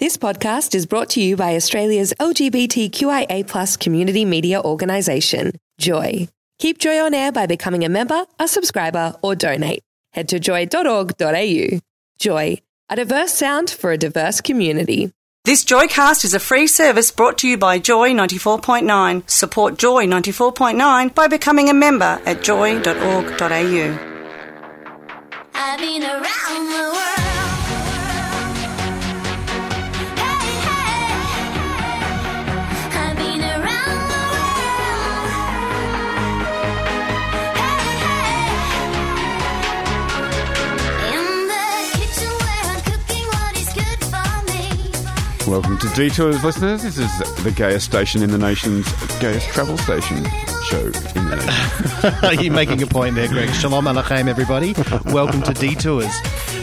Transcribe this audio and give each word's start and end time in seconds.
This 0.00 0.16
podcast 0.16 0.74
is 0.74 0.86
brought 0.86 1.10
to 1.10 1.22
you 1.22 1.36
by 1.36 1.54
Australia's 1.54 2.12
LGBTQIA 2.18 3.78
community 3.78 4.24
media 4.24 4.60
organisation, 4.60 5.52
Joy. 5.78 6.26
Keep 6.58 6.78
Joy 6.78 6.98
on 6.98 7.14
air 7.14 7.30
by 7.30 7.46
becoming 7.46 7.84
a 7.84 7.88
member, 7.88 8.26
a 8.40 8.48
subscriber, 8.48 9.14
or 9.22 9.36
donate. 9.36 9.84
Head 10.12 10.28
to 10.30 10.40
joy.org.au. 10.40 11.78
Joy, 12.18 12.58
a 12.88 12.96
diverse 12.96 13.34
sound 13.34 13.70
for 13.70 13.92
a 13.92 13.96
diverse 13.96 14.40
community. 14.40 15.12
This 15.44 15.64
Joycast 15.64 16.24
is 16.24 16.34
a 16.34 16.40
free 16.40 16.66
service 16.66 17.12
brought 17.12 17.38
to 17.38 17.48
you 17.48 17.56
by 17.56 17.78
Joy 17.78 18.10
94.9. 18.14 19.30
Support 19.30 19.78
Joy 19.78 20.06
94.9 20.06 21.14
by 21.14 21.28
becoming 21.28 21.68
a 21.68 21.74
member 21.74 22.20
at 22.26 22.42
joy.org.au. 22.42 23.98
I've 25.54 25.78
been 25.78 26.02
around 26.02 26.66
the 26.66 26.90
world. 26.92 27.33
Welcome 45.46 45.76
to 45.78 45.88
Detours, 45.90 46.42
listeners. 46.42 46.82
This 46.82 46.96
is 46.96 47.18
the 47.44 47.52
gayest 47.54 47.84
station 47.84 48.22
in 48.22 48.30
the 48.30 48.38
nation's 48.38 48.90
gayest 49.18 49.46
travel 49.50 49.76
station 49.76 50.24
show 50.64 50.78
in 50.80 50.92
the 50.92 51.36
nation. 51.36 52.14
Are 52.24 52.42
you 52.42 52.50
making 52.50 52.82
a 52.82 52.86
point 52.86 53.14
there, 53.14 53.28
Greg? 53.28 53.50
Shalom 53.50 53.84
Aleichem, 53.84 54.26
everybody. 54.26 54.74
Welcome 55.12 55.42
to 55.42 55.52
Detours. 55.52 56.10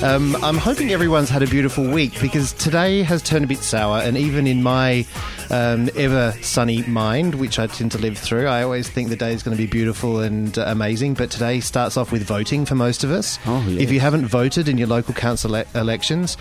Um, 0.02 0.36
I'm 0.44 0.58
hoping 0.58 0.92
everyone's 0.92 1.30
had 1.30 1.44
a 1.44 1.48
beautiful 1.48 1.88
week 1.88 2.20
because 2.20 2.54
today 2.54 3.04
has 3.04 3.22
turned 3.22 3.46
a 3.46 3.48
bit 3.48 3.60
sour, 3.60 4.00
and 4.00 4.18
even 4.18 4.48
in 4.48 4.64
my 4.64 5.06
um, 5.52 5.88
ever 5.96 6.34
sunny 6.42 6.82
mind, 6.84 7.36
which 7.36 7.60
I 7.60 7.68
tend 7.68 7.92
to 7.92 8.00
live 8.00 8.18
through, 8.18 8.48
I 8.48 8.64
always 8.64 8.90
think 8.90 9.10
the 9.10 9.16
day 9.16 9.32
is 9.34 9.44
going 9.44 9.56
to 9.56 9.62
be 9.62 9.68
beautiful 9.70 10.22
and 10.22 10.58
uh, 10.58 10.64
amazing. 10.68 11.14
But 11.14 11.30
today 11.30 11.60
starts 11.60 11.98
off 11.98 12.12
with 12.12 12.24
voting 12.24 12.66
for 12.66 12.74
most 12.74 13.04
of 13.04 13.12
us. 13.12 13.38
Oh, 13.46 13.64
yes. 13.68 13.80
If 13.84 13.92
you 13.92 14.00
haven't 14.00 14.26
voted 14.26 14.68
in 14.68 14.80
your 14.80 14.88
local 14.88 15.14
council 15.14 15.56
ele- 15.56 15.66
elections, 15.76 16.36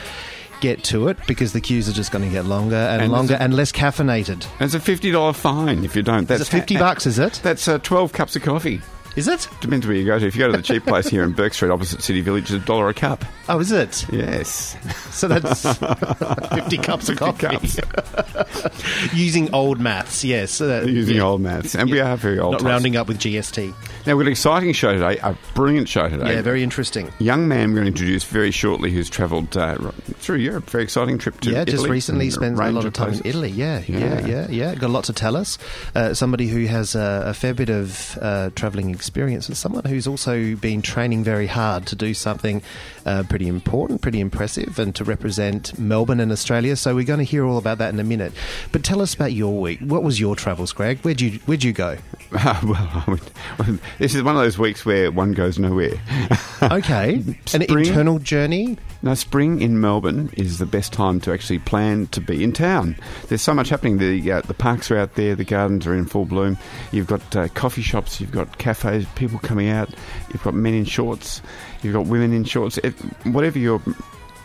get 0.61 0.85
to 0.85 1.09
it 1.09 1.17
because 1.27 1.53
the 1.53 1.61
queues 1.61 1.89
are 1.89 1.93
just 1.93 2.13
going 2.13 2.25
to 2.25 2.31
get 2.31 2.45
longer 2.45 2.77
and, 2.77 3.03
And 3.03 3.13
longer 3.13 3.35
a- 3.35 3.43
and 3.43 3.55
less 3.55 3.73
caffeinated. 3.73 4.47
It's 4.61 4.75
a 4.75 4.81
fifty 4.81 5.11
dollar 5.11 5.33
fine 5.33 5.85
if 5.85 5.97
you 5.97 6.03
don't. 6.03 6.27
That's 6.29 6.43
Is 6.43 6.49
it 6.49 6.53
50 6.53 6.77
bucks, 6.79 7.07
is 7.07 7.19
it? 7.19 7.41
That's 7.43 7.67
uh, 7.69 7.79
twelve 7.79 8.13
cups 8.13 8.37
of 8.37 8.43
coffee. 8.43 8.81
Is 9.17 9.27
it? 9.29 9.49
Depends 9.61 9.87
where 9.87 9.97
you 9.97 10.07
go 10.07 10.19
to. 10.19 10.27
If 10.27 10.37
you 10.37 10.41
go 10.41 10.51
to 10.51 10.57
the 10.57 10.63
cheap 10.63 10.85
place 10.85 11.09
here 11.09 11.25
in 11.25 11.33
Bourke 11.33 11.53
Street, 11.53 11.71
opposite 11.71 12.01
City 12.03 12.21
Village, 12.21 12.45
it's 12.45 12.53
a 12.53 12.59
dollar 12.65 12.89
a 12.89 12.95
cup. 12.95 13.25
Oh, 13.49 13.59
is 13.59 13.73
it? 13.73 14.07
Yes, 14.13 14.77
So 15.11 15.27
that's 15.27 15.63
50 16.55 16.79
cups 16.79 17.09
of 17.09 17.19
50 17.19 17.49
coffee. 17.49 17.83
cups. 17.83 19.13
Using 19.15 19.53
old 19.55 19.81
maths, 19.81 20.23
yes. 20.25 20.61
Uh, 20.61 20.85
using 20.87 21.17
yeah. 21.17 21.23
old 21.23 21.41
maths, 21.41 21.75
and 21.75 21.91
we 21.91 22.01
are 22.01 22.17
very 22.17 22.39
old. 22.39 22.53
Not 22.53 22.59
types. 22.61 22.69
rounding 22.69 22.97
up 22.97 23.09
with 23.09 23.19
GST. 23.19 23.69
Now 24.07 24.15
we've 24.17 24.25
got 24.25 24.27
an 24.27 24.29
exciting 24.29 24.73
show 24.73 24.93
today. 24.93 25.19
A 25.19 25.37
brilliant 25.55 25.89
show 25.89 26.09
today. 26.09 26.35
Yeah, 26.35 26.43
very 26.43 26.63
interesting. 26.63 27.11
young 27.19 27.49
man 27.49 27.71
we're 27.71 27.77
going 27.81 27.87
to 27.87 27.89
introduce 27.93 28.25
very 28.25 28.51
shortly 28.51 28.91
who's 28.93 29.11
travelled 29.11 29.57
uh, 29.57 29.77
through 30.19 30.37
Europe. 30.37 30.71
Very 30.71 30.85
exciting 30.85 31.19
trip 31.19 31.41
to 31.41 31.51
yeah, 31.51 31.65
just 31.65 31.87
recently 31.89 32.27
and 32.27 32.35
spent 32.35 32.59
a 32.59 32.71
lot 32.71 32.85
of 32.85 32.93
time 32.93 33.15
in. 33.15 33.23
Italy. 33.25 33.51
Yeah, 33.51 33.83
yeah, 33.87 33.99
Yeah. 33.99 34.27
yeah, 34.27 34.47
yeah. 34.51 34.75
Got 34.77 34.87
a 34.87 34.93
lot 34.93 35.05
to 35.05 35.13
tell 35.13 35.37
us. 35.37 35.59
Uh, 35.95 36.15
somebody 36.15 36.47
who 36.47 36.67
has 36.67 36.95
uh, 36.95 37.25
a 37.27 37.35
fair 37.35 37.55
bit 37.55 37.71
of 37.71 38.17
uh, 38.21 38.51
travelling 38.55 38.91
experience, 38.91 39.00
and 39.09 39.57
someone 39.57 39.85
who's 39.85 40.07
also 40.07 40.55
been 40.57 40.83
training 40.83 41.25
very 41.25 41.47
hard 41.47 41.87
to 41.87 41.97
do 41.97 42.15
something 42.15 42.63
uh, 43.07 43.23
pretty 43.29 43.49
important, 43.49 44.01
pretty 44.03 44.21
impressive, 44.21 44.79
and 44.79 44.95
to 44.95 45.05
represent 45.05 45.79
Melbourne 45.79 46.21
and 46.21 46.31
Australia. 46.31 46.77
So 46.77 46.95
we're 46.95 47.05
going 47.05 47.19
to 47.19 47.25
hear 47.25 47.45
all 47.45 47.59
about 47.59 47.79
that 47.79 47.93
in 47.93 48.01
a 48.01 48.05
minute. 48.05 48.33
But 48.73 48.85
tell 48.85 49.01
us 49.01 49.15
about 49.15 49.33
your 49.33 49.61
week. 49.61 49.81
What 49.81 50.03
was 50.03 50.21
your 50.21 50.37
travels, 50.37 50.73
Greg? 50.73 50.99
Where'd 51.01 51.21
you 51.21 51.39
Where'd 51.47 51.65
you 51.65 51.73
go? 51.73 51.97
well, 52.33 52.65
I 52.67 53.05
would, 53.09 53.81
this 53.99 54.15
is 54.15 54.23
one 54.23 54.37
of 54.37 54.43
those 54.43 54.59
weeks 54.59 54.85
where 54.85 55.11
one 55.11 55.33
goes 55.33 55.59
nowhere. 55.59 56.01
Okay, 56.63 57.23
an 57.55 57.63
internal 57.63 58.19
journey. 58.19 58.77
Now, 59.01 59.15
spring 59.15 59.63
in 59.63 59.81
Melbourne 59.81 60.29
is 60.37 60.59
the 60.59 60.67
best 60.67 60.93
time 60.93 61.19
to 61.21 61.33
actually 61.33 61.59
plan 61.59 62.07
to 62.09 62.21
be 62.21 62.45
in 62.45 62.53
town. 62.53 62.97
There's 63.29 63.41
so 63.41 63.55
much 63.55 63.71
happening. 63.71 63.97
The 63.97 64.31
uh, 64.31 64.41
the 64.43 64.53
parks 64.53 64.91
are 64.91 64.99
out 64.99 65.15
there, 65.15 65.35
the 65.35 65.45
gardens 65.45 65.87
are 65.87 65.95
in 65.95 66.05
full 66.05 66.27
bloom. 66.27 66.59
You've 66.93 67.07
got 67.07 67.35
uh, 67.35 67.49
coffee 67.49 67.81
shops, 67.81 68.21
you've 68.21 68.31
got 68.31 68.59
cafes, 68.59 68.90
people 69.15 69.39
coming 69.39 69.69
out. 69.69 69.91
You've 70.33 70.43
got 70.43 70.55
men 70.55 70.75
in 70.75 70.85
shorts, 70.85 71.43
you've 71.83 71.95
got 71.95 72.07
women 72.07 72.33
in 72.33 72.45
shorts. 72.45 72.79
It, 72.79 72.93
whatever 73.25 73.59
your 73.59 73.81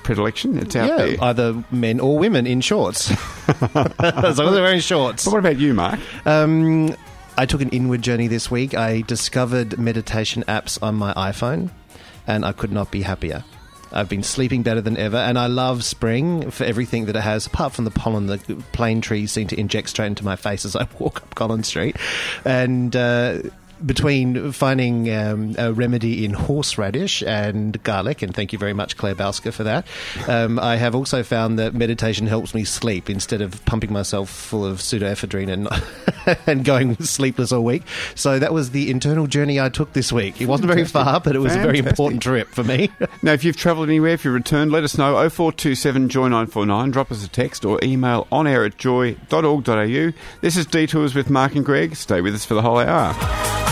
predilection, 0.04 0.58
it's 0.58 0.76
out 0.76 0.88
yeah, 0.88 0.98
there. 0.98 1.24
either 1.24 1.64
men 1.72 2.00
or 2.00 2.18
women 2.18 2.48
in 2.48 2.62
shorts. 2.62 3.12
as 3.50 3.74
long 3.74 4.18
as 4.28 4.38
they're 4.38 4.62
wearing 4.62 4.80
shorts. 4.80 5.26
but 5.26 5.32
what 5.32 5.40
about 5.40 5.58
you, 5.58 5.74
Mark? 5.74 6.00
Um, 6.26 6.96
I 7.38 7.46
took 7.46 7.62
an 7.62 7.70
inward 7.70 8.02
journey 8.02 8.28
this 8.28 8.50
week. 8.50 8.74
I 8.76 9.02
discovered 9.02 9.78
meditation 9.78 10.44
apps 10.48 10.82
on 10.82 10.96
my 10.96 11.14
iPhone, 11.14 11.72
and 12.28 12.46
I 12.46 12.54
could 12.54 12.72
not 12.72 12.92
be 12.92 13.02
happier. 13.02 13.44
I've 13.92 14.10
been 14.10 14.24
sleeping 14.24 14.64
better 14.64 14.82
than 14.82 14.98
ever, 14.98 15.18
and 15.18 15.38
I 15.38 15.48
love 15.48 15.84
spring 15.84 16.52
for 16.52 16.64
everything 16.66 17.06
that 17.06 17.16
it 17.16 17.22
has. 17.22 17.46
Apart 17.46 17.74
from 17.74 17.86
the 17.86 17.92
pollen, 17.92 18.28
the 18.28 18.38
plane 18.74 19.02
trees 19.02 19.32
seem 19.32 19.48
to 19.48 19.60
inject 19.60 19.90
straight 19.90 20.08
into 20.08 20.26
my 20.26 20.36
face 20.36 20.66
as 20.66 20.76
I 20.76 20.88
walk 21.00 21.24
up 21.24 21.36
Collins 21.36 21.68
Street, 21.68 21.98
and. 22.46 22.96
Uh, 22.96 23.40
between 23.84 24.52
finding 24.52 25.12
um, 25.14 25.56
a 25.58 25.74
remedy 25.74 26.26
in 26.26 26.34
horseradish 26.34 27.24
and 27.24 27.82
garlic, 27.84 28.22
and 28.22 28.34
thank 28.34 28.54
you 28.54 28.60
very 28.60 28.74
much, 28.74 28.98
Claire 28.98 29.16
Balska, 29.16 29.52
for 29.52 29.64
that. 29.64 29.86
Um, 30.28 30.60
I 30.60 30.76
have 30.76 30.96
also 30.96 31.24
found 31.24 31.58
that 31.60 31.74
meditation 31.74 32.28
helps 32.28 32.54
me 32.54 32.64
sleep 32.64 33.10
instead 33.10 33.42
of 33.42 33.64
pumping 33.66 33.92
myself 33.92 34.30
full 34.30 34.66
of 34.66 34.80
pseudoephedrine 34.80 35.50
and 35.52 36.38
and 36.48 36.66
going 36.66 36.96
sleepless 36.98 37.52
all 37.52 37.64
week. 37.64 37.84
So 38.16 38.40
that 38.40 38.54
was 38.54 38.72
the 38.72 38.90
internal 38.90 39.28
journey 39.28 39.60
I 39.60 39.70
took 39.70 39.94
this 39.94 40.12
week. 40.12 40.42
It 40.42 40.48
wasn't 40.48 40.70
very 40.70 40.86
far, 40.86 41.20
but 41.20 41.36
it 41.36 41.40
was 41.40 41.56
a 41.56 41.60
very 41.60 41.80
important 41.80 42.22
trip 42.22 42.50
for 42.50 42.64
me. 42.64 42.92
Now, 43.22 43.34
if 43.34 43.44
you've 43.44 43.58
travelled 43.58 43.90
anywhere, 43.90 44.12
if 44.12 44.26
you've 44.26 44.34
returned, 44.34 44.72
let 44.72 44.84
us 44.84 44.98
know. 44.98 45.14
0427 45.30 46.10
Joy 46.10 46.24
949. 46.24 46.92
Drop 46.92 47.12
us 47.12 47.26
a 47.26 47.30
text 47.30 47.66
or 47.66 47.80
email 47.82 48.28
on 48.32 48.46
air 48.46 48.66
at 48.66 48.78
joy.org.au. 48.78 50.12
This 50.42 50.58
is 50.58 50.66
Detours 50.66 51.16
with 51.16 51.30
Mark 51.30 51.56
and 51.56 51.66
Greg. 51.66 51.96
Stay 51.96 52.22
with 52.22 52.36
us 52.36 52.46
for 52.46 52.54
the 52.54 52.62
whole 52.62 52.78
hour. 52.78 53.65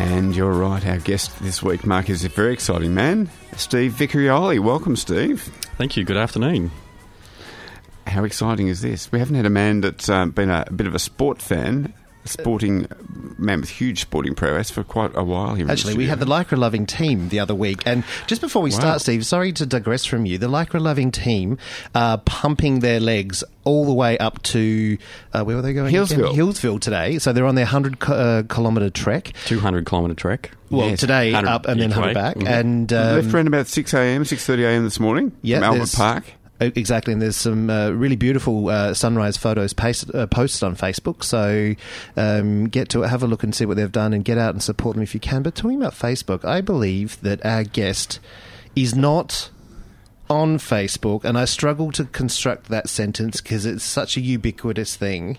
And 0.00 0.36
you're 0.36 0.52
right, 0.52 0.86
our 0.86 0.98
guest 0.98 1.36
this 1.40 1.60
week, 1.60 1.84
Mark, 1.84 2.08
is 2.08 2.24
a 2.24 2.28
very 2.28 2.52
exciting 2.52 2.94
man, 2.94 3.28
Steve 3.56 3.94
Vicarioli. 3.94 4.60
Welcome, 4.60 4.94
Steve. 4.94 5.42
Thank 5.76 5.96
you. 5.96 6.04
Good 6.04 6.16
afternoon. 6.16 6.70
How 8.06 8.22
exciting 8.22 8.68
is 8.68 8.80
this? 8.80 9.10
We 9.10 9.18
haven't 9.18 9.34
had 9.34 9.44
a 9.44 9.50
man 9.50 9.80
that's 9.80 10.08
um, 10.08 10.30
been 10.30 10.50
a, 10.50 10.62
a 10.68 10.72
bit 10.72 10.86
of 10.86 10.94
a 10.94 11.00
sport 11.00 11.42
fan, 11.42 11.94
sporting 12.28 12.86
man 13.38 13.60
with 13.60 13.70
huge 13.70 14.00
sporting 14.00 14.34
prowess 14.34 14.70
for 14.70 14.82
quite 14.84 15.10
a 15.14 15.22
while 15.24 15.54
here. 15.54 15.70
Actually, 15.70 15.94
we 15.94 16.06
had 16.06 16.18
the 16.20 16.26
Lycra 16.26 16.56
loving 16.58 16.86
team 16.86 17.28
the 17.28 17.40
other 17.40 17.54
week. 17.54 17.82
And 17.86 18.04
just 18.26 18.40
before 18.40 18.62
we 18.62 18.70
Wow. 18.70 18.78
start, 18.78 19.00
Steve, 19.00 19.24
sorry 19.26 19.52
to 19.52 19.66
digress 19.66 20.04
from 20.04 20.26
you. 20.26 20.38
The 20.38 20.48
Lycra 20.48 20.80
loving 20.80 21.10
team 21.10 21.58
are 21.94 22.18
pumping 22.18 22.80
their 22.80 23.00
legs 23.00 23.44
all 23.64 23.84
the 23.84 23.92
way 23.94 24.16
up 24.18 24.42
to, 24.42 24.96
uh, 25.32 25.42
where 25.44 25.56
were 25.56 25.62
they 25.62 25.72
going? 25.74 25.88
again? 25.94 26.04
Healesville. 26.06 26.34
Healesville 26.34 26.80
today. 26.80 27.18
So 27.18 27.32
they're 27.32 27.46
on 27.46 27.54
their 27.54 27.64
100 27.66 27.96
uh, 28.08 28.42
kilometre 28.48 28.90
trek. 28.90 29.32
200 29.46 29.84
kilometre 29.86 30.14
trek. 30.14 30.52
Well, 30.70 30.88
Yes, 30.90 31.00
today 31.00 31.32
100 31.32 31.48
up 31.50 31.66
and 31.66 31.80
then 31.80 31.90
each 31.90 31.96
100 31.96 32.08
way. 32.08 32.14
back. 32.14 32.36
Mhm. 32.36 32.46
And 32.48 32.90
left 32.92 33.28
um, 33.28 33.34
around 33.34 33.46
about 33.48 33.66
6 33.68 33.94
a.m., 33.94 34.22
6.30 34.24 34.64
a.m. 34.64 34.84
this 34.84 35.00
morning 35.00 35.32
Yeah, 35.42 35.60
Albert 35.62 35.92
Park. 35.94 36.24
Exactly, 36.60 37.12
and 37.12 37.22
there's 37.22 37.36
some 37.36 37.70
uh, 37.70 37.90
really 37.90 38.16
beautiful 38.16 38.68
uh, 38.68 38.92
sunrise 38.92 39.36
photos 39.36 39.72
paste, 39.72 40.12
uh, 40.12 40.26
posted 40.26 40.64
on 40.64 40.74
Facebook. 40.74 41.22
So 41.22 41.76
um, 42.16 42.68
get 42.68 42.88
to 42.90 43.04
it, 43.04 43.08
have 43.08 43.22
a 43.22 43.28
look 43.28 43.44
and 43.44 43.54
see 43.54 43.64
what 43.64 43.76
they've 43.76 43.92
done, 43.92 44.12
and 44.12 44.24
get 44.24 44.38
out 44.38 44.54
and 44.54 44.62
support 44.62 44.94
them 44.96 45.02
if 45.02 45.14
you 45.14 45.20
can. 45.20 45.42
But 45.42 45.54
talking 45.54 45.80
about 45.80 45.92
Facebook, 45.94 46.44
I 46.44 46.60
believe 46.60 47.20
that 47.20 47.44
our 47.46 47.62
guest 47.62 48.18
is 48.74 48.96
not 48.96 49.50
on 50.28 50.58
Facebook, 50.58 51.22
and 51.22 51.38
I 51.38 51.44
struggle 51.44 51.92
to 51.92 52.04
construct 52.04 52.68
that 52.70 52.88
sentence 52.88 53.40
because 53.40 53.64
it's 53.64 53.84
such 53.84 54.16
a 54.16 54.20
ubiquitous 54.20 54.96
thing. 54.96 55.38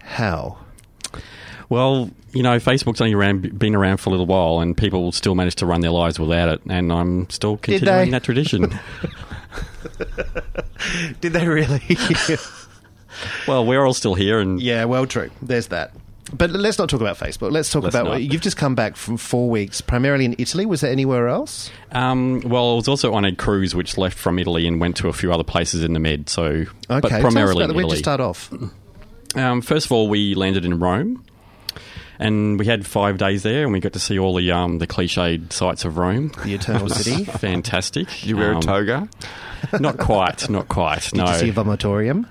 How? 0.00 0.58
Well, 1.68 2.10
you 2.32 2.42
know, 2.42 2.58
Facebook's 2.58 3.00
only 3.00 3.14
around, 3.14 3.58
been 3.58 3.74
around 3.74 3.98
for 3.98 4.10
a 4.10 4.12
little 4.12 4.26
while, 4.26 4.60
and 4.60 4.76
people 4.76 5.12
still 5.12 5.34
manage 5.34 5.54
to 5.56 5.66
run 5.66 5.82
their 5.82 5.90
lives 5.90 6.18
without 6.18 6.48
it. 6.48 6.60
And 6.68 6.92
I'm 6.92 7.30
still 7.30 7.56
continuing 7.56 8.10
that 8.10 8.24
tradition. 8.24 8.78
Did 11.20 11.32
they 11.32 11.46
really? 11.48 11.82
well, 13.48 13.64
we're 13.64 13.84
all 13.84 13.94
still 13.94 14.14
here, 14.14 14.40
and 14.40 14.60
yeah, 14.60 14.84
well, 14.84 15.06
true. 15.06 15.30
There's 15.40 15.68
that. 15.68 15.92
But 16.34 16.50
let's 16.50 16.78
not 16.78 16.88
talk 16.88 17.00
about 17.02 17.18
Facebook. 17.18 17.50
Let's 17.52 17.70
talk 17.70 17.82
Let's 17.82 17.94
about 17.94 18.06
not. 18.12 18.22
you've 18.22 18.40
just 18.40 18.56
come 18.56 18.74
back 18.74 18.96
from 18.96 19.18
four 19.18 19.50
weeks, 19.50 19.82
primarily 19.82 20.24
in 20.24 20.34
Italy. 20.38 20.64
Was 20.64 20.80
there 20.80 20.90
anywhere 20.90 21.28
else? 21.28 21.70
um, 21.90 22.40
well, 22.40 22.72
I 22.72 22.74
was 22.76 22.88
also 22.88 23.12
on 23.12 23.24
a 23.26 23.34
cruise 23.36 23.74
which 23.74 23.98
left 23.98 24.16
from 24.16 24.38
Italy 24.38 24.66
and 24.66 24.80
went 24.80 24.96
to 24.98 25.08
a 25.08 25.12
few 25.12 25.30
other 25.32 25.44
places 25.44 25.84
in 25.84 25.92
the 25.92 26.00
Med. 26.00 26.30
So, 26.30 26.44
Okay, 26.44 26.66
but 26.88 27.02
tell 27.08 27.16
us 27.16 27.20
primarily 27.22 27.64
about 27.64 27.70
in 27.70 27.76
Where'd 27.76 27.86
you 27.88 27.92
Italy. 27.92 27.98
start 27.98 28.20
off? 28.20 28.50
Um, 29.34 29.60
first 29.60 29.86
of 29.86 29.92
all, 29.92 30.08
we 30.08 30.34
landed 30.34 30.64
in 30.64 30.78
Rome, 30.78 31.22
and 32.22 32.58
we 32.58 32.66
had 32.66 32.86
five 32.86 33.18
days 33.18 33.42
there, 33.42 33.64
and 33.64 33.72
we 33.72 33.80
got 33.80 33.92
to 33.94 33.98
see 34.00 34.18
all 34.18 34.34
the 34.34 34.50
um, 34.52 34.78
the 34.78 34.86
cliched 34.86 35.52
sights 35.52 35.84
of 35.84 35.98
Rome. 35.98 36.32
The 36.44 36.54
Eternal 36.54 36.88
City. 36.90 37.24
Fantastic. 37.24 38.24
You 38.26 38.36
wear 38.36 38.52
Um, 38.52 38.58
a 38.58 38.60
toga? 38.62 39.08
Not 39.80 39.98
quite. 39.98 40.48
Not 40.50 40.68
quite. 40.68 41.02
Did 41.02 41.16
no. 41.18 41.30
you 41.32 41.38
see 41.38 41.48
a 41.50 41.52
vomitorium? 41.52 42.26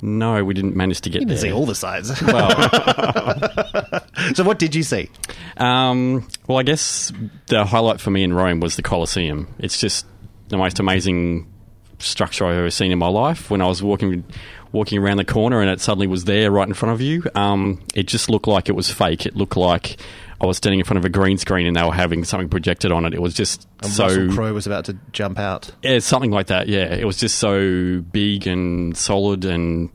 no, 0.00 0.44
we 0.44 0.54
didn't 0.54 0.76
manage 0.76 1.00
to 1.00 1.10
get 1.10 1.22
You 1.22 1.26
didn't 1.26 1.40
there. 1.40 1.50
see 1.50 1.52
all 1.52 1.66
the 1.66 1.74
sides. 1.74 2.22
well, 2.22 2.50
so 4.34 4.44
what 4.44 4.58
did 4.60 4.74
you 4.76 4.84
see? 4.84 5.10
Um, 5.56 6.28
well, 6.46 6.58
I 6.58 6.62
guess 6.62 7.12
the 7.48 7.64
highlight 7.64 8.00
for 8.00 8.10
me 8.10 8.22
in 8.22 8.32
Rome 8.32 8.60
was 8.60 8.76
the 8.76 8.82
Colosseum. 8.82 9.48
It's 9.58 9.80
just 9.80 10.06
the 10.48 10.56
most 10.56 10.78
amazing 10.78 11.52
structure 11.98 12.46
I've 12.46 12.56
ever 12.58 12.70
seen 12.70 12.92
in 12.92 12.98
my 13.00 13.08
life. 13.08 13.50
When 13.50 13.60
I 13.60 13.66
was 13.66 13.82
walking 13.82 14.24
walking 14.72 14.98
around 14.98 15.16
the 15.16 15.24
corner 15.24 15.60
and 15.60 15.70
it 15.70 15.80
suddenly 15.80 16.06
was 16.06 16.24
there 16.24 16.50
right 16.50 16.68
in 16.68 16.74
front 16.74 16.94
of 16.94 17.00
you, 17.00 17.22
um, 17.34 17.80
it 17.94 18.06
just 18.06 18.28
looked 18.28 18.46
like 18.46 18.68
it 18.68 18.72
was 18.72 18.90
fake. 18.90 19.26
It 19.26 19.36
looked 19.36 19.56
like 19.56 19.98
I 20.40 20.46
was 20.46 20.56
standing 20.56 20.78
in 20.78 20.84
front 20.84 20.98
of 20.98 21.04
a 21.04 21.08
green 21.08 21.38
screen 21.38 21.66
and 21.66 21.76
they 21.76 21.82
were 21.82 21.92
having 21.92 22.24
something 22.24 22.48
projected 22.48 22.92
on 22.92 23.04
it. 23.04 23.14
It 23.14 23.22
was 23.22 23.34
just 23.34 23.66
And 23.82 23.90
so 23.90 24.04
Russell 24.04 24.34
Crowe 24.34 24.52
was 24.52 24.66
about 24.66 24.84
to 24.86 24.96
jump 25.12 25.38
out. 25.38 25.70
yeah, 25.82 25.98
something 26.00 26.30
like 26.30 26.48
that. 26.48 26.68
Yeah, 26.68 26.94
it 26.94 27.04
was 27.04 27.16
just 27.16 27.38
so 27.38 28.00
big 28.12 28.46
and 28.46 28.96
solid 28.96 29.44
and 29.44 29.90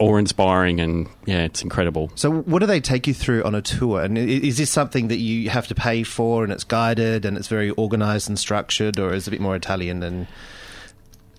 awe-inspiring, 0.00 0.80
and 0.80 1.08
yeah, 1.26 1.44
it's 1.44 1.62
incredible. 1.62 2.10
So, 2.14 2.30
what 2.30 2.60
do 2.60 2.66
they 2.66 2.80
take 2.80 3.06
you 3.06 3.14
through 3.14 3.42
on 3.42 3.54
a 3.54 3.62
tour? 3.62 4.02
And 4.02 4.16
is 4.16 4.56
this 4.56 4.70
something 4.70 5.08
that 5.08 5.16
you 5.18 5.50
have 5.50 5.66
to 5.68 5.74
pay 5.74 6.02
for, 6.04 6.44
and 6.44 6.52
it's 6.52 6.64
guided, 6.64 7.24
and 7.24 7.36
it's 7.36 7.48
very 7.48 7.72
organised 7.72 8.28
and 8.28 8.38
structured, 8.38 8.98
or 8.98 9.12
is 9.12 9.26
it 9.26 9.28
a 9.28 9.30
bit 9.32 9.40
more 9.40 9.56
Italian 9.56 10.00
than 10.00 10.28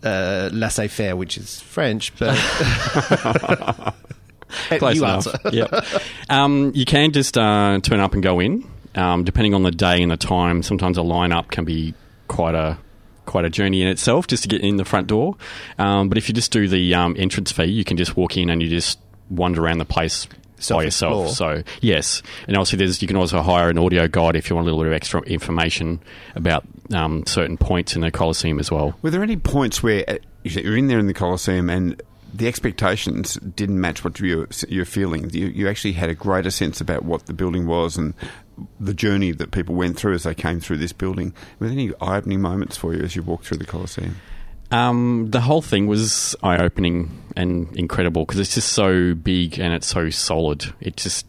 uh, 0.03 0.49
laissez-faire, 0.51 1.15
which 1.15 1.37
is 1.37 1.61
French? 1.61 2.13
But 2.17 2.35
Close 4.79 4.95
you 4.95 5.03
enough. 5.03 5.27
yep. 5.51 5.71
Um, 6.29 6.71
you 6.73 6.85
can 6.85 7.11
just 7.11 7.37
uh, 7.37 7.79
turn 7.83 7.99
up 7.99 8.13
and 8.13 8.23
go 8.23 8.39
in, 8.39 8.67
um, 8.95 9.23
depending 9.23 9.53
on 9.53 9.63
the 9.63 9.71
day 9.71 10.01
and 10.01 10.11
the 10.11 10.17
time. 10.17 10.63
Sometimes 10.63 10.97
a 10.97 11.01
lineup 11.01 11.51
can 11.51 11.65
be 11.65 11.93
quite 12.27 12.55
a 12.55 12.77
quite 13.25 13.45
a 13.45 13.49
journey 13.49 13.83
in 13.83 13.87
itself 13.87 14.25
just 14.25 14.41
to 14.41 14.49
get 14.49 14.61
in 14.61 14.77
the 14.77 14.85
front 14.85 15.05
door. 15.05 15.35
Um, 15.77 16.09
but 16.09 16.17
if 16.17 16.27
you 16.27 16.33
just 16.33 16.51
do 16.51 16.67
the 16.67 16.95
um, 16.95 17.15
entrance 17.19 17.51
fee, 17.51 17.65
you 17.65 17.83
can 17.83 17.95
just 17.95 18.17
walk 18.17 18.37
in 18.37 18.49
and 18.49 18.61
you 18.61 18.67
just 18.67 18.99
wander 19.29 19.63
around 19.63 19.77
the 19.77 19.85
place 19.85 20.27
by 20.67 20.83
yourself. 20.83 21.29
So 21.29 21.63
yes, 21.81 22.23
and 22.47 22.57
also 22.57 22.75
there's 22.75 23.01
you 23.01 23.07
can 23.07 23.17
also 23.17 23.41
hire 23.41 23.69
an 23.69 23.77
audio 23.77 24.07
guide 24.07 24.35
if 24.35 24.49
you 24.49 24.55
want 24.55 24.67
a 24.67 24.69
little 24.69 24.81
bit 24.83 24.87
of 24.87 24.93
extra 24.93 25.21
information 25.21 26.01
about 26.35 26.65
um, 26.93 27.25
certain 27.25 27.57
points 27.57 27.95
in 27.95 28.01
the 28.01 28.11
Colosseum 28.11 28.59
as 28.59 28.71
well. 28.71 28.97
Were 29.01 29.09
there 29.09 29.23
any 29.23 29.37
points 29.37 29.83
where 29.83 30.03
uh, 30.07 30.17
you're 30.43 30.77
in 30.77 30.87
there 30.87 30.99
in 30.99 31.07
the 31.07 31.13
Colosseum 31.13 31.69
and 31.69 32.01
the 32.33 32.47
expectations 32.47 33.35
didn't 33.35 33.79
match 33.81 34.03
what 34.03 34.19
you 34.19 34.47
you're 34.67 34.85
feeling? 34.85 35.29
You, 35.31 35.47
you 35.47 35.67
actually 35.67 35.93
had 35.93 36.09
a 36.09 36.15
greater 36.15 36.51
sense 36.51 36.81
about 36.81 37.03
what 37.03 37.25
the 37.25 37.33
building 37.33 37.67
was 37.67 37.97
and 37.97 38.13
the 38.79 38.93
journey 38.93 39.31
that 39.31 39.51
people 39.51 39.75
went 39.75 39.97
through 39.97 40.13
as 40.13 40.23
they 40.23 40.35
came 40.35 40.59
through 40.59 40.77
this 40.77 40.93
building. 40.93 41.33
Were 41.59 41.67
there 41.67 41.73
any 41.73 41.93
eye-opening 42.01 42.41
moments 42.41 42.77
for 42.77 42.93
you 42.93 43.03
as 43.03 43.15
you 43.15 43.23
walked 43.23 43.45
through 43.45 43.57
the 43.57 43.65
Colosseum? 43.65 44.17
Um, 44.71 45.27
the 45.31 45.41
whole 45.41 45.61
thing 45.63 45.87
was 45.87 46.35
eye 46.43 46.57
opening 46.57 47.23
and 47.35 47.75
incredible 47.75 48.25
because 48.25 48.39
it's 48.39 48.53
just 48.53 48.71
so 48.73 49.15
big 49.15 49.59
and 49.59 49.73
it's 49.73 49.87
so 49.87 50.09
solid. 50.09 50.73
It 50.79 50.97
just 50.97 51.25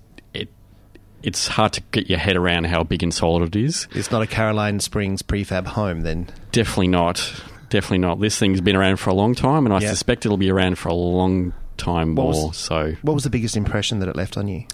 it's 1.22 1.49
hard 1.49 1.72
to 1.75 1.82
get 1.93 2.08
your 2.08 2.19
head 2.19 2.37
around 2.37 2.64
how 2.64 2.82
big 2.82 3.02
and 3.02 3.12
solid 3.12 3.55
it 3.55 3.64
is. 3.64 3.87
it's 3.94 4.11
not 4.11 4.22
a 4.22 4.26
Caroline 4.26 4.81
Springs 4.81 5.22
prefab 5.22 5.67
home, 5.69 6.00
then. 6.02 6.28
Definitely 6.52 6.88
not. 6.88 7.43
Definitely 7.69 7.99
not. 7.99 8.20
This 8.20 8.38
thing's 8.38 8.61
been 8.61 8.75
around 8.76 8.96
for 8.96 9.11
a 9.11 9.14
long 9.14 9.34
time, 9.34 9.64
and 9.67 9.72
I 9.75 9.81
Yeah. 9.81 9.90
suspect 9.90 10.25
it'll 10.26 10.37
be 10.38 10.50
around 10.50 10.76
for 10.78 10.88
a 10.88 10.94
long 10.94 11.52
time 11.76 12.14
What 12.14 12.25
more. 12.32 12.49
was- 12.49 12.56
so, 12.56 12.94
What 13.02 13.14
was 13.14 13.25
the 13.25 13.31
biggest 13.31 13.56
impression 13.56 14.00
that 14.00 14.08
it 14.08 14.17
left 14.17 14.37
on 14.37 14.49
you? 14.49 14.64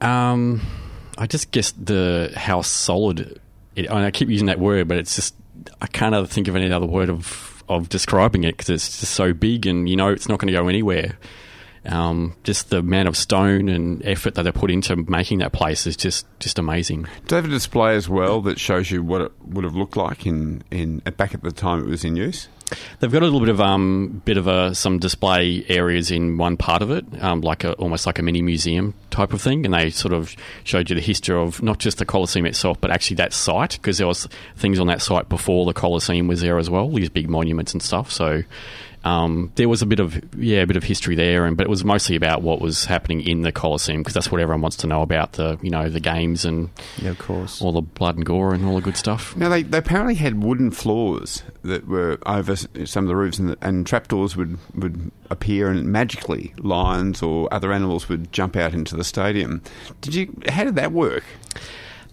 um, 0.00 0.60
I 1.18 1.26
just 1.26 1.50
guess 1.50 1.72
the 1.72 2.32
how 2.36 2.62
solid. 2.62 3.40
It, 3.76 3.90
I 3.90 4.10
keep 4.10 4.28
using 4.28 4.46
that 4.46 4.58
word, 4.58 4.88
but 4.88 4.96
it's 4.98 5.14
just 5.14 5.34
I 5.82 5.86
can't 5.86 6.28
think 6.28 6.48
of 6.48 6.56
any 6.56 6.70
other 6.72 6.86
word 6.86 7.10
of 7.10 7.62
of 7.68 7.88
describing 7.88 8.44
it 8.44 8.56
because 8.56 8.68
it's 8.70 9.00
just 9.00 9.12
so 9.12 9.32
big, 9.32 9.66
and 9.66 9.88
you 9.88 9.96
know 9.96 10.08
it's 10.08 10.28
not 10.28 10.38
going 10.38 10.52
to 10.52 10.58
go 10.58 10.68
anywhere. 10.68 11.18
Um, 11.86 12.36
just 12.44 12.68
the 12.68 12.78
amount 12.78 13.08
of 13.08 13.16
stone 13.16 13.70
and 13.70 14.04
effort 14.04 14.34
that 14.34 14.42
they 14.42 14.52
put 14.52 14.70
into 14.70 14.96
making 14.96 15.38
that 15.38 15.52
place 15.52 15.86
is 15.86 15.96
just 15.96 16.26
just 16.38 16.58
amazing. 16.58 17.02
Do 17.02 17.08
they 17.28 17.36
have 17.36 17.46
a 17.46 17.48
display 17.48 17.96
as 17.96 18.08
well 18.08 18.42
that 18.42 18.58
shows 18.58 18.90
you 18.90 19.02
what 19.02 19.22
it 19.22 19.32
would 19.46 19.64
have 19.64 19.74
looked 19.74 19.96
like 19.96 20.26
in, 20.26 20.62
in 20.70 20.98
back 21.16 21.32
at 21.32 21.42
the 21.42 21.52
time 21.52 21.80
it 21.80 21.86
was 21.86 22.04
in 22.04 22.16
use? 22.16 22.48
They've 23.00 23.10
got 23.10 23.22
a 23.22 23.24
little 23.24 23.40
bit 23.40 23.48
of 23.48 23.60
um, 23.60 24.22
bit 24.24 24.36
of 24.36 24.46
a, 24.46 24.74
some 24.74 24.98
display 24.98 25.64
areas 25.68 26.10
in 26.10 26.36
one 26.38 26.56
part 26.56 26.82
of 26.82 26.90
it, 26.90 27.04
um, 27.22 27.40
like 27.40 27.64
a, 27.64 27.72
almost 27.74 28.06
like 28.06 28.18
a 28.18 28.22
mini 28.22 28.42
museum 28.42 28.94
type 29.10 29.32
of 29.32 29.40
thing, 29.40 29.64
and 29.64 29.74
they 29.74 29.90
sort 29.90 30.14
of 30.14 30.34
showed 30.64 30.90
you 30.90 30.96
the 30.96 31.02
history 31.02 31.36
of 31.36 31.62
not 31.62 31.78
just 31.78 31.98
the 31.98 32.04
Colosseum 32.04 32.46
itself, 32.46 32.80
but 32.80 32.90
actually 32.90 33.16
that 33.16 33.32
site 33.32 33.72
because 33.72 33.98
there 33.98 34.06
was 34.06 34.28
things 34.56 34.78
on 34.78 34.86
that 34.86 35.02
site 35.02 35.28
before 35.28 35.66
the 35.66 35.72
Colosseum 35.72 36.28
was 36.28 36.42
there 36.42 36.58
as 36.58 36.70
well, 36.70 36.88
these 36.88 37.10
big 37.10 37.28
monuments 37.28 37.72
and 37.72 37.82
stuff. 37.82 38.10
So 38.12 38.42
um, 39.04 39.50
there 39.54 39.68
was 39.68 39.80
a 39.82 39.86
bit 39.86 39.98
of 40.00 40.20
yeah, 40.36 40.60
a 40.60 40.66
bit 40.66 40.76
of 40.76 40.84
history 40.84 41.14
there, 41.14 41.46
and 41.46 41.56
but 41.56 41.66
it 41.66 41.70
was 41.70 41.84
mostly 41.84 42.16
about 42.16 42.42
what 42.42 42.60
was 42.60 42.84
happening 42.84 43.20
in 43.22 43.42
the 43.42 43.52
Colosseum 43.52 44.00
because 44.00 44.14
that's 44.14 44.30
what 44.30 44.40
everyone 44.40 44.60
wants 44.60 44.76
to 44.78 44.86
know 44.86 45.02
about 45.02 45.32
the 45.32 45.58
you 45.62 45.70
know 45.70 45.88
the 45.88 46.00
games 46.00 46.44
and 46.44 46.68
Yeah, 46.98 47.10
of 47.10 47.18
course. 47.18 47.62
all 47.62 47.72
the 47.72 47.80
blood 47.80 48.16
and 48.16 48.26
gore 48.26 48.52
and 48.52 48.64
all 48.64 48.74
the 48.74 48.80
good 48.82 48.96
stuff. 48.96 49.34
Now 49.36 49.48
they, 49.48 49.62
they 49.62 49.78
apparently 49.78 50.16
had 50.16 50.42
wooden 50.42 50.70
floors 50.70 51.42
that 51.62 51.86
were 51.86 52.18
over 52.26 52.56
some 52.56 53.04
of 53.04 53.08
the 53.08 53.16
roofs, 53.16 53.38
and, 53.38 53.56
and 53.62 53.86
trapdoors 53.86 54.36
would 54.36 54.58
would 54.74 55.10
appear, 55.30 55.70
and 55.70 55.86
magically 55.90 56.52
lions 56.58 57.22
or 57.22 57.48
other 57.52 57.72
animals 57.72 58.08
would 58.08 58.32
jump 58.32 58.54
out 58.56 58.74
into 58.74 58.96
the 58.96 59.04
stadium. 59.04 59.62
Did 60.02 60.14
you? 60.14 60.40
How 60.48 60.64
did 60.64 60.74
that 60.76 60.92
work? 60.92 61.24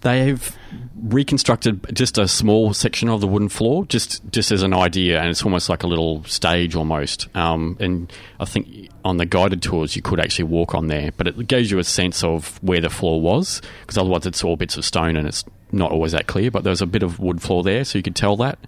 They've 0.00 0.56
reconstructed 1.02 1.94
just 1.94 2.18
a 2.18 2.28
small 2.28 2.72
section 2.74 3.08
of 3.08 3.20
the 3.20 3.26
wooden 3.26 3.48
floor, 3.48 3.84
just 3.86 4.22
just 4.30 4.50
as 4.50 4.62
an 4.62 4.74
idea, 4.74 5.20
and 5.20 5.30
it's 5.30 5.42
almost 5.42 5.68
like 5.68 5.82
a 5.82 5.86
little 5.86 6.24
stage 6.24 6.74
almost. 6.74 7.34
Um, 7.36 7.76
and 7.80 8.12
I 8.40 8.44
think 8.44 8.90
on 9.04 9.16
the 9.16 9.26
guided 9.26 9.62
tours 9.62 9.96
you 9.96 10.02
could 10.02 10.20
actually 10.20 10.44
walk 10.44 10.74
on 10.74 10.88
there, 10.88 11.12
but 11.16 11.26
it 11.26 11.48
gives 11.48 11.70
you 11.70 11.78
a 11.78 11.84
sense 11.84 12.22
of 12.22 12.62
where 12.62 12.80
the 12.80 12.90
floor 12.90 13.20
was, 13.20 13.62
because 13.80 13.98
otherwise 13.98 14.26
it's 14.26 14.44
all 14.44 14.56
bits 14.56 14.76
of 14.76 14.84
stone 14.84 15.16
and 15.16 15.26
it's 15.26 15.44
not 15.72 15.90
always 15.90 16.12
that 16.12 16.26
clear. 16.26 16.50
But 16.50 16.64
there 16.64 16.70
was 16.70 16.82
a 16.82 16.86
bit 16.86 17.02
of 17.02 17.18
wood 17.18 17.42
floor 17.42 17.62
there, 17.62 17.84
so 17.84 17.98
you 17.98 18.02
could 18.02 18.16
tell 18.16 18.36
that. 18.38 18.58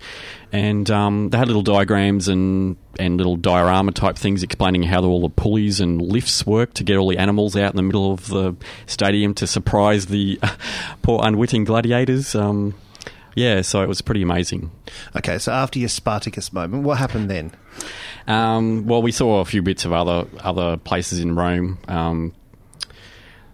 And 0.52 0.90
um, 0.90 1.30
they 1.30 1.38
had 1.38 1.46
little 1.46 1.62
diagrams 1.62 2.28
and 2.28 2.76
and 2.98 3.16
little 3.16 3.36
diorama 3.36 3.92
type 3.92 4.16
things 4.16 4.42
explaining 4.42 4.82
how 4.82 5.02
all 5.02 5.20
the 5.20 5.30
pulleys 5.30 5.80
and 5.80 6.02
lifts 6.02 6.46
work 6.46 6.74
to 6.74 6.84
get 6.84 6.96
all 6.96 7.08
the 7.08 7.18
animals 7.18 7.56
out 7.56 7.72
in 7.72 7.76
the 7.76 7.82
middle 7.82 8.12
of 8.12 8.28
the 8.28 8.54
stadium 8.86 9.34
to 9.34 9.46
surprise 9.46 10.06
the 10.06 10.38
poor 11.02 11.20
unwitting 11.22 11.64
gladiators. 11.64 12.34
Um, 12.34 12.74
yeah, 13.34 13.62
so 13.62 13.82
it 13.82 13.88
was 13.88 14.02
pretty 14.02 14.22
amazing. 14.22 14.70
Okay, 15.16 15.38
so 15.38 15.52
after 15.52 15.78
your 15.78 15.88
Spartacus 15.88 16.52
moment, 16.52 16.82
what 16.82 16.98
happened 16.98 17.30
then? 17.30 17.52
Um, 18.26 18.86
well, 18.86 19.02
we 19.02 19.12
saw 19.12 19.40
a 19.40 19.44
few 19.44 19.62
bits 19.62 19.84
of 19.84 19.92
other 19.92 20.26
other 20.40 20.76
places 20.76 21.20
in 21.20 21.34
Rome. 21.36 21.78
Um, 21.88 22.34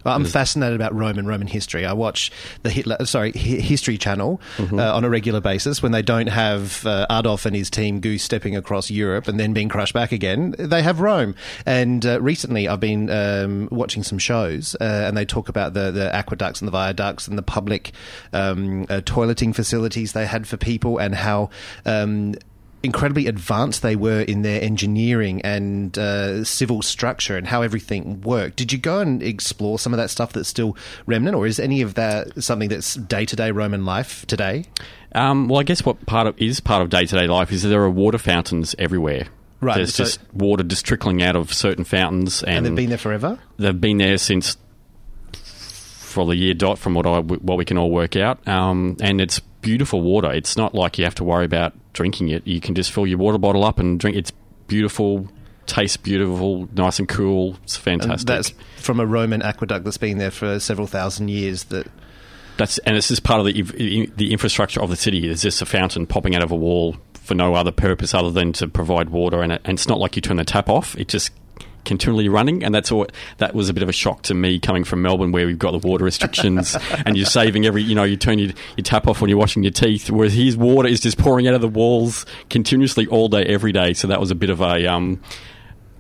Well, 0.07 0.15
I'm 0.15 0.25
fascinated 0.25 0.77
about 0.77 0.95
Rome 0.95 1.19
and 1.19 1.27
Roman 1.27 1.49
history. 1.49 1.85
I 1.85 1.93
watch 1.93 2.31
the 2.63 2.71
Hitler, 2.71 3.05
sorry, 3.07 3.33
Hi- 3.33 3.41
History 3.41 3.99
Channel 3.99 4.41
uh, 4.61 4.95
on 4.95 5.03
a 5.03 5.11
regular 5.11 5.41
basis 5.41 5.83
when 5.83 5.91
they 5.91 6.03
don't 6.03 6.29
have 6.29 6.87
uh, 6.87 7.07
Adolf 7.11 7.45
and 7.45 7.57
his 7.57 7.69
team 7.71 7.99
goose 7.99 8.23
stepping 8.23 8.55
across 8.55 8.89
Europe 8.89 9.27
and 9.27 9.41
then 9.41 9.53
being 9.53 9.69
crushed 9.69 9.95
back 9.95 10.13
again. 10.13 10.55
They 10.61 10.81
have 10.83 11.01
Rome. 11.01 11.35
And 11.67 12.07
uh, 12.07 12.21
recently, 12.21 12.69
I've 12.69 12.79
been 12.79 13.11
um, 13.11 13.69
watching 13.73 14.05
some 14.05 14.19
shows, 14.19 14.77
uh, 14.81 14.85
and 15.09 15.17
they 15.17 15.25
talk 15.25 15.49
about 15.49 15.75
the, 15.75 15.91
the 15.91 16.15
aqueducts 16.15 16.61
and 16.61 16.69
the 16.69 16.73
viaducts 16.73 17.27
and 17.27 17.37
the 17.37 17.43
public 17.43 17.91
um, 18.33 18.85
uh, 18.85 19.01
toileting 19.01 19.57
facilities 19.57 20.13
they 20.13 20.27
had 20.27 20.47
for 20.47 20.57
people, 20.57 20.99
and 20.99 21.17
how. 21.17 21.51
Um, 21.85 22.37
incredibly 22.87 23.27
advanced 23.27 23.83
they 23.83 23.97
were 23.97 24.21
in 24.23 24.41
their 24.43 24.63
engineering 24.63 25.43
and 25.43 25.99
uh, 25.99 26.43
civil 26.45 26.81
structure 26.81 27.37
and 27.37 27.47
how 27.47 27.61
everything 27.63 28.23
worked. 28.23 28.57
Did 28.57 28.73
you 28.73 28.79
go 28.79 29.01
and 29.01 29.23
explore 29.23 29.79
some 29.79 29.93
of 29.93 29.99
that 29.99 30.09
stuff 30.09 30.33
that's 30.33 30.49
still 30.49 30.75
remnant, 31.05 31.37
or 31.37 31.47
is 31.47 31.61
any 31.61 31.83
of 31.83 31.95
that 31.95 32.43
something 32.43 32.69
that's 32.71 32.95
day 32.95 33.27
to 33.27 33.37
day 33.37 33.51
Roman 33.51 33.85
life 33.85 34.25
today? 34.27 34.65
um, 35.13 35.49
well, 35.49 35.61
I 35.61 35.63
guess 35.63 35.85
what 35.85 36.05
part 36.07 36.27
of 36.27 36.41
is 36.41 36.61
part 36.61 36.83
of 36.83 36.89
day 36.91 37.05
to 37.07 37.15
day 37.15 37.27
life 37.27 37.53
is 37.53 37.63
that 37.63 37.69
there 37.69 37.83
are 37.83 37.91
water 37.91 38.19
fountains 38.19 38.75
everywhere. 38.79 39.27
Right, 39.61 39.77
There's 39.77 39.95
so- 39.95 40.05
just 40.05 40.21
water 40.35 40.63
just 40.63 40.85
trickling 40.85 41.23
out 41.23 41.35
of 41.37 41.53
certain 41.53 41.85
fountains, 41.85 42.43
and, 42.43 42.59
And 42.59 42.67
they've 42.67 42.75
been 42.77 42.89
there 42.91 42.99
forever. 42.99 43.39
they've 43.59 43.81
been 43.81 43.99
there 43.99 44.19
since 44.19 44.57
for 45.33 46.27
the 46.27 46.37
year 46.37 46.55
dot 46.55 46.79
from 46.79 46.95
what 46.95 47.07
I 47.07 47.21
what 47.21 47.59
we 47.59 47.65
can 47.65 47.79
all 47.79 47.91
work 47.91 48.17
out. 48.17 48.47
Um, 48.49 48.97
and 49.01 49.21
it's 49.21 49.41
beautiful 49.61 50.01
water. 50.03 50.31
It's 50.33 50.57
not 50.57 50.75
like 50.75 50.99
you 50.99 51.05
have 51.05 51.15
to 51.17 51.25
worry 51.25 51.45
about 51.45 51.75
drinking 51.97 52.29
it. 52.29 52.47
You 52.47 52.61
can 52.61 52.75
just 52.77 52.93
fill 52.93 53.07
your 53.07 53.19
water 53.19 53.39
bottle 53.39 53.65
up 53.65 53.79
and 53.81 53.99
drink. 53.99 54.17
It's 54.17 54.31
beautiful, 54.69 55.29
tastes 55.67 55.97
beautiful, 55.97 56.69
nice 56.75 56.99
and 57.01 57.09
cool. 57.09 57.57
It's 57.65 57.77
And 57.77 58.01
fantastic. 58.03 58.27
that's 58.27 58.53
from 58.85 59.01
a 59.01 59.07
Roman 59.07 59.43
aqueduct 59.43 59.85
that's 59.85 59.99
been 59.99 60.19
there 60.19 60.31
for 60.31 60.61
several 60.61 60.87
thousand 60.87 61.29
years. 61.29 61.65
That 61.65 61.89
That's 62.59 62.79
and 62.79 62.97
this 62.97 63.11
is 63.11 63.19
part 63.19 63.41
of 63.41 63.47
the 63.47 64.11
the 64.17 64.33
infrastructure 64.33 64.81
of 64.81 64.91
the 64.91 64.97
city. 64.97 65.27
There's 65.27 65.43
just 65.43 65.61
a 65.63 65.67
fountain 65.67 66.07
popping 66.07 66.37
out 66.37 66.43
of 66.43 66.53
a 66.53 66.57
wall 66.57 66.97
for 67.15 67.35
no 67.35 67.55
other 67.55 67.73
purpose 67.73 68.15
other 68.15 68.31
than 68.31 68.53
to 68.53 68.69
provide 68.69 69.11
water, 69.11 69.43
and, 69.43 69.51
it, 69.53 69.61
and 69.65 69.77
it's 69.77 69.89
not 69.89 69.99
like 69.99 70.15
you 70.15 70.23
turn 70.23 70.37
the 70.37 70.45
tap 70.45 70.69
off. 70.69 70.97
It 70.97 71.09
just 71.09 71.33
continually 71.87 72.29
running, 72.29 72.63
and 72.63 72.75
that's 72.75 72.93
all. 72.93 73.07
That 73.39 73.55
was 73.55 73.69
a 73.71 73.75
bit 73.75 73.83
of 73.83 73.89
a 73.89 73.93
shock 73.93 74.23
to 74.23 74.35
me 74.35 74.59
coming 74.59 74.85
from 74.85 75.01
Melbourne, 75.01 75.33
where 75.33 75.47
we've 75.47 75.59
got 75.59 75.71
the 75.71 75.87
water 75.87 76.05
restrictions, 76.05 76.77
and 77.07 77.17
you're 77.17 77.27
saving 77.27 77.65
every. 77.65 77.83
You 77.83 77.95
know, 77.95 78.05
you 78.05 78.17
turn 78.17 78.39
your, 78.39 78.53
your 78.77 78.85
tap 78.85 79.07
off 79.07 79.21
when 79.21 79.31
you're 79.31 79.39
washing 79.39 79.63
your 79.63 79.73
teeth, 79.73 80.11
whereas 80.11 80.35
his 80.35 80.57
water 80.57 80.89
is 80.89 81.01
just 81.01 81.17
pouring 81.17 81.49
out 81.49 81.55
of 81.55 81.63
the 81.63 81.69
walls 81.69 82.27
continuously 82.51 83.07
all 83.07 83.29
day, 83.29 83.45
every 83.45 83.73
day. 83.73 83.95
So 83.95 84.09
that 84.09 84.21
was 84.21 84.31
a 84.31 84.35
bit 84.35 84.51
of 84.51 84.61
a 84.61 84.87
um, 84.87 85.23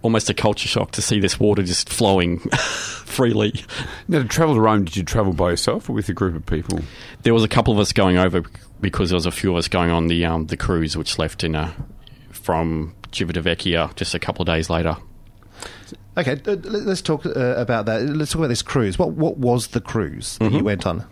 almost 0.03 0.31
a 0.31 0.35
culture 0.35 0.69
shock 0.69 0.93
to 0.93 1.03
see 1.03 1.19
this 1.19 1.41
water 1.41 1.63
just 1.63 1.89
flowing 1.89 2.39
freely. 2.51 3.65
Now, 4.09 4.19
to 4.19 4.29
travel 4.29 4.55
to 4.55 4.61
Rome, 4.61 4.85
did 4.85 4.97
you 4.97 5.03
travel 5.03 5.33
by 5.33 5.51
yourself 5.51 5.89
or 5.89 5.95
with 5.95 6.09
a 6.09 6.13
group 6.13 6.37
of 6.37 6.47
people? 6.47 6.81
There 7.23 7.35
was 7.35 7.43
a 7.43 7.49
couple 7.49 7.73
of 7.73 7.81
us 7.81 7.93
going 7.93 8.19
over 8.19 8.43
because 8.81 9.11
there 9.11 9.17
was 9.17 9.27
a 9.27 9.31
few 9.31 9.51
of 9.53 9.57
us 9.57 9.69
going 9.69 9.91
on 9.91 10.07
the 10.07 10.25
um, 10.25 10.47
the 10.47 10.57
cruise, 10.57 10.97
which 10.97 11.19
left 11.19 11.45
in 11.45 11.55
a, 11.55 11.75
from 12.31 12.95
Civitavecchia 13.11 13.95
just 13.97 14.15
a 14.15 14.19
couple 14.19 14.43
of 14.43 14.47
days 14.47 14.71
later. 14.71 14.97
Okay, 16.19 16.33
uh, 16.47 16.57
let- 16.65 16.87
let's 16.87 17.03
talk 17.03 17.27
uh, 17.27 17.31
about 17.57 17.87
that. 17.87 18.03
Let's 18.03 18.33
talk 18.33 18.41
about 18.41 18.49
this 18.49 18.63
cruise. 18.63 18.99
What 18.99 19.13
what 19.13 19.37
was 19.39 19.69
the 19.69 19.81
cruise 19.81 20.39
that 20.39 20.53
you 20.53 20.65
went 20.65 20.87
on? 20.87 21.05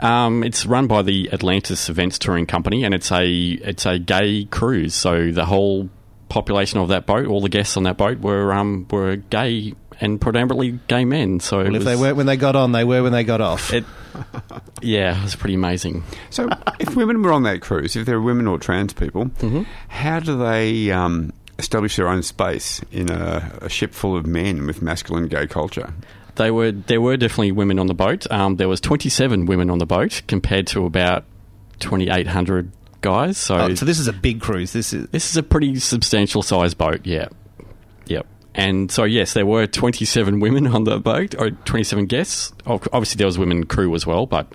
Um, 0.00 0.42
it's 0.42 0.66
run 0.66 0.86
by 0.86 1.02
the 1.02 1.30
Atlantis 1.32 1.88
Events 1.88 2.18
Touring 2.18 2.46
Company, 2.46 2.84
and 2.84 2.94
it's 2.94 3.10
a 3.10 3.26
it's 3.30 3.86
a 3.86 3.98
gay 3.98 4.44
cruise. 4.44 4.94
So 4.94 5.30
the 5.30 5.46
whole 5.46 5.88
population 6.28 6.78
of 6.80 6.88
that 6.88 7.06
boat, 7.06 7.26
all 7.26 7.40
the 7.40 7.48
guests 7.48 7.76
on 7.76 7.84
that 7.84 7.96
boat, 7.96 8.18
were 8.18 8.52
um, 8.52 8.86
were 8.90 9.16
gay 9.16 9.74
and 10.00 10.20
predominantly 10.20 10.78
gay 10.88 11.04
men. 11.04 11.38
So 11.40 11.60
it 11.60 11.64
Well, 11.64 11.74
if 11.76 11.78
was- 11.80 11.84
they 11.86 11.96
weren't 11.96 12.16
when 12.16 12.26
they 12.26 12.36
got 12.36 12.56
on, 12.56 12.72
they 12.72 12.84
were 12.84 13.02
when 13.02 13.12
they 13.12 13.24
got 13.24 13.40
off. 13.40 13.72
it, 13.72 13.84
yeah, 14.82 15.16
it 15.18 15.22
was 15.22 15.36
pretty 15.36 15.54
amazing. 15.54 16.02
So, 16.30 16.48
if 16.80 16.96
women 16.96 17.22
were 17.22 17.32
on 17.32 17.44
that 17.44 17.60
cruise, 17.62 17.94
if 17.96 18.04
there 18.04 18.16
are 18.16 18.20
women 18.20 18.46
or 18.48 18.58
trans 18.58 18.92
people, 18.92 19.26
Mm-hmm. 19.26 19.62
how 19.88 20.18
do 20.20 20.36
they 20.36 20.90
um, 20.90 21.32
establish 21.58 21.96
their 21.96 22.08
own 22.08 22.22
space 22.22 22.80
in 22.92 23.10
a, 23.10 23.58
a 23.62 23.68
ship 23.68 23.92
full 23.94 24.16
of 24.16 24.26
men 24.26 24.66
with 24.66 24.82
masculine 24.82 25.28
gay 25.28 25.46
culture? 25.46 25.92
They 26.36 26.50
were 26.50 26.72
there 26.72 27.00
were 27.00 27.16
definitely 27.16 27.52
women 27.52 27.78
on 27.78 27.86
the 27.86 27.94
boat. 27.94 28.30
Um, 28.30 28.56
there 28.56 28.68
was 28.68 28.80
twenty 28.80 29.08
seven 29.08 29.46
women 29.46 29.70
on 29.70 29.78
the 29.78 29.86
boat 29.86 30.22
compared 30.26 30.66
to 30.68 30.84
about 30.84 31.24
twenty 31.78 32.10
eight 32.10 32.26
hundred 32.26 32.72
guys. 33.02 33.38
So, 33.38 33.56
Oh, 33.56 33.74
so 33.74 33.84
this 33.84 33.98
is 34.00 34.08
a 34.08 34.12
big 34.12 34.40
cruise. 34.40 34.72
This 34.72 34.92
is 34.92 35.06
this 35.10 35.30
is 35.30 35.36
a 35.36 35.42
pretty 35.44 35.76
substantial 35.76 36.42
size 36.42 36.74
boat. 36.74 37.06
Yeah, 37.06 37.28
yep. 38.06 38.26
And 38.56 38.90
so 38.90 39.04
yes, 39.04 39.32
there 39.34 39.46
were 39.46 39.66
twenty 39.68 40.04
seven 40.04 40.40
women 40.40 40.66
on 40.66 40.82
the 40.84 40.98
boat, 40.98 41.36
or 41.38 41.50
twenty 41.50 41.84
seven 41.84 42.06
guests. 42.06 42.52
Obviously, 42.66 43.18
there 43.18 43.26
was 43.26 43.38
women 43.38 43.64
crew 43.66 43.94
as 43.94 44.04
well, 44.04 44.26
but 44.26 44.52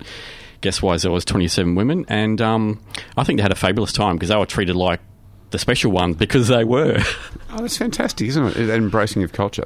guest 0.60 0.82
wise, 0.82 1.02
there 1.02 1.12
was 1.12 1.24
twenty 1.24 1.48
seven 1.48 1.76
women, 1.76 2.04
and 2.08 2.42
um, 2.42 2.78
I 3.16 3.24
think 3.24 3.38
they 3.38 3.42
had 3.42 3.52
a 3.52 3.56
fabulous 3.56 3.92
time 3.94 4.16
because 4.16 4.28
they 4.28 4.36
were 4.36 4.44
treated 4.44 4.76
like 4.76 5.00
the 5.50 5.58
special 5.58 5.92
ones 5.92 6.16
because 6.16 6.48
they 6.48 6.64
were. 6.64 6.98
Oh, 7.52 7.62
that's 7.62 7.76
fantastic, 7.78 8.28
isn't 8.28 8.44
it? 8.46 8.56
An 8.56 8.70
embracing 8.70 9.24
of 9.24 9.32
culture. 9.32 9.64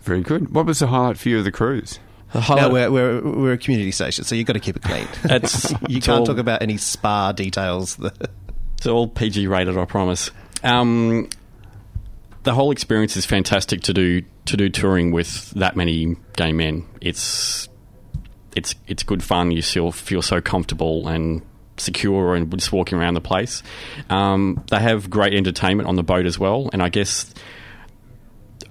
Very 0.00 0.22
good. 0.22 0.54
What 0.54 0.64
was 0.64 0.78
the 0.78 0.86
highlight 0.86 1.18
for 1.18 1.28
you 1.28 1.36
of 1.40 1.44
the 1.44 1.52
cruise? 1.52 1.98
The 2.32 2.38
no, 2.38 2.40
highlight- 2.40 2.72
we're, 2.90 3.20
we're 3.20 3.20
we're 3.38 3.52
a 3.52 3.58
community 3.58 3.90
station, 3.90 4.24
so 4.24 4.34
you've 4.34 4.46
got 4.46 4.54
to 4.54 4.60
keep 4.60 4.76
it 4.76 4.82
clean. 4.82 5.06
It's- 5.24 5.70
you 5.88 5.98
it's 5.98 6.06
can't 6.06 6.20
all- 6.20 6.24
talk 6.24 6.38
about 6.38 6.62
any 6.62 6.78
spa 6.78 7.32
details. 7.32 7.98
It's 8.78 8.86
all 8.86 9.08
PG 9.08 9.46
rated, 9.46 9.76
I 9.76 9.84
promise. 9.84 10.30
Um, 10.64 11.28
the 12.44 12.54
whole 12.54 12.70
experience 12.70 13.14
is 13.18 13.26
fantastic 13.26 13.82
to 13.82 13.92
do 13.92 14.22
to 14.46 14.56
do 14.56 14.70
touring 14.70 15.10
with 15.12 15.50
that 15.50 15.76
many 15.76 16.16
gay 16.36 16.52
men. 16.54 16.86
It's 17.02 17.68
it's 18.56 18.74
it's 18.86 19.02
good 19.02 19.22
fun. 19.22 19.50
You 19.50 19.60
feel 19.62 19.92
feel 19.92 20.22
so 20.22 20.40
comfortable 20.40 21.06
and 21.08 21.42
secure 21.80 22.34
and 22.34 22.50
just 22.58 22.72
walking 22.72 22.98
around 22.98 23.14
the 23.14 23.20
place. 23.20 23.62
Um, 24.10 24.64
they 24.70 24.78
have 24.78 25.10
great 25.10 25.34
entertainment 25.34 25.88
on 25.88 25.96
the 25.96 26.02
boat 26.02 26.26
as 26.26 26.38
well, 26.38 26.70
and 26.72 26.82
I 26.82 26.88
guess 26.88 27.32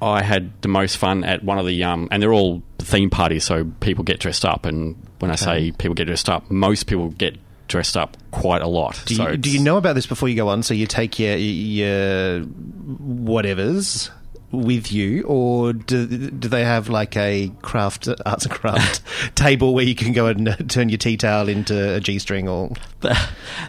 I 0.02 0.22
had 0.22 0.62
the 0.62 0.68
most 0.68 0.98
fun 0.98 1.24
at 1.24 1.44
one 1.44 1.58
of 1.60 1.66
the 1.66 1.84
um, 1.84 2.08
and 2.12 2.22
they're 2.22 2.34
all 2.34 2.62
theme 2.80 3.10
parties, 3.10 3.44
so 3.44 3.66
people 3.80 4.04
get 4.04 4.20
dressed 4.20 4.46
up. 4.46 4.66
And 4.66 4.96
when 5.20 5.32
I 5.32 5.36
say 5.36 5.72
people 5.72 5.96
get 5.96 6.06
dressed 6.06 6.30
up, 6.30 6.50
most 6.52 6.86
people 6.88 7.10
get 7.10 7.38
dressed 7.68 7.98
up 7.98 8.16
quite 8.32 8.62
a 8.62 8.68
lot. 8.68 9.02
Do 9.06 9.16
so 9.16 9.30
you, 9.30 9.38
do 9.38 9.52
you 9.52 9.60
know 9.60 9.78
about 9.78 9.94
this 9.94 10.06
before 10.06 10.30
you 10.30 10.36
go 10.36 10.50
on? 10.50 10.64
So 10.64 10.74
you 10.74 10.88
take 10.88 11.20
your 11.20 11.36
your 11.36 12.42
whatevers 12.46 14.10
with 14.52 14.92
you, 14.92 15.24
or 15.24 15.74
do, 15.74 16.06
do 16.08 16.48
they 16.48 16.64
have 16.64 16.88
like 16.90 17.18
a 17.18 17.52
craft 17.62 18.08
arts 18.26 18.46
and 18.46 18.54
craft 18.54 19.02
table 19.36 19.74
where 19.74 19.84
you 19.84 19.94
can 19.96 20.14
go 20.14 20.28
and 20.28 20.48
uh, 20.48 20.56
turn 20.70 20.88
your 20.90 20.98
tea 20.98 21.18
towel 21.18 21.50
into 21.50 21.96
a 21.96 22.00
g 22.00 22.18
string? 22.20 22.48
Or 22.48 22.72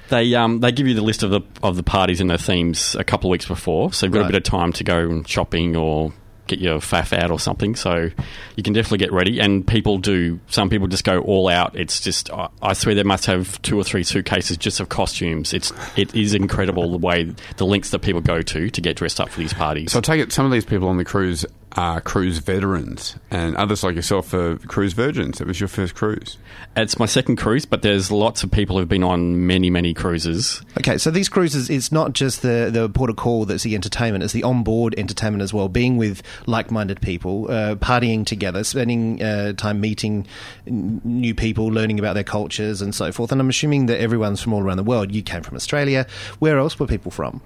they 0.09 0.35
um, 0.35 0.61
they 0.61 0.73
give 0.73 0.87
you 0.87 0.95
the 0.95 1.03
list 1.03 1.23
of 1.23 1.31
the 1.31 1.41
of 1.63 1.77
the 1.77 1.83
parties 1.83 2.21
and 2.21 2.31
their 2.31 2.39
themes 2.39 2.95
a 2.95 3.05
couple 3.05 3.29
of 3.29 3.33
weeks 3.33 3.47
before, 3.47 3.93
so 3.93 4.07
you've 4.07 4.13
got 4.13 4.21
Right. 4.21 4.27
a 4.31 4.33
bit 4.33 4.37
of 4.37 4.43
time 4.45 4.73
to 4.75 4.85
go 4.85 5.23
shopping 5.25 5.77
or 5.77 6.13
get 6.49 6.59
your 6.59 6.79
faff 6.79 7.17
out 7.17 7.31
or 7.31 7.39
something. 7.39 7.77
So 7.77 8.11
you 8.57 8.63
can 8.63 8.73
definitely 8.73 8.99
get 8.99 9.13
ready. 9.13 9.39
And 9.41 9.67
people 9.67 9.99
do. 9.99 10.41
Some 10.49 10.71
people 10.71 10.89
just 10.89 11.05
go 11.05 11.21
all 11.21 11.49
out. 11.49 11.77
It's 11.77 12.01
just 12.01 12.31
I, 12.63 12.73
swear 12.73 12.95
they 12.95 13.03
must 13.03 13.27
have 13.27 13.61
two 13.63 13.79
or 13.79 13.85
three 13.85 14.03
suitcases 14.03 14.57
just 14.57 14.81
of 14.81 14.89
costumes. 14.89 15.53
It's 15.53 15.73
it 15.97 16.15
is 16.15 16.35
incredible 16.35 16.91
the 16.91 16.99
way 16.99 17.33
the 17.57 17.67
lengths 17.67 17.91
that 17.91 18.01
people 18.01 18.21
go 18.21 18.43
to 18.43 18.71
to 18.71 18.81
get 18.81 18.97
dressed 18.97 19.21
up 19.21 19.29
for 19.29 19.41
these 19.41 19.55
parties. 19.55 19.93
So 19.93 19.99
I 19.99 20.03
take 20.03 20.21
it 20.21 20.33
some 20.33 20.47
of 20.47 20.53
these 20.53 20.65
people 20.65 20.89
on 20.89 20.97
the 20.97 21.05
cruise 21.05 21.47
are 21.79 22.01
cruise 22.01 22.39
veterans, 22.39 23.15
and 23.31 23.55
others 23.55 23.85
like 23.85 23.95
yourself 23.95 24.35
are 24.35 24.57
cruise 24.57 24.95
virgins. 24.95 25.41
It 25.41 25.47
was 25.47 25.61
your 25.61 25.69
first 25.69 25.95
cruise. 25.95 26.37
It's 26.77 26.99
my 26.99 27.07
second 27.07 27.37
cruise, 27.37 27.67
but 27.67 27.83
there's 27.83 28.11
lots 28.11 28.43
of 28.43 28.51
people 28.51 28.77
who've 28.77 28.89
been 28.89 29.05
on 29.05 29.47
many 29.47 29.71
many 29.71 29.95
cruises. 29.95 30.61
okay, 30.77 30.99
so 30.99 31.13
these 31.13 31.29
cruises, 31.29 31.71
it's 31.71 31.93
not 31.93 32.15
just 32.15 32.43
the 32.43 32.69
the 32.73 32.89
port 32.89 33.11
of 33.11 33.17
call 33.17 33.45
that's 33.45 33.63
the 33.63 33.77
entertainment; 33.77 34.25
it's 34.25 34.33
the 34.33 34.43
onboard 34.43 34.97
entertainment 34.99 35.41
as 35.41 35.55
well. 35.55 35.69
Being 35.69 35.97
with 35.97 36.21
like 36.47 36.73
minded 36.73 37.01
people, 37.01 37.49
uh, 37.49 37.77
partying 37.77 38.27
together, 38.27 38.65
spending 38.65 39.23
uh, 39.23 39.53
time 39.53 39.81
meeting 39.81 40.27
n- 40.67 41.01
new 41.05 41.33
people, 41.33 41.67
learning 41.69 42.01
about 42.01 42.15
their 42.15 42.25
cultures 42.25 42.83
and 42.83 42.93
so 42.93 43.13
forth. 43.13 43.31
And 43.31 43.41
I'm 43.41 43.49
assuming 43.49 43.87
that 43.87 44.01
everyone's 44.01 44.43
from 44.43 44.53
all 44.53 44.65
around 44.65 44.79
the 44.79 44.83
world. 44.83 45.15
You 45.15 45.23
came 45.23 45.45
from 45.45 45.55
Australia. 45.55 46.09
Where 46.41 46.59
else 46.59 46.77
were 46.81 46.89
people 46.89 47.13
from? 47.13 47.41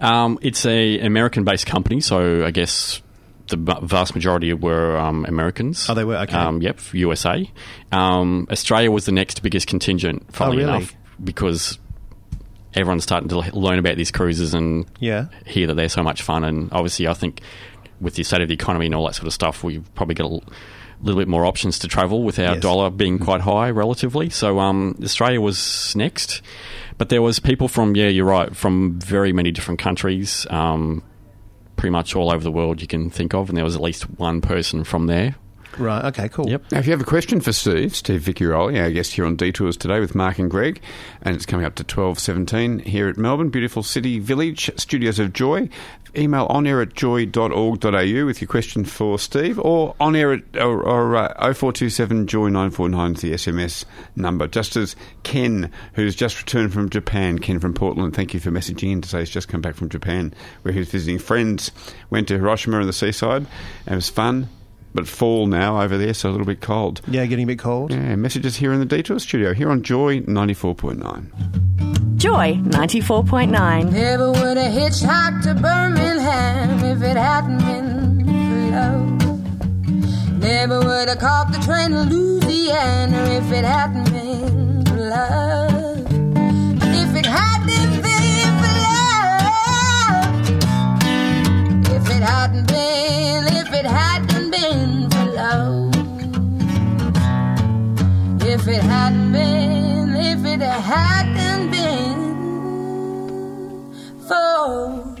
Um, 0.00 0.36
it's 0.42 0.66
a 0.66 0.98
American-based 0.98 1.66
company, 1.66 2.00
so 2.00 2.44
I 2.44 2.50
guess 2.50 3.02
the 3.48 3.56
vast 3.82 4.14
majority 4.14 4.52
were 4.52 4.96
um, 4.96 5.24
Americans. 5.26 5.88
Oh, 5.88 5.94
they 5.94 6.04
were? 6.04 6.16
Okay. 6.18 6.34
Um, 6.36 6.60
yep, 6.62 6.78
USA. 6.92 7.50
Um, 7.92 8.46
Australia 8.50 8.90
was 8.90 9.04
the 9.06 9.12
next 9.12 9.42
biggest 9.42 9.66
contingent, 9.66 10.32
funnily 10.34 10.62
Oh, 10.64 10.66
really? 10.66 10.78
enough, 10.78 10.94
because 11.22 11.78
everyone's 12.74 13.02
starting 13.02 13.28
to 13.30 13.38
learn 13.58 13.78
about 13.78 13.96
these 13.96 14.10
cruises 14.10 14.54
and 14.54 14.86
Yeah. 15.00 15.26
hear 15.46 15.66
that 15.66 15.74
they're 15.74 15.88
so 15.88 16.02
much 16.02 16.22
fun. 16.22 16.44
And 16.44 16.68
obviously, 16.72 17.08
I 17.08 17.14
think 17.14 17.40
with 18.00 18.14
the 18.14 18.22
state 18.22 18.40
of 18.42 18.48
the 18.48 18.54
economy 18.54 18.86
and 18.86 18.94
all 18.94 19.06
that 19.06 19.14
sort 19.14 19.26
of 19.26 19.32
stuff, 19.32 19.64
we've 19.64 19.82
probably 19.94 20.14
got 20.14 20.30
a 20.30 20.40
little 21.02 21.20
bit 21.20 21.28
more 21.28 21.44
options 21.46 21.78
to 21.80 21.88
travel 21.88 22.22
with 22.22 22.38
our 22.38 22.54
Yes. 22.54 22.62
dollar 22.62 22.90
being 22.90 23.18
quite 23.18 23.40
high 23.40 23.70
relatively. 23.70 24.30
So 24.30 24.58
um, 24.60 24.96
Australia 25.02 25.40
was 25.40 25.94
next, 25.96 26.42
but 26.98 27.08
there 27.08 27.22
was 27.22 27.38
people 27.40 27.68
from 27.68 27.96
yeah, 27.96 28.08
you're 28.08 28.24
right, 28.26 28.54
from 28.54 28.98
very 29.00 29.32
many 29.32 29.50
different 29.50 29.80
countries, 29.80 30.46
um, 30.50 31.02
pretty 31.78 31.92
much 31.92 32.14
all 32.14 32.30
over 32.30 32.44
the 32.44 32.52
world 32.52 32.82
you 32.82 32.86
can 32.86 33.08
think 33.08 33.32
of, 33.32 33.48
and 33.48 33.56
there 33.56 33.64
was 33.64 33.76
at 33.76 33.80
least 33.80 34.02
one 34.18 34.42
person 34.42 34.84
from 34.84 35.06
there. 35.06 35.36
Right. 35.78 36.04
Okay. 36.06 36.28
Cool. 36.28 36.48
Yep. 36.48 36.72
Now, 36.72 36.78
if 36.78 36.86
you 36.86 36.92
have 36.92 37.00
a 37.00 37.04
question 37.04 37.40
for 37.40 37.52
Steve, 37.52 37.94
Steve 37.94 38.22
Vicciaroli, 38.22 38.80
our 38.82 38.90
guest 38.90 39.12
here 39.12 39.24
on 39.24 39.36
Detours 39.36 39.76
today 39.76 40.00
with 40.00 40.14
Mark 40.14 40.38
and 40.38 40.50
Greg, 40.50 40.80
and 41.22 41.36
it's 41.36 41.46
coming 41.46 41.64
up 41.64 41.76
to 41.76 41.84
12.17 41.84 42.84
here 42.84 43.08
at 43.08 43.16
Melbourne, 43.16 43.48
beautiful 43.48 43.82
city 43.82 44.18
village, 44.18 44.70
Studios 44.76 45.18
of 45.18 45.32
Joy. 45.32 45.68
Email 46.16 46.48
onair 46.48 46.82
at 46.82 46.94
joy.org.au 46.94 48.24
with 48.26 48.40
your 48.40 48.48
question 48.48 48.84
for 48.84 49.18
Steve, 49.18 49.58
or 49.58 49.94
onair 50.00 50.38
at 50.38 50.60
or, 50.60 50.82
or, 50.82 51.16
uh, 51.16 51.28
0427 51.34 52.26
joy 52.26 52.48
949 52.48 53.12
is 53.12 53.20
the 53.20 53.32
SMS 53.32 53.84
number. 54.16 54.46
Just 54.48 54.76
as 54.76 54.96
Ken, 55.22 55.70
who's 55.94 56.14
just 56.14 56.38
returned 56.38 56.72
from 56.72 56.88
Japan, 56.90 57.38
Ken 57.38 57.60
from 57.60 57.74
Portland, 57.74 58.14
thank 58.14 58.34
you 58.34 58.40
for 58.40 58.50
messaging 58.50 58.92
in 58.92 59.00
to 59.02 59.08
say 59.08 59.20
he's 59.20 59.30
just 59.30 59.48
come 59.48 59.60
back 59.60 59.74
from 59.74 59.88
Japan, 59.88 60.32
where 60.62 60.72
he 60.72 60.80
was 60.80 60.88
visiting 60.90 61.18
friends, 61.18 61.70
went 62.10 62.28
to 62.28 62.38
Hiroshima 62.38 62.78
and 62.78 62.88
the 62.88 62.92
seaside, 62.92 63.46
and 63.86 63.92
it 63.92 63.96
was 63.96 64.08
fun. 64.08 64.48
But 64.94 65.06
fall 65.06 65.46
now 65.46 65.82
over 65.82 65.98
there, 65.98 66.14
so 66.14 66.30
a 66.30 66.32
little 66.32 66.46
bit 66.46 66.62
cold. 66.62 67.02
Yeah, 67.06 67.26
getting 67.26 67.44
a 67.44 67.46
bit 67.46 67.58
cold. 67.58 67.92
Yeah, 67.92 68.16
messages 68.16 68.56
here 68.56 68.72
in 68.72 68.80
the 68.80 68.86
Detour 68.86 69.18
Studio, 69.18 69.52
here 69.52 69.70
on 69.70 69.82
Joy 69.82 70.20
94.9. 70.22 72.07
Joy 72.18 72.54
94.9. 72.64 73.92
Never 73.92 74.32
would 74.32 74.56
have 74.56 74.72
hitchhiked 74.72 75.42
to 75.44 75.54
Birmingham 75.54 76.84
if 76.84 77.00
it 77.00 77.16
hadn't 77.16 77.58
been 77.58 78.24
for 78.26 78.58
love. 78.74 80.42
Never 80.42 80.80
would 80.80 81.08
have 81.08 81.20
caught 81.20 81.52
the 81.52 81.58
train 81.58 81.90
to 81.92 82.02
Louisiana 82.02 83.22
if 83.38 83.52
it 83.52 83.64
hadn't 83.64 84.10
been 84.10 84.84
for 84.86 84.96
love. 84.96 86.06
If 86.82 87.14
it 87.14 87.26
hadn't 87.26 88.02
been 88.02 88.58
for 88.58 88.74
love. 88.82 90.26
If 91.94 92.10
it 92.10 92.22
hadn't 92.24 92.66
been, 92.66 93.44
if 93.46 93.72
it 93.72 93.86
hadn't 93.86 94.50
been 94.50 95.08
for 95.08 95.24
love. 95.36 95.94
If 98.42 98.66
it 98.66 98.82
hadn't 98.82 99.32
been, 99.32 100.16
if 100.16 100.44
it 100.44 100.60
hadn't 100.60 101.70
been 101.70 101.77
for 104.28 105.16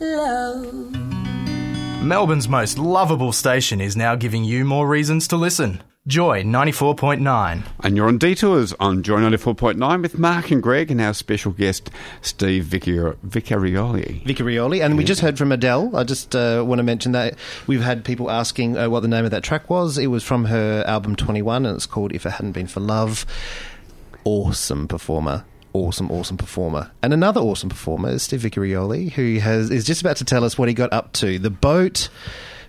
love. 0.00 0.96
Melbourne's 2.02 2.48
most 2.48 2.78
lovable 2.78 3.32
station 3.32 3.80
is 3.80 3.96
now 3.96 4.14
giving 4.16 4.44
you 4.44 4.64
more 4.64 4.88
reasons 4.88 5.28
to 5.28 5.36
listen. 5.36 5.82
Joy 6.08 6.42
94.9. 6.42 7.62
And 7.84 7.96
you're 7.96 8.08
on 8.08 8.18
Detours 8.18 8.72
on 8.80 9.04
Joy 9.04 9.20
94.9 9.20 10.02
with 10.02 10.18
Mark 10.18 10.50
and 10.50 10.60
Greg 10.60 10.90
and 10.90 11.00
our 11.00 11.14
special 11.14 11.52
guest, 11.52 11.90
Steve 12.22 12.64
Vicar- 12.64 13.16
Vicarioli. 13.24 14.24
Vicarioli, 14.24 14.84
and 14.84 14.98
we 14.98 15.04
just 15.04 15.20
heard 15.20 15.38
from 15.38 15.52
Adele. 15.52 15.94
I 15.94 16.02
just 16.02 16.34
uh, 16.34 16.64
want 16.66 16.80
to 16.80 16.82
mention 16.82 17.12
that 17.12 17.36
we've 17.68 17.82
had 17.82 18.04
people 18.04 18.32
asking 18.32 18.76
uh, 18.76 18.90
what 18.90 19.00
the 19.00 19.08
name 19.08 19.24
of 19.24 19.30
that 19.30 19.44
track 19.44 19.70
was. 19.70 19.96
It 19.96 20.08
was 20.08 20.24
from 20.24 20.46
her 20.46 20.82
album 20.88 21.14
21, 21.14 21.66
and 21.66 21.76
it's 21.76 21.86
called 21.86 22.12
If 22.12 22.26
It 22.26 22.30
Hadn't 22.30 22.52
Been 22.52 22.66
for 22.66 22.80
Love. 22.80 23.24
Awesome 24.24 24.88
performer. 24.88 25.44
Awesome, 25.74 26.10
awesome 26.10 26.36
performer. 26.36 26.90
And 27.02 27.12
another 27.12 27.40
awesome 27.40 27.70
performer 27.70 28.10
is 28.10 28.22
Steve 28.22 28.40
Vicarioli, 28.40 29.12
who 29.12 29.38
has 29.38 29.70
is 29.70 29.84
just 29.84 30.02
about 30.02 30.18
to 30.18 30.24
tell 30.24 30.44
us 30.44 30.58
what 30.58 30.68
he 30.68 30.74
got 30.74 30.92
up 30.92 31.12
to. 31.14 31.38
The 31.38 31.50
boat 31.50 32.08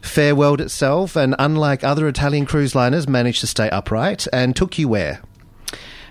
farewelled 0.02 0.62
itself, 0.62 1.16
and 1.16 1.36
unlike 1.40 1.84
other 1.84 2.08
Italian 2.08 2.46
cruise 2.46 2.76
liners, 2.76 3.08
managed 3.08 3.42
to 3.42 3.48
stay 3.48 3.70
upright 3.70 4.28
and 4.32 4.56
took 4.56 4.78
you 4.78 4.88
where? 4.88 5.22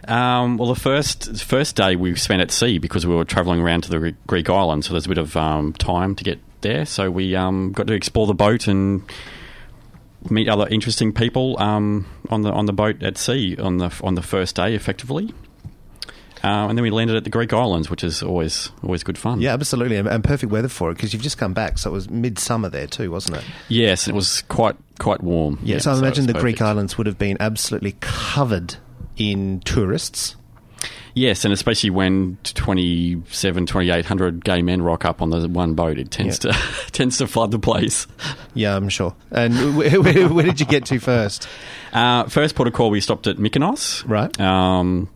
Um, 0.09 0.59
well, 0.59 0.69
the 0.69 0.81
first 0.81 1.43
first 1.45 1.77
day 1.77 1.95
we 1.95 2.15
spent 2.17 2.43
at 2.43 2.51
sea 2.51 2.79
because 2.79 3.07
we 3.07 3.15
were 3.15 3.25
travelling 3.25 3.61
around 3.61 3.83
to 3.85 3.91
the 3.91 4.15
Greek 4.27 4.51
island, 4.51 4.85
so 4.85 4.93
there's 4.93 5.07
a 5.07 5.09
bit 5.09 5.19
of 5.19 5.37
um, 5.37 5.73
time 5.75 6.15
to 6.17 6.25
get 6.25 6.41
there. 6.61 6.85
So 6.85 7.11
we 7.11 7.37
um, 7.37 7.73
got 7.73 7.87
to 7.87 7.95
explore 7.95 8.27
the 8.27 8.35
boat 8.35 8.67
and 8.67 9.03
meet 10.29 10.49
other 10.49 10.69
interesting 10.69 11.13
people 11.13 11.59
um, 11.61 12.07
on 12.31 12.43
the 12.43 12.51
on 12.51 12.67
the 12.67 12.73
boat 12.73 13.03
at 13.03 13.17
sea 13.17 13.57
on 13.57 13.79
the 13.79 13.99
on 14.03 14.15
the 14.15 14.23
first 14.23 14.57
day, 14.57 14.75
effectively. 14.75 15.33
Uh, 16.45 16.69
and 16.69 16.77
then 16.77 16.83
we 16.83 16.91
landed 16.91 17.17
at 17.17 17.25
the 17.25 17.31
Greek 17.31 17.53
islands, 17.53 17.89
which 17.89 18.03
is 18.03 18.23
always 18.23 18.71
always 18.83 19.03
good 19.05 19.17
fun. 19.17 19.41
Yeah, 19.41 19.53
absolutely, 19.53 19.97
and, 19.97 20.09
and 20.09 20.25
perfect 20.25 20.53
weather 20.53 20.69
for 20.69 20.91
it 20.91 20.95
because 20.95 21.13
you've 21.13 21.23
just 21.23 21.39
come 21.39 21.53
back, 21.53 21.79
so 21.79 21.91
it 21.91 21.93
was 21.93 22.11
midsummer 22.11 22.69
there 22.69 22.87
too, 22.87 23.11
wasn't 23.11 23.39
it? 23.39 23.45
Yes, 23.69 24.09
it 24.09 24.15
was 24.15 24.43
quite 24.43 24.77
quite 24.99 25.23
warm. 25.23 25.59
Yeah, 25.63 25.79
so 25.79 25.93
I 25.93 25.99
imagine 25.99 26.27
the 26.27 26.35
Greek 26.35 26.61
islands 26.61 26.99
would 26.99 27.07
have 27.07 27.19
been 27.19 27.37
absolutely 27.41 27.97
covered 28.01 28.77
in 29.17 29.61
tourists. 29.61 30.37
Yes, 31.15 31.45
and 31.45 31.53
especially 31.53 31.91
when 31.91 32.39
27, 32.43 33.67
2800 33.67 34.45
gay 34.45 34.63
men 34.63 34.81
rock 34.81 35.05
up 35.05 35.21
on 35.21 35.31
the 35.31 35.47
one 35.47 35.75
boat, 35.75 35.99
it 35.99 36.11
tends 36.11 36.39
to 36.41 36.57
tends 36.93 37.19
to 37.19 37.27
flood 37.27 37.51
the 37.51 37.59
place. 37.59 38.07
Yeah, 38.55 38.75
I'm 38.75 38.89
sure. 38.89 39.15
And 39.31 39.77
where, 39.77 40.01
where, 40.01 40.29
where 40.29 40.45
did 40.45 40.61
you 40.61 40.67
get 40.67 40.87
to 40.87 40.99
first? 40.99 41.47
Uh, 41.93 42.25
first 42.25 42.55
port 42.55 42.67
of 42.67 42.75
call, 42.75 42.91
we 42.91 43.01
stopped 43.01 43.27
at 43.27 43.37
Mykonos. 43.37 44.09
Right. 44.09 44.41
Um, 44.41 45.11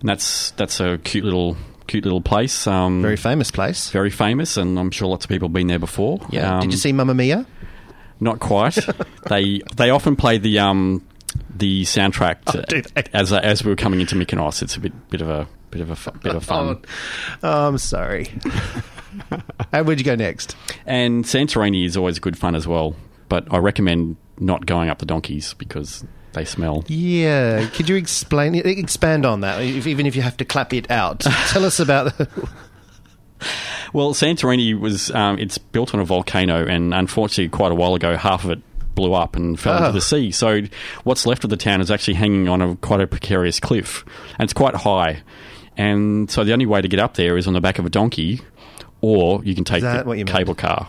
and 0.00 0.08
that's 0.08 0.50
that's 0.52 0.80
a 0.80 0.98
cute 0.98 1.24
little 1.24 1.56
cute 1.86 2.04
little 2.04 2.20
place. 2.20 2.66
Um, 2.66 3.00
Very 3.02 3.16
famous 3.16 3.50
place. 3.50 3.90
very 3.90 4.10
famous, 4.10 4.56
and 4.56 4.78
I'm 4.78 4.90
sure 4.90 5.08
lots 5.08 5.24
of 5.24 5.28
people 5.28 5.48
have 5.48 5.52
been 5.54 5.66
there 5.68 5.78
before. 5.78 6.20
Yeah. 6.30 6.56
Um, 6.56 6.60
did 6.62 6.72
you 6.72 6.78
see 6.78 6.92
Mamma 6.92 7.14
Mia? 7.14 7.46
Not 8.20 8.40
quite. 8.40 8.78
they 9.28 9.62
they 9.76 9.90
often 9.90 10.16
play 10.16 10.38
the 10.38 10.58
um 10.58 11.06
the 11.54 11.82
soundtrack 11.84 12.44
to- 12.46 12.64
they? 12.94 13.02
as 13.12 13.32
as 13.32 13.64
we 13.64 13.70
were 13.70 13.76
coming 13.76 14.00
into 14.00 14.14
Mykonos. 14.16 14.62
It's 14.62 14.76
a 14.76 14.80
bit 14.80 15.10
bit 15.10 15.20
of 15.20 15.28
a 15.28 15.46
bit 15.70 15.80
of 15.80 15.90
a 15.90 15.96
fu- 15.96 16.10
bit 16.12 16.34
of 16.34 16.44
fun. 16.44 16.82
Oh, 17.42 17.68
I'm 17.68 17.78
sorry. 17.78 18.28
and 19.72 19.86
where'd 19.86 19.98
you 19.98 20.04
go 20.04 20.14
next? 20.14 20.56
And 20.86 21.24
Santorini 21.24 21.84
is 21.84 21.96
always 21.96 22.18
good 22.18 22.36
fun 22.38 22.54
as 22.54 22.66
well. 22.66 22.96
But 23.28 23.46
I 23.52 23.58
recommend 23.58 24.16
not 24.38 24.64
going 24.66 24.88
up 24.88 24.98
the 24.98 25.06
donkeys 25.06 25.54
because 25.54 26.04
they 26.38 26.44
smell. 26.44 26.84
Yeah, 26.88 27.66
could 27.68 27.88
you 27.88 27.96
explain, 27.96 28.54
expand 28.54 29.26
on 29.26 29.40
that, 29.42 29.60
if, 29.62 29.86
even 29.86 30.06
if 30.06 30.16
you 30.16 30.22
have 30.22 30.36
to 30.38 30.44
clap 30.44 30.72
it 30.72 30.90
out? 30.90 31.20
Tell 31.20 31.64
us 31.64 31.78
about. 31.80 32.16
The- 32.16 32.48
Well, 33.92 34.12
Santorini 34.12 34.78
was 34.78 35.10
um, 35.12 35.38
it's 35.38 35.56
built 35.58 35.94
on 35.94 36.00
a 36.00 36.04
volcano, 36.04 36.66
and 36.66 36.92
unfortunately, 36.92 37.48
quite 37.48 37.72
a 37.72 37.74
while 37.74 37.94
ago, 37.94 38.16
half 38.16 38.44
of 38.44 38.50
it 38.50 38.60
blew 38.94 39.14
up 39.14 39.34
and 39.36 39.58
fell 39.58 39.74
Oh. 39.74 39.78
into 39.78 39.92
the 39.92 40.00
sea. 40.00 40.30
So 40.30 40.62
what's 41.04 41.24
left 41.24 41.44
of 41.44 41.50
the 41.50 41.56
town 41.56 41.80
is 41.80 41.90
actually 41.90 42.14
hanging 42.14 42.48
on 42.48 42.60
a 42.60 42.76
quite 42.76 43.00
a 43.00 43.06
precarious 43.06 43.60
cliff, 43.60 44.04
and 44.38 44.44
it's 44.44 44.52
quite 44.52 44.74
high. 44.74 45.22
And 45.76 46.30
so 46.30 46.42
the 46.44 46.52
only 46.52 46.66
way 46.66 46.82
to 46.82 46.88
get 46.88 46.98
up 46.98 47.14
there 47.14 47.38
is 47.38 47.46
on 47.46 47.54
the 47.54 47.60
back 47.60 47.78
of 47.78 47.86
a 47.86 47.90
donkey, 47.90 48.40
or 49.00 49.42
you 49.44 49.54
can 49.54 49.64
take 49.64 49.82
that 49.82 50.04
the 50.04 50.10
you 50.12 50.24
meant? 50.24 50.36
cable 50.36 50.54
car. 50.54 50.88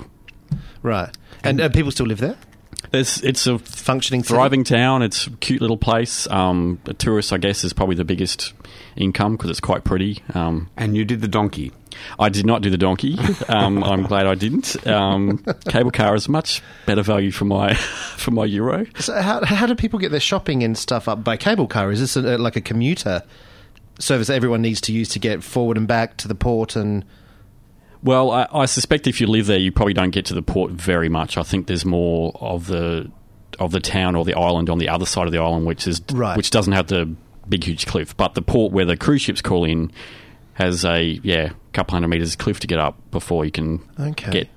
right, 0.82 1.16
and 1.44 1.62
uh, 1.62 1.70
people 1.70 1.92
still 1.92 2.08
live 2.08 2.18
there, 2.20 2.36
It's 2.92 3.22
it's 3.24 3.46
a 3.48 3.60
functioning, 3.60 4.24
city? 4.24 4.34
thriving 4.34 4.64
town. 4.64 5.02
It's 5.04 5.28
a 5.28 5.32
cute 5.32 5.62
little 5.62 5.78
place. 5.78 6.28
Um, 6.28 6.80
the 6.86 6.94
tourists, 6.94 7.32
I 7.32 7.38
guess, 7.38 7.64
is 7.64 7.74
probably 7.74 7.96
the 7.96 8.06
biggest 8.06 8.54
income 8.96 9.34
because 9.38 9.50
it's 9.52 9.60
quite 9.60 9.84
pretty. 9.84 10.24
Um, 10.34 10.70
And 10.78 10.96
you 10.98 11.06
did 11.06 11.22
the 11.22 11.28
donkey. 11.28 11.72
I 12.18 12.30
did 12.30 12.46
not 12.46 12.62
do 12.62 12.70
the 12.70 12.78
donkey. 12.78 13.18
Um, 13.48 13.84
I'm 13.92 14.04
glad 14.04 14.26
I 14.26 14.36
didn't. 14.36 14.88
Um, 14.88 15.44
cable 15.68 15.92
car 15.92 16.16
is 16.16 16.30
much 16.30 16.62
better 16.86 17.02
value 17.04 17.32
for 17.32 17.46
my 17.46 17.74
for 18.18 18.32
my 18.32 18.46
euro. 18.46 18.86
So 19.00 19.22
how 19.22 19.44
how 19.46 19.66
do 19.68 19.76
people 19.76 20.00
get 20.00 20.12
their 20.12 20.20
shopping 20.20 20.64
and 20.64 20.78
stuff 20.78 21.08
up 21.08 21.24
by 21.24 21.38
cable 21.38 21.68
car? 21.68 21.92
Is 21.92 22.00
this 22.00 22.16
a, 22.16 22.38
like 22.38 22.56
a 22.56 22.62
commuter 22.62 23.22
service 24.00 24.28
that 24.28 24.36
everyone 24.36 24.62
needs 24.62 24.80
to 24.82 24.94
use 24.94 25.10
to 25.10 25.20
get 25.20 25.44
forward 25.44 25.78
and 25.78 25.88
back 25.88 26.18
to 26.18 26.28
the 26.28 26.36
port? 26.36 26.76
And 26.76 27.04
Well, 28.04 28.32
I, 28.32 28.48
I 28.54 28.66
suspect 28.66 29.08
if 29.08 29.20
you 29.20 29.28
live 29.28 29.48
there, 29.48 29.58
you 29.58 29.72
probably 29.72 29.94
don't 29.94 30.12
get 30.12 30.26
to 30.28 30.34
the 30.34 30.42
port 30.42 30.72
very 30.72 31.10
much. 31.10 31.38
I 31.38 31.44
think 31.44 31.68
there's 31.68 31.86
more 31.86 32.32
of 32.40 32.68
the 32.68 33.12
of 33.60 33.72
the 33.72 33.80
town 33.82 34.16
or 34.16 34.24
the 34.24 34.36
island 34.36 34.70
on 34.70 34.78
the 34.78 34.88
other 34.88 35.06
side 35.06 35.26
of 35.26 35.34
the 35.34 35.40
island, 35.40 35.66
which 35.66 35.86
is 35.88 36.02
Right. 36.14 36.38
which 36.38 36.50
doesn't 36.50 36.72
have 36.74 36.88
the 36.88 37.14
big 37.50 37.64
huge 37.66 37.86
cliff. 37.88 38.16
But 38.16 38.36
the 38.36 38.42
port 38.42 38.72
where 38.72 38.86
the 38.86 38.96
cruise 38.96 39.22
ships 39.22 39.42
call 39.42 39.66
in 39.66 39.92
has 40.54 40.86
a 40.86 41.20
yeah 41.24 41.52
couple 41.74 41.94
hundred 41.94 42.08
meters 42.10 42.36
cliff 42.36 42.60
to 42.62 42.68
get 42.68 42.80
up 42.80 42.96
before 43.12 43.44
you 43.44 43.52
can 43.52 43.82
Okay. 44.00 44.32
get 44.32 44.50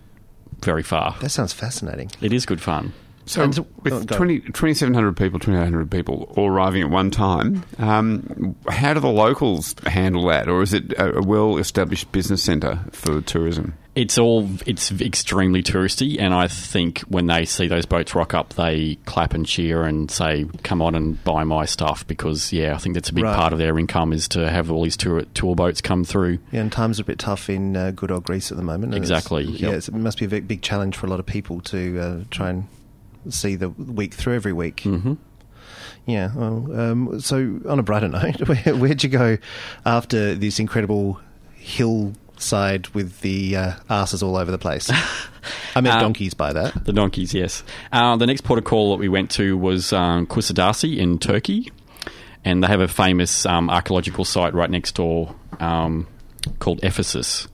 very 0.60 0.82
far. 0.84 1.16
that 1.20 1.30
sounds 1.30 1.52
fascinating. 1.52 2.10
It 2.20 2.32
is 2.32 2.46
good 2.46 2.60
fun. 2.60 2.92
So, 3.24 3.50
so- 3.52 3.66
with 3.82 4.06
go. 4.06 4.16
20 4.16 4.40
2,700 4.40 5.16
people, 5.16 5.38
2,800 5.38 5.90
people 5.90 6.32
all 6.36 6.48
arriving 6.48 6.82
at 6.82 6.90
one 6.90 7.10
time, 7.10 7.62
um, 7.78 8.56
how 8.68 8.94
do 8.94 9.00
the 9.00 9.08
locals 9.08 9.74
handle 9.86 10.26
that? 10.28 10.48
Or 10.48 10.62
is 10.62 10.72
it 10.72 10.92
a, 10.94 11.18
a 11.18 11.22
well 11.22 11.58
established 11.58 12.10
business 12.12 12.42
centre 12.42 12.80
for 12.92 13.20
tourism? 13.20 13.74
It's 13.94 14.16
all 14.16 14.48
it's 14.64 14.90
extremely 15.02 15.62
touristy, 15.62 16.18
and 16.18 16.32
I 16.32 16.48
think 16.48 17.00
when 17.00 17.26
they 17.26 17.44
see 17.44 17.68
those 17.68 17.84
boats 17.84 18.14
rock 18.14 18.32
up, 18.32 18.54
they 18.54 18.94
clap 19.04 19.34
and 19.34 19.44
cheer 19.44 19.82
and 19.82 20.10
say, 20.10 20.46
"Come 20.62 20.80
on 20.80 20.94
and 20.94 21.22
buy 21.24 21.44
my 21.44 21.66
stuff," 21.66 22.06
because 22.06 22.54
yeah, 22.54 22.74
I 22.74 22.78
think 22.78 22.94
that's 22.94 23.10
a 23.10 23.12
big 23.12 23.24
Right. 23.24 23.36
part 23.36 23.52
of 23.52 23.58
their 23.58 23.78
income 23.78 24.14
is 24.14 24.28
to 24.28 24.48
have 24.50 24.70
all 24.70 24.82
these 24.82 24.96
tour 24.96 25.22
tour 25.34 25.54
boats 25.54 25.82
come 25.82 26.04
through. 26.04 26.38
Yeah, 26.52 26.60
and 26.62 26.72
times 26.72 27.00
are 27.00 27.02
a 27.02 27.04
bit 27.04 27.18
tough 27.18 27.50
in 27.50 27.76
uh, 27.76 27.90
good 27.90 28.10
old 28.10 28.24
Greece 28.24 28.50
at 28.50 28.56
the 28.56 28.62
moment. 28.64 28.94
and 28.94 29.04
it's- 29.04 29.10
Exactly, 29.10 29.44
Yeah, 29.44 29.68
yep. 29.68 29.74
it's, 29.76 29.88
it 29.88 29.94
must 29.94 30.18
be 30.18 30.24
a 30.24 30.28
big, 30.28 30.48
big 30.48 30.62
challenge 30.62 30.96
for 30.96 31.06
a 31.06 31.10
lot 31.10 31.20
of 31.20 31.26
people 31.26 31.60
to 31.60 32.00
uh, 32.00 32.24
try 32.30 32.48
and 32.48 32.64
see 33.30 33.56
the 33.56 33.68
week 33.70 34.14
through 34.14 34.34
every 34.34 34.52
week. 34.52 34.80
hmm 34.82 35.14
Yeah. 36.06 36.30
Well, 36.34 36.80
um, 36.80 37.20
so 37.20 37.60
on 37.68 37.78
a 37.78 37.82
brighter 37.82 38.08
note, 38.18 38.48
where, 38.48 38.74
where'd 38.76 39.02
you 39.02 39.08
go 39.08 39.38
after 39.86 40.34
this 40.34 40.58
incredible 40.58 41.20
hillside 41.54 42.88
with 42.88 43.20
the 43.20 43.56
uh, 43.56 43.72
asses 43.88 44.22
all 44.22 44.36
over 44.36 44.50
the 44.50 44.58
place? 44.58 44.90
I 45.74 45.80
meant 45.80 45.96
Um, 45.96 46.00
donkeys 46.02 46.34
by 46.34 46.52
that. 46.52 46.84
The 46.84 46.92
donkeys, 46.92 47.34
yes. 47.34 47.62
Uh, 47.92 48.16
the 48.16 48.26
next 48.26 48.42
port 48.42 48.58
of 48.58 48.64
call 48.64 48.90
that 48.92 48.98
we 49.00 49.08
went 49.08 49.30
to 49.32 49.56
was 49.56 49.92
um, 49.92 50.26
Kusadasi 50.26 50.98
in 50.98 51.18
Turkey, 51.18 51.70
and 52.44 52.62
they 52.62 52.68
have 52.68 52.80
a 52.80 52.88
famous 52.88 53.46
um, 53.46 53.70
archaeological 53.70 54.24
site 54.24 54.54
right 54.54 54.70
next 54.70 54.94
door 54.94 55.34
um, 55.60 56.06
called 56.58 56.80
Ephesus. 56.82 57.48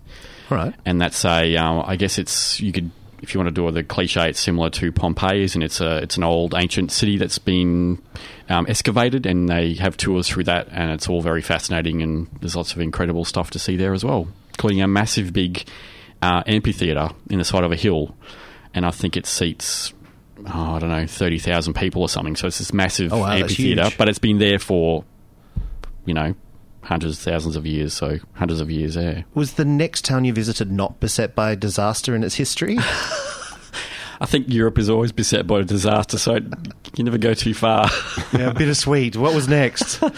Right. 0.51 0.75
and 0.87 0.99
that's 0.99 1.27
a 1.27 1.57
um, 1.57 1.83
I 1.87 1.97
guess 1.97 2.17
it's 2.19 2.59
you 2.59 2.73
could 2.73 2.91
if 3.23 3.35
you 3.35 3.41
want 3.41 3.49
to 3.49 3.55
do 3.55 3.71
the 3.71 3.83
cliche 3.83 4.29
it's 4.31 4.41
similar 4.41 4.71
to 4.71 4.93
Pompeii 4.93 5.49
and 5.55 5.63
it's 5.63 5.81
a 5.81 5.99
it's 5.99 6.17
an 6.17 6.25
old 6.25 6.55
ancient 6.55 6.93
city 6.93 7.17
that's 7.19 7.39
been 7.39 8.01
um, 8.49 8.67
excavated 8.69 9.27
and 9.27 9.49
they 9.49 9.75
have 9.75 9.97
tours 9.97 10.29
through 10.29 10.45
that 10.45 10.69
and 10.71 10.91
it's 10.91 11.09
all 11.09 11.21
very 11.23 11.43
fascinating 11.43 12.03
and 12.03 12.29
there's 12.41 12.57
lots 12.57 12.73
of 12.73 12.81
incredible 12.81 13.25
stuff 13.25 13.51
to 13.51 13.59
see 13.59 13.77
there 13.77 13.93
as 13.93 14.05
well 14.05 14.29
including 14.51 14.83
a 14.83 14.89
massive 14.89 15.33
big 15.33 15.65
uh, 16.23 16.43
amphitheater 16.47 17.11
in 17.31 17.39
the 17.39 17.45
side 17.45 17.65
of 17.65 17.73
a 17.73 17.77
hill 17.77 18.17
and 18.75 18.85
I 18.87 18.91
think 18.91 19.17
it 19.17 19.27
seats 19.27 19.93
oh, 20.47 20.75
I 20.75 20.79
don't 20.79 20.91
know 20.91 21.07
thirty 21.07 21.39
thousand 21.39 21.75
people 21.75 22.03
or 22.03 22.09
something 22.09 22.37
so 22.37 22.47
it's 22.47 22.59
this 22.59 22.73
massive 22.73 23.13
Oh, 23.13 23.19
wow, 23.19 23.33
amphitheater 23.33 23.91
but 23.99 24.09
it's 24.09 24.19
been 24.19 24.39
there 24.39 24.59
for 24.59 25.05
you 26.05 26.15
know 26.15 26.35
hundreds 26.89 27.19
of 27.19 27.23
thousands 27.23 27.55
of 27.55 27.65
years 27.67 27.93
so 27.93 28.19
hundreds 28.35 28.61
of 28.61 28.71
years 28.71 28.95
there 28.95 29.25
Was 29.35 29.55
the 29.55 29.65
next 29.65 30.05
town 30.05 30.25
you 30.25 30.33
visited 30.33 30.73
not 30.73 31.01
beset 31.01 31.35
by 31.35 31.53
a 31.53 31.57
disaster 31.57 32.15
in 32.15 32.25
its 32.25 32.35
history? 32.37 32.79
I 34.21 34.27
think 34.27 34.49
Europe 34.49 34.79
is 34.79 34.91
always 34.91 35.13
beset 35.13 35.47
by 35.47 35.61
a 35.61 35.63
disaster, 35.65 36.19
so 36.19 36.41
you 36.97 37.05
never 37.05 37.19
go 37.19 37.35
too 37.35 37.55
far. 37.55 37.89
yeah, 38.33 38.53
bittersweet. 38.53 39.17
What 39.17 39.33
was 39.33 39.47
next? 39.47 40.03
uh, 40.03 40.11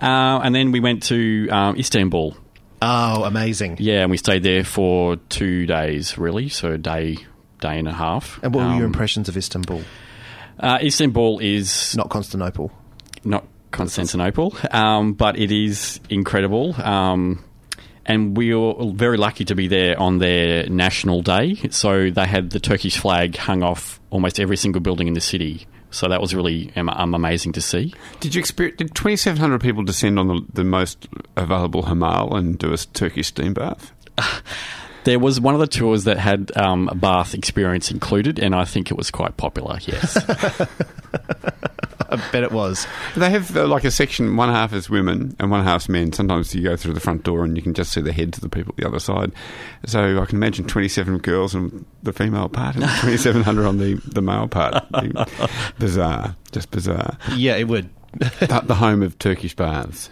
and 0.00 0.54
then 0.54 0.70
we 0.70 0.78
went 0.78 1.02
to 1.04 1.48
um, 1.50 1.76
Istanbul. 1.76 2.36
Oh, 2.80 3.24
amazing. 3.24 3.78
Yeah, 3.80 4.02
and 4.02 4.12
we 4.12 4.16
stayed 4.16 4.44
there 4.44 4.62
for 4.62 5.16
two 5.28 5.66
days, 5.66 6.16
really, 6.18 6.50
so 6.50 6.70
a 6.72 6.78
day, 6.78 7.16
day 7.60 7.78
and 7.80 7.88
a 7.88 7.92
half. 7.92 8.38
And 8.44 8.54
what 8.54 8.62
were 8.64 8.74
your 8.74 8.84
Um, 8.84 8.92
impressions 8.92 9.28
of 9.28 9.36
Istanbul? 9.36 9.82
Uh, 10.60 10.78
Istanbul 10.80 11.40
is 11.40 11.96
Not 11.96 12.10
Constantinople. 12.10 12.70
not 13.24 13.44
Constantinople, 13.72 14.54
um, 14.70 15.14
but 15.14 15.38
it 15.38 15.50
is 15.50 16.00
incredible. 16.08 16.74
Um, 16.80 17.44
and 18.04 18.36
we 18.36 18.54
were 18.54 18.74
very 18.92 19.16
lucky 19.16 19.44
to 19.44 19.54
be 19.54 19.68
there 19.68 19.98
on 19.98 20.18
their 20.18 20.68
national 20.68 21.22
day. 21.22 21.54
So 21.70 22.10
they 22.10 22.26
had 22.26 22.50
the 22.50 22.60
Turkish 22.60 22.98
flag 22.98 23.36
hung 23.36 23.62
off 23.62 24.00
almost 24.10 24.40
every 24.40 24.56
single 24.56 24.80
building 24.80 25.08
in 25.08 25.14
the 25.14 25.20
city. 25.20 25.66
So 25.90 26.08
that 26.08 26.20
was 26.20 26.34
really 26.34 26.72
um, 26.74 26.88
amazing 27.14 27.52
to 27.52 27.60
see. 27.60 27.94
Did 28.20 28.34
you 28.34 28.40
experience? 28.40 28.78
Did 28.78 28.94
2,700 28.94 29.60
people 29.60 29.84
descend 29.84 30.18
on 30.18 30.28
the, 30.28 30.40
the 30.52 30.64
most 30.64 31.06
available 31.36 31.82
Hamal 31.82 32.34
and 32.34 32.58
do 32.58 32.72
a 32.72 32.76
Turkish 32.78 33.28
steam 33.28 33.54
bath? 33.54 33.92
There 35.04 35.18
was 35.18 35.40
one 35.40 35.54
of 35.54 35.58
the 35.60 35.66
tours 35.66 36.04
that 36.04 36.16
had 36.16 36.56
um, 36.56 36.88
a 36.88 36.94
bath 36.94 37.34
experience 37.34 37.90
included, 37.90 38.38
and 38.38 38.54
I 38.54 38.64
think 38.64 38.92
it 38.92 38.96
was 38.96 39.10
quite 39.10 39.36
popular. 39.36 39.80
Yes. 39.82 40.16
I 42.12 42.30
bet 42.30 42.42
it 42.42 42.52
was. 42.52 42.86
They 43.16 43.30
have 43.30 43.56
uh, 43.56 43.66
like 43.66 43.84
a 43.84 43.90
section, 43.90 44.36
one 44.36 44.48
half 44.48 44.72
is 44.72 44.90
women 44.90 45.34
and 45.40 45.50
one 45.50 45.64
half's 45.64 45.88
men. 45.88 46.12
Sometimes 46.12 46.54
you 46.54 46.62
go 46.62 46.76
through 46.76 46.94
the 46.94 47.00
front 47.00 47.22
door 47.22 47.44
and 47.44 47.56
you 47.56 47.62
can 47.62 47.74
just 47.74 47.92
see 47.92 48.00
the 48.00 48.12
heads 48.12 48.38
of 48.38 48.42
the 48.42 48.48
people 48.48 48.74
the 48.76 48.86
other 48.86 48.98
side. 49.00 49.32
So 49.86 50.20
I 50.20 50.26
can 50.26 50.36
imagine 50.36 50.66
27 50.66 51.18
girls 51.18 51.54
on 51.54 51.84
the 52.02 52.12
female 52.12 52.48
part 52.48 52.76
and 52.76 52.84
2,700 53.00 53.66
on 53.66 53.78
the, 53.78 53.94
the 54.04 54.22
male 54.22 54.48
part. 54.48 54.84
bizarre. 55.78 56.36
Just 56.52 56.70
bizarre. 56.70 57.16
Yeah, 57.34 57.56
it 57.56 57.68
would. 57.68 57.88
the, 58.18 58.62
the 58.66 58.74
home 58.74 59.02
of 59.02 59.18
Turkish 59.18 59.56
baths. 59.56 60.10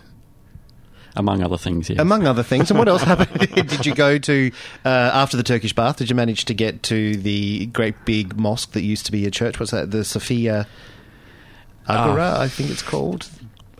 Among 1.16 1.42
other 1.42 1.58
things, 1.58 1.90
yes. 1.90 1.98
Among 1.98 2.26
other 2.26 2.42
things. 2.42 2.70
And 2.70 2.78
what 2.78 2.88
else 2.88 3.02
happened? 3.12 3.50
did 3.68 3.84
you 3.84 3.94
go 3.94 4.18
to, 4.18 4.50
uh, 4.84 4.88
after 4.88 5.36
the 5.36 5.42
Turkish 5.42 5.72
bath, 5.74 5.96
did 5.96 6.08
you 6.08 6.14
manage 6.16 6.44
to 6.46 6.54
get 6.54 6.82
to 6.84 7.16
the 7.16 7.66
great 7.66 8.04
big 8.04 8.36
mosque 8.38 8.72
that 8.72 8.82
used 8.82 9.06
to 9.06 9.12
be 9.12 9.26
a 9.26 9.30
church? 9.30 9.58
What's 9.58 9.72
that? 9.72 9.90
The 9.90 10.04
Sophia 10.04 10.66
Agora, 11.98 12.38
I 12.38 12.48
think 12.48 12.70
it's 12.70 12.82
called. 12.82 13.28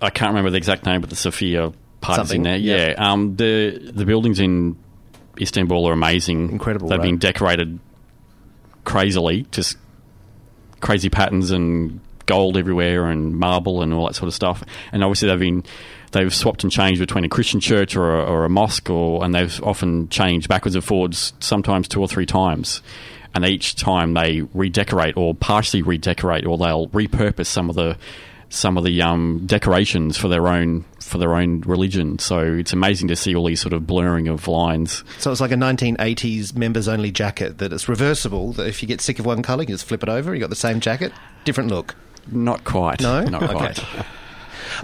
I 0.03 0.11
can't 0.11 0.31
remember 0.31 0.51
the 0.51 0.57
exact 0.57 0.87
name, 0.87 1.01
but 1.01 1.11
the 1.11 1.17
Sophia 1.17 1.73
part 2.01 2.23
is 2.23 2.33
in 2.33 2.43
there. 2.43 2.57
yeah. 2.57 2.89
Yeah. 2.89 3.13
Um, 3.13 3.37
the 3.37 3.91
the 3.93 4.05
buildings 4.05 4.41
in 4.41 4.77
Istanbul 5.41 5.87
are 5.89 5.93
amazing. 5.93 6.51
Incredible, 6.51 6.89
They've 6.89 6.99
right? 6.99 7.05
been 7.07 7.19
decorated 7.19 7.79
crazily, 8.85 9.47
just 9.51 9.77
crazy 10.81 11.11
patterns 11.11 11.51
and 11.51 12.01
gold 12.27 12.57
everywhere 12.57 13.07
and 13.07 13.37
marble 13.37 13.83
and 13.83 13.93
all 13.93 14.07
that 14.07 14.15
sort 14.15 14.29
of 14.29 14.35
stuff. 14.35 14.63
And 14.93 15.03
obviously 15.03 15.29
they've 15.29 15.39
been 15.39 15.65
they've 16.13 16.35
swapped 16.35 16.63
and 16.63 16.73
changed 16.73 17.01
between 17.01 17.25
a 17.25 17.29
Christian 17.29 17.61
church 17.61 17.97
or 17.97 18.19
a, 18.21 18.25
or 18.25 18.45
a 18.45 18.49
mosque, 18.49 18.89
or 18.91 19.25
and 19.25 19.35
they've 19.35 19.63
often 19.63 20.09
changed 20.09 20.49
backwards 20.49 20.75
and 20.75 20.85
forwards, 20.85 21.33
sometimes 21.41 21.89
two 21.89 22.01
or 22.01 22.09
three 22.09 22.27
times. 22.27 22.83
And 23.35 23.45
each 23.45 23.77
time 23.77 24.15
they 24.15 24.43
redecorate 24.55 25.17
or 25.17 25.35
partially 25.35 25.83
redecorate, 25.83 26.47
or 26.47 26.59
they'll 26.59 26.89
repurpose 26.89 27.47
some 27.47 27.71
of 27.71 27.77
the 27.77 27.97
some 28.53 28.77
of 28.77 28.83
the 28.83 29.01
um, 29.01 29.43
decorations 29.47 30.17
for 30.17 30.27
their 30.27 30.49
own 30.49 30.85
for 30.99 31.19
their 31.19 31.35
own 31.37 31.61
religion. 31.61 32.19
So 32.19 32.41
it's 32.41 32.73
amazing 32.73 33.09
to 33.09 33.17
see 33.17 33.35
all 33.35 33.47
these 33.47 33.61
sort 33.61 33.73
of 33.73 33.87
blurring 33.87 34.29
of 34.29 34.49
lines. 34.49 35.05
So 35.19 35.31
it's 35.31 35.41
like 35.41 35.53
a 35.53 35.57
1980s 35.57 36.57
members 36.57 36.89
only 36.89 37.13
jacket 37.13 37.59
that 37.59 37.73
it's 37.73 37.89
reversible, 37.89 38.53
that 38.55 38.67
if 38.67 38.83
you 38.83 38.89
get 38.89 39.01
sick 39.01 39.19
of 39.19 39.27
one 39.27 39.43
colour, 39.43 39.63
you 39.63 39.69
just 39.69 39.85
flip 39.85 40.03
it 40.03 40.09
over, 40.09 40.35
you 40.35 40.41
got 40.41 40.51
the 40.51 40.57
same 40.57 40.81
jacket, 40.81 41.13
different 41.45 41.71
look. 41.71 41.95
Not 42.31 42.65
quite. 42.65 43.01
No? 43.01 43.23
not 43.25 43.43
Okay. 43.43 43.83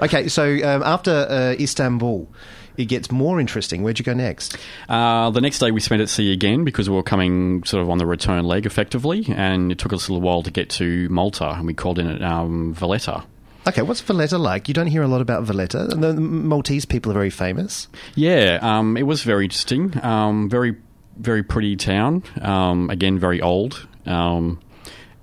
Okay, 0.01 0.29
so 0.29 0.45
um, 0.45 0.83
after 0.83 1.11
uh, 1.11 1.55
Istanbul, 1.61 2.29
it 2.77 2.87
gets 2.87 3.11
more 3.11 3.41
interesting. 3.41 3.83
Where'd 3.83 3.99
you 3.99 4.05
go 4.05 4.15
next? 4.15 4.57
Uh, 4.89 5.31
the 5.31 5.41
next 5.41 5.59
day 5.59 5.71
we 5.71 5.81
spent 5.81 6.03
at 6.03 6.09
sea 6.09 6.33
again 6.33 6.65
because 6.65 6.89
we 6.89 6.97
were 6.97 7.03
coming 7.03 7.65
sort 7.65 7.83
of 7.83 7.91
on 7.91 7.99
the 7.99 8.07
return 8.07 8.45
leg 8.45 8.67
effectively, 8.67 9.27
and 9.29 9.73
it 9.73 9.79
took 9.79 9.93
us 9.93 10.09
a 10.09 10.13
little 10.13 10.27
while 10.27 10.43
to 10.43 10.51
get 10.51 10.71
to 10.71 11.09
Malta, 11.09 11.51
and 11.51 11.67
we 11.67 11.75
called 11.75 11.99
in 11.99 12.09
at 12.09 12.23
um, 12.23 12.75
Valletta. 12.75 13.25
Okay, 13.69 13.83
what's 13.83 14.01
Valletta 14.01 14.39
like? 14.39 14.69
You 14.69 14.75
don't 14.75 14.87
hear 14.87 15.03
a 15.03 15.09
lot 15.09 15.21
about 15.21 15.43
Valletta. 15.43 15.87
The 15.89 16.15
Maltese 16.15 16.85
people 16.85 17.11
are 17.11 17.15
very 17.15 17.31
famous. 17.31 17.89
Yeah, 18.15 18.61
um, 18.63 18.97
it 18.97 19.03
was 19.03 19.25
very 19.25 19.45
interesting. 19.45 19.93
Um, 20.05 20.49
very, 20.49 20.77
very 21.17 21.43
pretty 21.43 21.75
town. 21.75 22.23
Um, 22.41 22.91
again, 22.91 23.19
very 23.19 23.43
old, 23.43 23.89
um, 24.07 24.61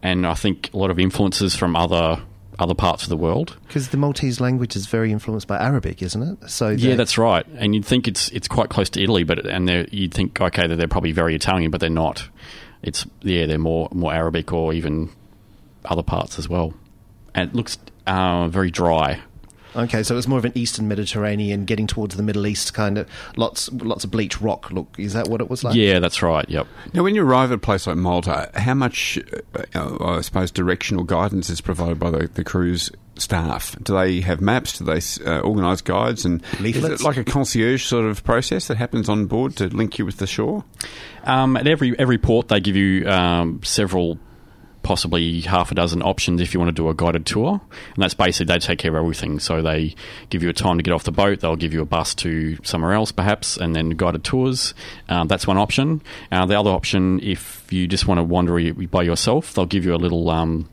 and 0.02 0.28
I 0.28 0.34
think 0.34 0.72
a 0.74 0.78
lot 0.78 0.92
of 0.92 1.00
influences 1.00 1.56
from 1.56 1.78
other 1.78 2.22
other 2.60 2.74
parts 2.76 3.04
of 3.04 3.10
the 3.10 3.18
world. 3.18 3.58
Because 3.68 3.90
the 3.90 3.98
Maltese 3.98 4.40
language 4.40 4.76
is 4.76 4.86
very 4.88 5.12
influenced 5.12 5.48
by 5.48 5.58
Arabic, 5.58 6.02
isn't 6.02 6.22
it? 6.22 6.50
So 6.50 6.70
Yeah, 6.70 6.92
they- 6.92 6.96
that's 6.96 7.18
right. 7.18 7.46
And 7.58 7.74
you'd 7.74 7.86
think 7.86 8.08
it's 8.08 8.30
it's 8.30 8.48
quite 8.48 8.70
close 8.70 8.90
to 8.92 9.02
Italy, 9.02 9.24
but 9.24 9.46
and 9.46 9.88
you'd 9.92 10.14
think 10.14 10.40
okay 10.40 10.68
that 10.68 10.76
they're 10.76 10.88
probably 10.88 11.12
very 11.12 11.36
Italian, 11.36 11.72
but 11.72 11.80
they're 11.82 11.90
not. 11.90 12.28
It's 12.82 13.06
yeah, 13.22 13.46
they're 13.48 13.58
more 13.58 13.90
more 13.92 14.14
Arabic 14.14 14.52
or 14.54 14.74
even 14.74 15.10
other 15.86 16.04
parts 16.04 16.38
as 16.40 16.48
well. 16.48 16.74
And 17.36 17.50
it 17.50 17.56
looks 17.56 17.78
uh, 18.06 18.48
very 18.50 18.70
dry. 18.72 19.22
Okay, 19.76 20.04
so 20.04 20.18
it's 20.18 20.28
more 20.28 20.40
of 20.40 20.46
an 20.46 20.52
Eastern 20.56 20.88
Mediterranean, 20.88 21.66
getting 21.66 21.88
towards 21.88 22.16
the 22.16 22.24
Middle 22.24 22.46
East 22.48 22.74
kind 22.74 22.98
of 22.98 23.10
lots 23.38 23.72
lots 23.72 24.04
of 24.04 24.12
bleach 24.12 24.42
rock 24.42 24.72
look. 24.72 24.96
Is 24.98 25.14
that 25.14 25.28
what 25.28 25.42
it 25.42 25.50
was 25.50 25.64
like? 25.64 25.76
Yeah, 25.76 26.00
that's 26.00 26.22
right. 26.22 26.48
Yep. 26.50 26.68
Now, 26.94 27.04
when 27.04 27.16
you 27.16 27.24
arrive 27.24 27.52
at 27.52 27.56
a 27.56 27.60
place 27.60 27.88
like 27.88 27.98
Malta, 27.98 28.52
how 28.56 28.74
much, 28.74 29.20
uh, 29.76 29.98
I 30.00 30.22
suppose, 30.22 30.52
directional 30.52 31.04
guidance 31.04 31.50
is 31.50 31.62
provided 31.62 32.00
by 32.00 32.12
the, 32.12 32.28
the 32.28 32.44
cruise 32.44 32.92
staff? 33.16 33.76
Do 33.84 33.96
they 33.96 34.22
have 34.22 34.42
maps? 34.42 34.80
Do 34.80 34.86
they 34.86 35.00
uh, 35.26 35.40
organise 35.42 35.82
guides? 35.82 36.26
And 36.26 36.44
is 36.60 36.84
it 36.84 37.02
like 37.02 37.18
a 37.18 37.24
concierge 37.24 37.86
sort 37.86 38.06
of 38.06 38.24
process 38.24 38.68
that 38.68 38.78
happens 38.78 39.10
on 39.10 39.26
board 39.28 39.56
to 39.58 39.68
link 39.68 39.98
you 40.00 40.06
with 40.06 40.18
the 40.18 40.28
shore? 40.28 40.64
Um, 41.24 41.56
at 41.58 41.68
every 41.68 41.98
every 41.98 42.18
port, 42.18 42.48
they 42.48 42.60
give 42.60 42.76
you 42.76 43.08
um, 43.10 43.62
several, 43.64 44.20
possibly 44.84 45.42
half 45.42 45.72
a 45.72 45.76
dozen 45.76 46.02
options 46.02 46.42
if 46.42 46.54
you 46.54 46.60
want 46.60 46.70
to 46.70 46.74
do 46.74 46.90
a 46.90 46.94
guided 46.94 47.26
tour, 47.26 47.62
and 47.96 48.04
that's 48.04 48.14
basically 48.14 48.54
they 48.54 48.60
take 48.60 48.80
care 48.80 48.92
of 48.92 48.98
everything. 48.98 49.40
So 49.40 49.62
they 49.62 49.96
give 50.30 50.44
you 50.44 50.50
a 50.50 50.54
time 50.54 50.78
to 50.78 50.84
get 50.84 50.94
off 50.94 51.04
the 51.06 51.12
boat. 51.12 51.40
They'll 51.40 51.56
give 51.56 51.74
you 51.74 51.82
a 51.82 51.86
bus 51.86 52.14
to 52.16 52.58
somewhere 52.64 52.94
else, 52.94 53.12
perhaps, 53.12 53.58
and 53.58 53.76
then 53.76 53.92
guided 53.92 54.24
tours. 54.24 54.74
Um, 55.10 55.28
that's 55.28 55.48
one 55.48 55.58
option. 55.58 56.02
Uh, 56.32 56.46
the 56.46 56.60
other 56.60 56.70
option, 56.70 57.20
if 57.22 57.66
you 57.72 57.88
just 57.88 58.08
want 58.08 58.20
to 58.20 58.24
wander 58.24 58.74
by 58.74 59.04
yourself, 59.04 59.54
they'll 59.54 59.66
give 59.66 59.86
you 59.86 59.96
a 59.96 59.98
little, 59.98 60.30
um, 60.30 60.70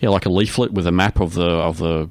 yeah, 0.00 0.10
like 0.10 0.26
a 0.26 0.30
leaflet 0.30 0.72
with 0.72 0.86
a 0.86 0.92
map 0.92 1.20
of 1.20 1.34
the 1.34 1.48
of 1.48 1.78
the 1.78 2.08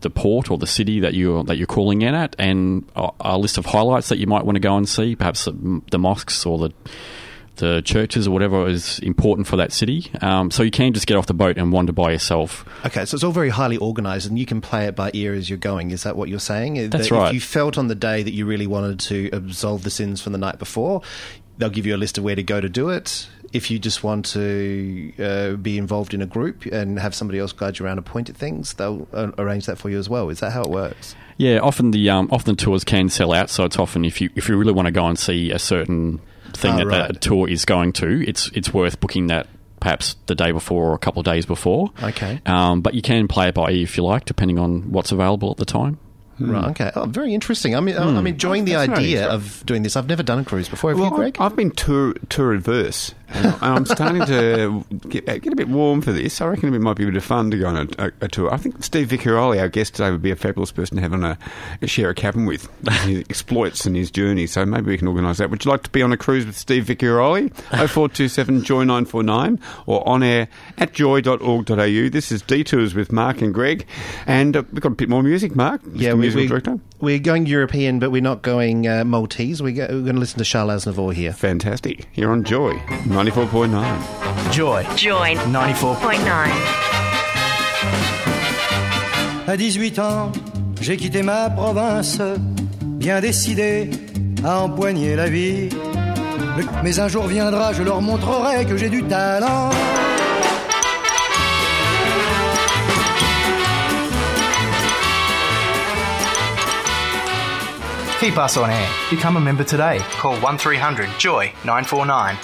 the- 0.00 0.10
port 0.10 0.50
or 0.50 0.58
the 0.58 0.66
city 0.66 1.00
that 1.00 1.14
you're 1.14 1.44
that 1.44 1.56
you're 1.56 1.66
calling 1.66 2.02
in 2.02 2.14
at, 2.14 2.36
and 2.38 2.84
a, 2.96 3.08
a 3.20 3.38
list 3.38 3.56
of 3.58 3.66
highlights 3.66 4.08
that 4.08 4.18
you 4.18 4.26
might 4.26 4.44
want 4.44 4.56
to 4.56 4.60
go 4.60 4.76
and 4.76 4.88
see, 4.88 5.14
perhaps 5.14 5.44
the, 5.44 5.82
the 5.90 5.98
mosques 5.98 6.44
or 6.44 6.58
the 6.58 6.70
the 7.56 7.82
churches 7.82 8.26
or 8.26 8.30
whatever 8.30 8.66
is 8.66 8.98
important 9.00 9.46
for 9.46 9.56
that 9.56 9.72
city. 9.72 10.10
Um, 10.20 10.50
so 10.50 10.62
you 10.62 10.70
can 10.70 10.92
just 10.92 11.06
get 11.06 11.16
off 11.16 11.26
the 11.26 11.34
boat 11.34 11.58
and 11.58 11.72
wander 11.72 11.92
by 11.92 12.12
yourself. 12.12 12.64
Okay, 12.84 13.04
so 13.04 13.14
it's 13.14 13.24
all 13.24 13.32
very 13.32 13.50
highly 13.50 13.78
organised, 13.78 14.26
and 14.26 14.38
you 14.38 14.46
can 14.46 14.60
play 14.60 14.86
it 14.86 14.96
by 14.96 15.10
ear 15.14 15.34
as 15.34 15.50
you're 15.50 15.58
going. 15.58 15.90
Is 15.90 16.02
that 16.04 16.16
what 16.16 16.28
you're 16.28 16.38
saying? 16.38 16.90
That's 16.90 17.08
that 17.08 17.14
right. 17.14 17.28
If 17.28 17.34
you 17.34 17.40
felt 17.40 17.78
on 17.78 17.88
the 17.88 17.94
day 17.94 18.22
that 18.22 18.32
you 18.32 18.46
really 18.46 18.66
wanted 18.66 19.00
to 19.00 19.30
absolve 19.32 19.82
the 19.82 19.90
sins 19.90 20.20
from 20.20 20.32
the 20.32 20.38
night 20.38 20.58
before, 20.58 21.02
they'll 21.58 21.70
give 21.70 21.86
you 21.86 21.94
a 21.94 21.98
list 21.98 22.18
of 22.18 22.24
where 22.24 22.36
to 22.36 22.42
go 22.42 22.60
to 22.60 22.68
do 22.68 22.90
it. 22.90 23.28
If 23.52 23.70
you 23.70 23.78
just 23.78 24.02
want 24.04 24.26
to 24.26 25.12
uh, 25.18 25.52
be 25.56 25.78
involved 25.78 26.12
in 26.12 26.20
a 26.20 26.26
group 26.26 26.66
and 26.66 26.98
have 26.98 27.14
somebody 27.14 27.38
else 27.38 27.52
guide 27.52 27.78
you 27.78 27.86
around 27.86 27.98
and 27.98 28.06
point 28.06 28.28
at 28.28 28.36
things, 28.36 28.74
they'll 28.74 29.08
uh, 29.12 29.30
arrange 29.38 29.66
that 29.66 29.78
for 29.78 29.88
you 29.88 29.98
as 29.98 30.08
well. 30.08 30.28
Is 30.28 30.40
that 30.40 30.52
how 30.52 30.62
it 30.62 30.70
works? 30.70 31.14
Yeah, 31.38 31.58
often 31.58 31.90
the 31.90 32.10
um, 32.10 32.28
often 32.30 32.56
the 32.56 32.62
tours 32.62 32.84
can 32.84 33.08
sell 33.08 33.32
out, 33.32 33.50
so 33.50 33.64
it's 33.64 33.78
often 33.78 34.04
if 34.04 34.20
you 34.20 34.30
if 34.34 34.48
you 34.48 34.56
really 34.56 34.72
want 34.72 34.86
to 34.86 34.92
go 34.92 35.06
and 35.06 35.18
see 35.18 35.50
a 35.50 35.58
certain 35.58 36.20
thing 36.56 36.72
Ah, 36.72 36.76
that 36.78 36.86
right. 36.86 37.12
that 37.12 37.20
tour 37.20 37.48
is 37.48 37.64
going 37.64 37.92
to, 37.94 38.26
it's 38.28 38.48
it's 38.54 38.72
worth 38.74 38.98
booking 39.00 39.28
that 39.28 39.46
perhaps 39.80 40.16
the 40.26 40.34
day 40.34 40.52
before 40.52 40.90
or 40.90 40.94
a 40.94 40.98
couple 40.98 41.20
of 41.20 41.26
days 41.26 41.46
before. 41.46 41.90
Okay. 42.02 42.40
Um, 42.46 42.80
but 42.80 42.94
you 42.94 43.02
can 43.02 43.28
play 43.28 43.48
it 43.48 43.54
by 43.54 43.70
ear 43.70 43.82
if 43.82 43.96
you 43.96 44.04
like, 44.04 44.24
depending 44.24 44.58
on 44.58 44.90
what's 44.90 45.12
available 45.12 45.50
at 45.50 45.58
the 45.58 45.64
time. 45.66 45.98
Right. 46.38 46.70
Okay. 46.70 46.90
Oh, 46.94 47.06
very 47.06 47.32
interesting. 47.32 47.74
I'm, 47.74 47.88
I'm 47.88 48.26
enjoying 48.26 48.66
the 48.66 48.72
That's 48.72 48.90
idea 48.90 49.26
of 49.26 49.62
doing 49.64 49.82
this. 49.82 49.96
I've 49.96 50.06
never 50.08 50.22
done 50.22 50.38
a 50.40 50.44
cruise 50.44 50.68
before. 50.68 50.90
Have 50.90 50.98
you, 50.98 51.04
Well, 51.04 51.12
Greg? 51.12 51.36
I've 51.40 51.56
been 51.56 51.70
tour 51.70 52.12
tour 52.28 52.52
adverse, 52.52 53.14
and 53.28 53.56
I'm 53.60 53.86
starting 53.86 54.24
to 54.26 54.84
get, 55.08 55.26
get 55.26 55.52
a 55.52 55.56
bit 55.56 55.68
warm 55.68 56.00
for 56.02 56.12
this. 56.12 56.40
I 56.40 56.46
reckon 56.46 56.72
it 56.74 56.78
might 56.78 56.96
be 56.96 57.04
a 57.04 57.06
bit 57.06 57.16
of 57.16 57.24
fun 57.24 57.50
to 57.50 57.58
go 57.58 57.66
on 57.66 57.76
a, 57.76 58.06
a, 58.06 58.12
a 58.22 58.28
tour. 58.28 58.52
I 58.52 58.56
think 58.56 58.82
Steve 58.82 59.08
Vicarioli, 59.08 59.60
our 59.60 59.68
guest 59.68 59.94
today, 59.94 60.10
would 60.10 60.22
be 60.22 60.30
a 60.30 60.36
fabulous 60.36 60.72
person 60.72 60.96
to 60.96 61.02
have 61.02 61.12
on 61.12 61.24
a, 61.24 61.38
a 61.82 61.86
share 61.86 62.10
a 62.10 62.14
cabin 62.14 62.46
with. 62.46 62.68
his 63.02 63.20
exploits 63.30 63.84
and 63.86 63.96
his 63.96 64.10
journey. 64.10 64.46
So 64.46 64.64
maybe 64.64 64.86
we 64.86 64.98
can 64.98 65.08
organise 65.08 65.38
that. 65.38 65.50
Would 65.50 65.64
you 65.64 65.70
like 65.70 65.82
to 65.84 65.90
be 65.90 66.02
on 66.02 66.12
a 66.12 66.16
cruise 66.16 66.46
with 66.46 66.56
Steve 66.56 66.84
Vicarioli? 66.84 67.52
0427 67.86 68.62
Joy 68.64 68.84
949 68.84 69.60
or 69.86 70.06
on 70.08 70.22
air 70.22 70.48
at 70.78 70.92
joy.org.au. 70.92 72.08
This 72.08 72.32
is 72.32 72.42
Detours 72.42 72.94
with 72.94 73.12
Mark 73.12 73.42
and 73.42 73.52
Greg, 73.52 73.86
and 74.26 74.56
uh, 74.56 74.62
we've 74.72 74.80
got 74.80 74.92
a 74.92 74.94
bit 74.94 75.08
more 75.08 75.22
music. 75.22 75.54
Mark, 75.56 75.80
yeah, 75.94 76.12
we, 76.12 76.20
musical 76.20 76.42
we, 76.42 76.48
director. 76.48 76.78
we're 77.00 77.18
going 77.18 77.46
European, 77.46 77.98
but 77.98 78.10
we're 78.10 78.22
not 78.22 78.42
going 78.42 78.86
uh, 78.86 79.04
Maltese. 79.04 79.62
We 79.62 79.72
go, 79.72 79.86
we're 79.90 80.02
going 80.02 80.14
to 80.14 80.20
listen 80.20 80.38
to 80.38 80.44
Charles 80.44 80.84
Aznavour 80.84 81.12
here. 81.12 81.32
Fantastic. 81.32 82.06
You're 82.14 82.30
on 82.30 82.44
Joy 82.44 82.72
94.9. 83.16 83.82
Joy 84.52 84.84
Joy 84.96 85.34
94.9. 85.50 86.48
À 89.48 89.56
18 89.56 89.98
ans, 90.00 90.32
j'ai 90.82 90.96
quitté 90.98 91.22
ma 91.22 91.48
province, 91.48 92.20
bien 92.82 93.20
décidé 93.20 93.88
à 94.44 94.58
empoigner 94.60 95.16
la 95.16 95.28
vie. 95.30 95.70
Mais- 96.58 96.64
Mais 96.82 97.00
un 97.00 97.08
jour 97.08 97.26
viendra, 97.26 97.72
je 97.72 97.82
leur 97.82 98.02
montrerai 98.02 98.66
que 98.66 98.76
j'ai 98.76 98.90
du 98.90 99.02
talent. 99.04 99.70
Keep 108.20 108.38
us 108.38 108.56
on 108.56 108.70
air. 108.70 108.88
Become 109.10 109.36
a 109.36 109.40
member 109.40 109.62
today. 109.64 109.98
Call 110.18 110.36
1300 110.40 111.06
Joy 111.18 111.52
949. 111.64 112.34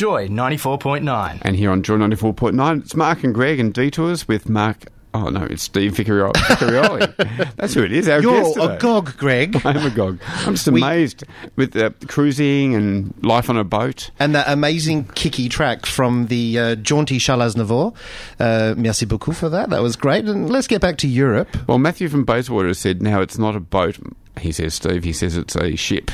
Joy 0.00 0.28
94.9. 0.28 1.40
And 1.42 1.54
here 1.56 1.70
on 1.70 1.82
Joy 1.82 1.96
94.9, 1.98 2.80
it's 2.80 2.94
Mark 2.96 3.22
and 3.22 3.34
Greg 3.34 3.60
and 3.60 3.74
Detours 3.74 4.26
with 4.26 4.48
Mark. 4.48 4.86
Oh, 5.12 5.28
no, 5.28 5.42
it's 5.44 5.62
Steve 5.62 5.92
Vicarioli. 5.92 6.32
Vicarioli. 6.36 7.54
That's 7.56 7.74
who 7.74 7.82
it 7.82 7.92
is. 7.92 8.08
Our 8.08 8.22
You're 8.22 8.40
guest 8.40 8.54
today. 8.54 8.76
agog, 8.76 9.14
Greg. 9.18 9.60
I'm 9.66 9.76
agog. 9.76 10.18
I'm 10.26 10.54
just 10.54 10.66
We- 10.68 10.80
amazed 10.80 11.24
with 11.56 11.76
uh, 11.76 11.90
cruising 12.08 12.74
and 12.74 13.12
life 13.22 13.50
on 13.50 13.58
a 13.58 13.62
boat. 13.64 14.10
And 14.18 14.34
that 14.34 14.48
amazing 14.48 15.04
kicky 15.08 15.50
track 15.50 15.84
from 15.84 16.28
the 16.28 16.58
uh, 16.58 16.74
jaunty 16.76 17.18
Charles 17.18 17.54
Aznavour. 17.54 17.94
Uh, 18.38 18.72
merci 18.78 19.04
beaucoup 19.04 19.34
for 19.34 19.50
that. 19.50 19.68
That 19.68 19.82
was 19.82 19.96
great. 19.96 20.24
And 20.24 20.48
let's 20.48 20.66
get 20.66 20.80
back 20.80 20.96
to 20.96 21.08
Europe. 21.08 21.54
Well, 21.68 21.78
Matthew 21.78 22.08
from 22.08 22.24
Bayswater 22.24 22.72
said 22.72 23.02
now 23.02 23.20
it's 23.20 23.36
not 23.36 23.54
a 23.54 23.60
boat. 23.60 23.98
He 24.40 24.50
says, 24.50 24.72
Steve, 24.72 25.04
he 25.04 25.12
says 25.12 25.36
it's 25.36 25.56
a 25.56 25.76
ship. 25.76 26.10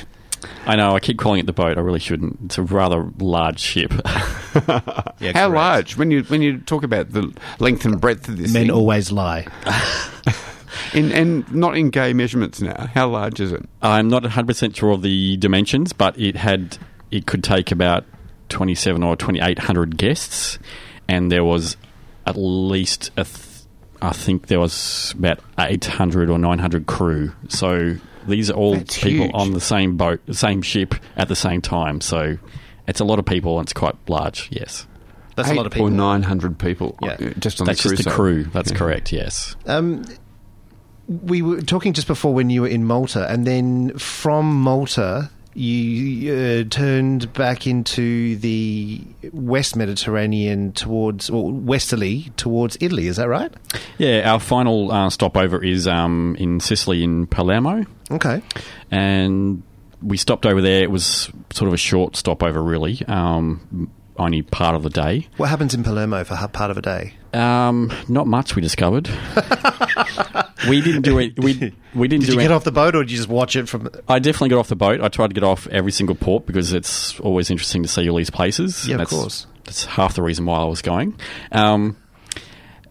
I 0.66 0.76
know. 0.76 0.94
I 0.96 1.00
keep 1.00 1.18
calling 1.18 1.40
it 1.40 1.46
the 1.46 1.52
boat. 1.52 1.78
I 1.78 1.80
really 1.80 1.98
shouldn't. 2.00 2.38
It's 2.46 2.58
a 2.58 2.62
rather 2.62 3.10
large 3.18 3.60
ship. 3.60 3.92
Yeah, 5.18 5.32
How 5.32 5.48
correct. 5.48 5.54
large? 5.54 5.96
When 5.98 6.10
you 6.10 6.22
when 6.24 6.40
you 6.42 6.58
talk 6.58 6.82
about 6.82 7.10
the 7.12 7.30
length 7.58 7.84
and 7.84 8.00
breadth 8.00 8.26
of 8.28 8.38
this 8.38 8.52
Men 8.52 8.64
thing, 8.64 8.70
always 8.70 9.12
lie. 9.12 9.46
in, 10.94 11.12
and 11.12 11.54
not 11.54 11.76
in 11.76 11.90
gay 11.90 12.12
measurements 12.12 12.60
now. 12.60 12.86
How 12.94 13.08
large 13.08 13.40
is 13.40 13.52
it? 13.52 13.66
I'm 13.82 14.08
not 14.08 14.22
100 14.22 14.46
percent 14.46 14.76
sure 14.76 14.92
of 14.92 15.02
the 15.02 15.36
dimensions, 15.36 15.92
but 15.92 16.18
it 16.18 16.36
had 16.36 16.78
it 17.10 17.26
could 17.26 17.44
take 17.44 17.70
about 17.70 18.04
27 18.48 19.02
or 19.02 19.16
2800 19.16 19.96
guests, 19.96 20.58
and 21.08 21.30
there 21.30 21.44
was 21.44 21.76
at 22.26 22.36
least 22.36 23.10
a 23.16 23.24
th- 23.24 23.46
I 24.02 24.12
think 24.12 24.48
there 24.48 24.60
was 24.60 25.14
about 25.18 25.40
800 25.58 26.28
or 26.30 26.38
900 26.38 26.86
crew. 26.86 27.32
So 27.48 27.96
these 28.26 28.50
are 28.50 28.54
all 28.54 28.74
That's 28.74 28.98
people 28.98 29.24
huge. 29.26 29.30
on 29.34 29.52
the 29.52 29.60
same 29.60 29.96
boat, 29.96 30.20
the 30.26 30.34
same 30.34 30.62
ship 30.62 30.94
at 31.16 31.28
the 31.28 31.36
same 31.36 31.60
time. 31.60 32.00
So 32.00 32.36
it's 32.86 33.00
a 33.00 33.04
lot 33.04 33.18
of 33.18 33.24
people, 33.26 33.58
and 33.58 33.66
it's 33.66 33.72
quite 33.72 33.94
large. 34.08 34.48
Yes, 34.50 34.86
That's 35.36 35.50
a 35.50 35.54
lot 35.54 35.66
of 35.66 35.72
people. 35.72 35.88
Or 35.88 35.90
900 35.90 36.58
people. 36.58 36.96
Yeah. 37.02 37.10
uh, 37.12 37.16
Just 37.38 37.60
on 37.60 37.66
that's 37.66 37.82
the 37.82 37.90
just 37.90 38.04
the 38.04 38.10
cruise 38.10 38.44
crew. 38.44 38.52
That's 38.52 38.70
Yeah. 38.72 38.78
correct. 38.78 39.12
Yes. 39.12 39.56
Um, 39.66 40.04
we 41.08 41.40
were 41.42 41.60
talking 41.60 41.92
just 41.92 42.06
before 42.08 42.34
when 42.34 42.50
you 42.50 42.62
were 42.62 42.68
in 42.68 42.84
Malta, 42.84 43.30
and 43.30 43.46
then 43.46 43.96
from 43.98 44.52
Malta, 44.60 45.30
you 45.54 46.34
uh, 46.34 46.64
turned 46.68 47.32
back 47.32 47.66
into 47.66 48.36
the 48.36 49.00
West 49.32 49.74
Mediterranean 49.76 50.72
towards, 50.72 51.30
or 51.30 51.50
westerly 51.52 52.30
towards 52.36 52.76
Italy. 52.80 53.06
Is 53.06 53.16
that 53.16 53.28
right? 53.28 53.52
Yeah, 53.98 54.30
our 54.30 54.40
final 54.40 54.90
uh, 54.92 55.08
stopover 55.10 55.62
is 55.62 55.86
um, 55.86 56.36
in 56.38 56.60
Sicily 56.60 57.02
in 57.04 57.26
Palermo. 57.26 57.86
Okay. 58.10 58.42
and 58.90 59.62
we 60.02 60.16
stopped 60.16 60.46
over 60.46 60.60
there. 60.60 60.82
It 60.82 60.90
was 60.90 61.30
sort 61.52 61.68
of 61.68 61.74
a 61.74 61.78
short 61.78 62.16
stopover, 62.16 62.62
really, 62.62 63.02
um, 63.08 63.90
only 64.18 64.42
part 64.42 64.74
of 64.74 64.82
the 64.82 64.90
day. 64.90 65.28
What 65.36 65.48
happens 65.48 65.74
in 65.74 65.82
Palermo 65.82 66.24
for 66.24 66.36
part 66.48 66.70
of 66.70 66.78
a 66.78 66.82
day? 66.82 67.14
Um, 67.32 67.92
not 68.08 68.26
much 68.26 68.56
we 68.56 68.62
discovered. 68.62 69.08
we 70.68 70.80
didn't 70.80 71.02
do 71.02 71.18
it. 71.18 71.38
We 71.38 71.74
we 71.94 72.08
didn't 72.08 72.24
Did 72.24 72.34
you 72.34 72.40
get 72.40 72.52
off 72.52 72.64
the 72.64 72.72
boat, 72.72 72.94
or 72.94 73.02
did 73.02 73.10
you 73.10 73.16
just 73.16 73.28
watch 73.28 73.56
it 73.56 73.68
from? 73.68 73.90
I 74.08 74.18
definitely 74.18 74.50
got 74.50 74.58
off 74.58 74.68
the 74.68 74.76
boat. 74.76 75.00
I 75.00 75.08
tried 75.08 75.28
to 75.28 75.34
get 75.34 75.44
off 75.44 75.66
every 75.68 75.92
single 75.92 76.14
port 76.16 76.46
because 76.46 76.72
it's 76.72 77.18
always 77.20 77.50
interesting 77.50 77.82
to 77.82 77.88
see 77.88 78.08
all 78.08 78.16
these 78.16 78.30
places. 78.30 78.86
Yeah, 78.86 78.94
of 78.94 78.98
that's, 79.00 79.10
course. 79.10 79.46
That's 79.64 79.84
half 79.84 80.14
the 80.14 80.22
reason 80.22 80.46
why 80.46 80.58
I 80.58 80.64
was 80.64 80.82
going. 80.82 81.18
Um, 81.52 81.96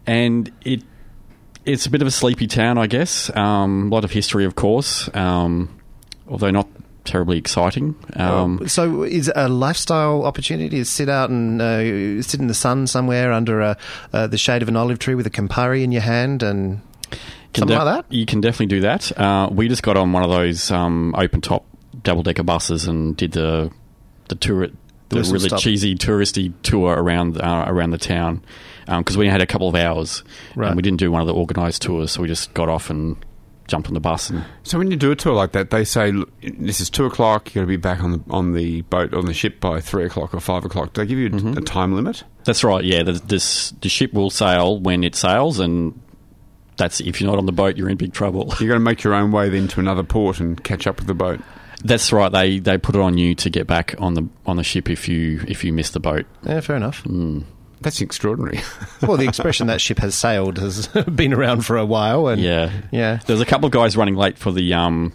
and 0.06 0.52
it 0.64 0.82
it's 1.66 1.86
a 1.86 1.90
bit 1.90 2.00
of 2.00 2.08
a 2.08 2.10
sleepy 2.10 2.46
town, 2.46 2.78
I 2.78 2.86
guess. 2.86 3.34
Um, 3.36 3.90
a 3.90 3.94
lot 3.94 4.04
of 4.04 4.12
history, 4.12 4.44
of 4.44 4.54
course, 4.54 5.10
um, 5.14 5.80
although 6.28 6.50
not 6.50 6.68
terribly 7.04 7.38
exciting. 7.38 7.94
Um, 8.14 8.66
so, 8.68 9.02
is 9.02 9.30
a 9.34 9.48
lifestyle 9.48 10.24
opportunity 10.24 10.78
to 10.78 10.84
sit 10.84 11.08
out 11.08 11.30
and 11.30 11.60
uh, 11.60 12.22
sit 12.22 12.40
in 12.40 12.46
the 12.46 12.54
sun 12.54 12.86
somewhere 12.86 13.32
under 13.32 13.60
a, 13.60 13.76
uh, 14.12 14.26
the 14.26 14.38
shade 14.38 14.62
of 14.62 14.68
an 14.68 14.76
olive 14.76 14.98
tree 14.98 15.14
with 15.14 15.26
a 15.26 15.30
Campari 15.30 15.82
in 15.82 15.92
your 15.92 16.02
hand 16.02 16.42
and 16.42 16.80
something 17.54 17.76
de- 17.76 17.84
like 17.84 17.96
that? 17.96 18.12
You 18.12 18.26
can 18.26 18.40
definitely 18.40 18.66
do 18.66 18.80
that. 18.82 19.18
Uh, 19.18 19.48
we 19.50 19.68
just 19.68 19.82
got 19.82 19.96
on 19.96 20.12
one 20.12 20.22
of 20.22 20.30
those 20.30 20.70
um, 20.70 21.14
open 21.16 21.40
top 21.40 21.64
double 22.02 22.22
decker 22.22 22.42
buses 22.42 22.86
and 22.86 23.16
did 23.16 23.32
the 23.32 23.70
the 24.28 24.34
tour, 24.34 24.68
the 25.08 25.22
really 25.22 25.48
stop. 25.48 25.60
cheesy 25.60 25.94
touristy 25.94 26.52
tour 26.62 26.94
around 26.94 27.40
uh, 27.40 27.64
around 27.68 27.90
the 27.90 27.98
town 27.98 28.42
because 28.86 29.16
we 29.16 29.28
had 29.28 29.40
a 29.40 29.46
couple 29.46 29.68
of 29.68 29.74
hours 29.74 30.22
Right. 30.54 30.68
and 30.68 30.76
we 30.76 30.82
didn't 30.82 30.98
do 30.98 31.10
one 31.10 31.20
of 31.20 31.26
the 31.26 31.34
organised 31.34 31.82
tours, 31.82 32.12
so 32.12 32.22
we 32.22 32.28
just 32.28 32.52
got 32.54 32.68
off 32.68 32.90
and 32.90 33.16
jumped 33.68 33.88
on 33.88 33.94
the 33.94 34.00
bus 34.00 34.30
and 34.30 34.44
So 34.62 34.78
when 34.78 34.92
you 34.92 34.96
do 34.96 35.10
a 35.10 35.16
tour 35.16 35.32
like 35.34 35.50
that, 35.52 35.70
they 35.70 35.82
say 35.84 36.12
this 36.56 36.80
is 36.80 36.88
two 36.88 37.04
o'clock. 37.04 37.48
You 37.52 37.60
got 37.60 37.60
to 37.62 37.66
be 37.66 37.76
back 37.76 38.00
on 38.00 38.12
the 38.12 38.20
on 38.30 38.52
the 38.52 38.82
boat 38.82 39.12
on 39.12 39.26
the 39.26 39.34
ship 39.34 39.58
by 39.60 39.80
three 39.80 40.04
o'clock 40.04 40.34
or 40.34 40.40
five 40.40 40.64
o'clock. 40.64 40.92
Do 40.92 41.00
they 41.02 41.06
give 41.06 41.18
you 41.18 41.26
a- 41.26 41.30
Mm-hmm. 41.30 41.58
a 41.58 41.60
time 41.62 41.92
limit? 41.94 42.22
That's 42.44 42.62
right. 42.62 42.84
Yeah, 42.84 43.02
the, 43.02 43.12
this 43.12 43.72
the 43.80 43.88
ship 43.88 44.12
will 44.12 44.30
sail 44.30 44.78
when 44.78 45.02
it 45.02 45.16
sails, 45.16 45.58
and 45.58 46.00
that's 46.76 47.00
if 47.00 47.20
you're 47.20 47.28
not 47.28 47.38
on 47.38 47.46
the 47.46 47.52
boat, 47.52 47.76
you're 47.76 47.88
in 47.88 47.96
big 47.96 48.12
trouble. 48.12 48.46
You're 48.60 48.68
going 48.68 48.80
to 48.80 48.84
make 48.84 49.02
your 49.02 49.14
own 49.14 49.32
way 49.32 49.48
then 49.48 49.66
to 49.68 49.80
another 49.80 50.04
port 50.04 50.38
and 50.38 50.62
catch 50.62 50.86
up 50.86 50.98
with 50.98 51.06
the 51.08 51.14
boat. 51.14 51.40
That's 51.84 52.12
right. 52.12 52.30
They 52.30 52.58
they 52.58 52.78
put 52.78 52.94
it 52.94 53.00
on 53.00 53.18
you 53.18 53.34
to 53.36 53.50
get 53.50 53.66
back 53.66 53.94
on 53.98 54.14
the 54.14 54.28
on 54.46 54.56
the 54.56 54.64
ship 54.64 54.88
if 54.90 55.08
you 55.08 55.44
if 55.46 55.64
you 55.64 55.72
miss 55.72 55.90
the 55.90 56.00
boat. 56.00 56.26
Yeah, 56.44 56.60
fair 56.60 56.76
enough. 56.76 57.02
That's 57.80 58.00
extraordinary. 58.00 58.60
well, 59.02 59.16
the 59.16 59.28
expression 59.28 59.66
that 59.68 59.80
ship 59.80 59.98
has 59.98 60.14
sailed 60.14 60.58
has 60.58 60.86
been 61.14 61.32
around 61.32 61.64
for 61.66 61.76
a 61.76 61.84
while, 61.84 62.28
and 62.28 62.40
Yeah, 62.40 62.72
yeah. 62.90 63.20
There 63.26 63.34
was 63.34 63.40
a 63.40 63.46
couple 63.46 63.66
of 63.66 63.72
guys 63.72 63.96
running 63.96 64.16
late 64.16 64.38
for 64.38 64.50
the 64.50 64.74
um 64.74 65.12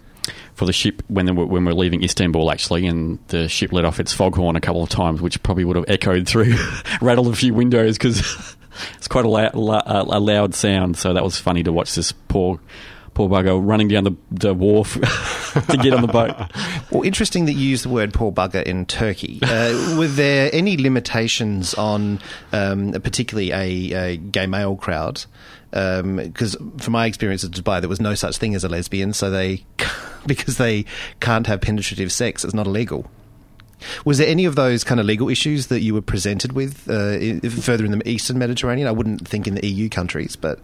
for 0.54 0.66
the 0.66 0.74
ship 0.74 1.02
when 1.08 1.26
they 1.26 1.32
were, 1.32 1.46
when 1.46 1.66
we 1.66 1.72
were 1.72 1.78
leaving 1.80 2.04
Istanbul 2.04 2.52
actually, 2.52 2.86
and 2.86 3.18
the 3.30 3.48
ship 3.50 3.72
let 3.74 3.86
off 3.86 4.00
its 4.00 4.14
foghorn 4.14 4.56
a 4.56 4.62
couple 4.62 4.84
of 4.84 4.90
times, 4.90 5.22
which 5.22 5.42
probably 5.42 5.66
would 5.66 5.76
have 5.76 5.86
echoed 5.88 6.28
through, 6.28 6.56
rattled 7.02 7.28
a 7.30 7.36
few 7.36 7.54
windows 7.54 7.98
because 7.98 8.56
it's 8.96 9.08
quite 9.08 9.26
a, 9.26 9.30
la- 9.30 9.50
la- 9.54 9.82
a 9.86 10.20
loud 10.20 10.54
sound. 10.54 10.98
So 10.98 11.14
that 11.14 11.24
was 11.24 11.38
funny 11.40 11.64
to 11.64 11.74
watch 11.74 11.96
this 11.96 12.12
poor 12.12 12.60
poor 13.22 13.44
bugger 13.44 13.60
running 13.64 13.88
down 13.88 14.04
the, 14.04 14.16
the 14.32 14.54
wharf 14.54 14.94
to 15.70 15.78
get 15.78 15.94
on 15.94 16.02
the 16.02 16.08
boat. 16.08 16.36
Well, 16.90 17.04
interesting 17.04 17.46
that 17.46 17.54
you 17.54 17.70
use 17.70 17.84
the 17.84 17.90
word 17.90 18.14
poor 18.14 18.32
bugger 18.32 18.64
in 18.64 18.86
Turkey. 18.86 19.40
Uh, 19.44 19.98
were 19.98 20.08
there 20.08 20.50
any 20.54 20.78
limitations 20.78 21.74
on, 21.76 22.20
um, 22.52 22.94
particularly 22.94 23.52
a, 23.52 24.14
a 24.14 24.18
gay 24.18 24.48
male 24.48 24.76
crowd? 24.76 25.26
Because 25.70 26.58
from 26.78 26.94
my 26.94 27.06
experience 27.06 27.44
at 27.44 27.52
Dubai, 27.52 27.80
there 27.80 27.90
was 27.90 28.02
no 28.02 28.16
such 28.16 28.38
thing 28.38 28.56
as 28.56 28.64
a 28.64 28.70
lesbian, 28.70 29.14
so 29.14 29.30
they, 29.30 29.64
because 30.26 30.58
they 30.58 30.86
can't 31.20 31.48
have 31.48 31.62
penetrative 31.62 32.12
sex, 32.12 32.44
it's 32.44 32.54
not 32.54 32.68
illegal. 32.68 33.10
Was 34.06 34.18
there 34.20 34.28
any 34.28 34.46
of 34.46 34.56
those 34.56 34.84
kind 34.84 35.00
of 35.00 35.06
legal 35.06 35.30
issues 35.30 35.68
that 35.68 35.82
you 35.82 35.94
were 35.94 36.02
presented 36.02 36.54
with 36.54 36.88
uh, 36.88 37.40
further 37.50 37.84
in 37.84 37.92
the 37.92 38.08
Eastern 38.08 38.38
Mediterranean? 38.38 38.88
I 38.88 38.92
wouldn't 38.92 39.28
think 39.28 39.48
in 39.48 39.56
the 39.56 39.66
EU 39.66 39.90
countries, 39.90 40.36
but 40.36 40.60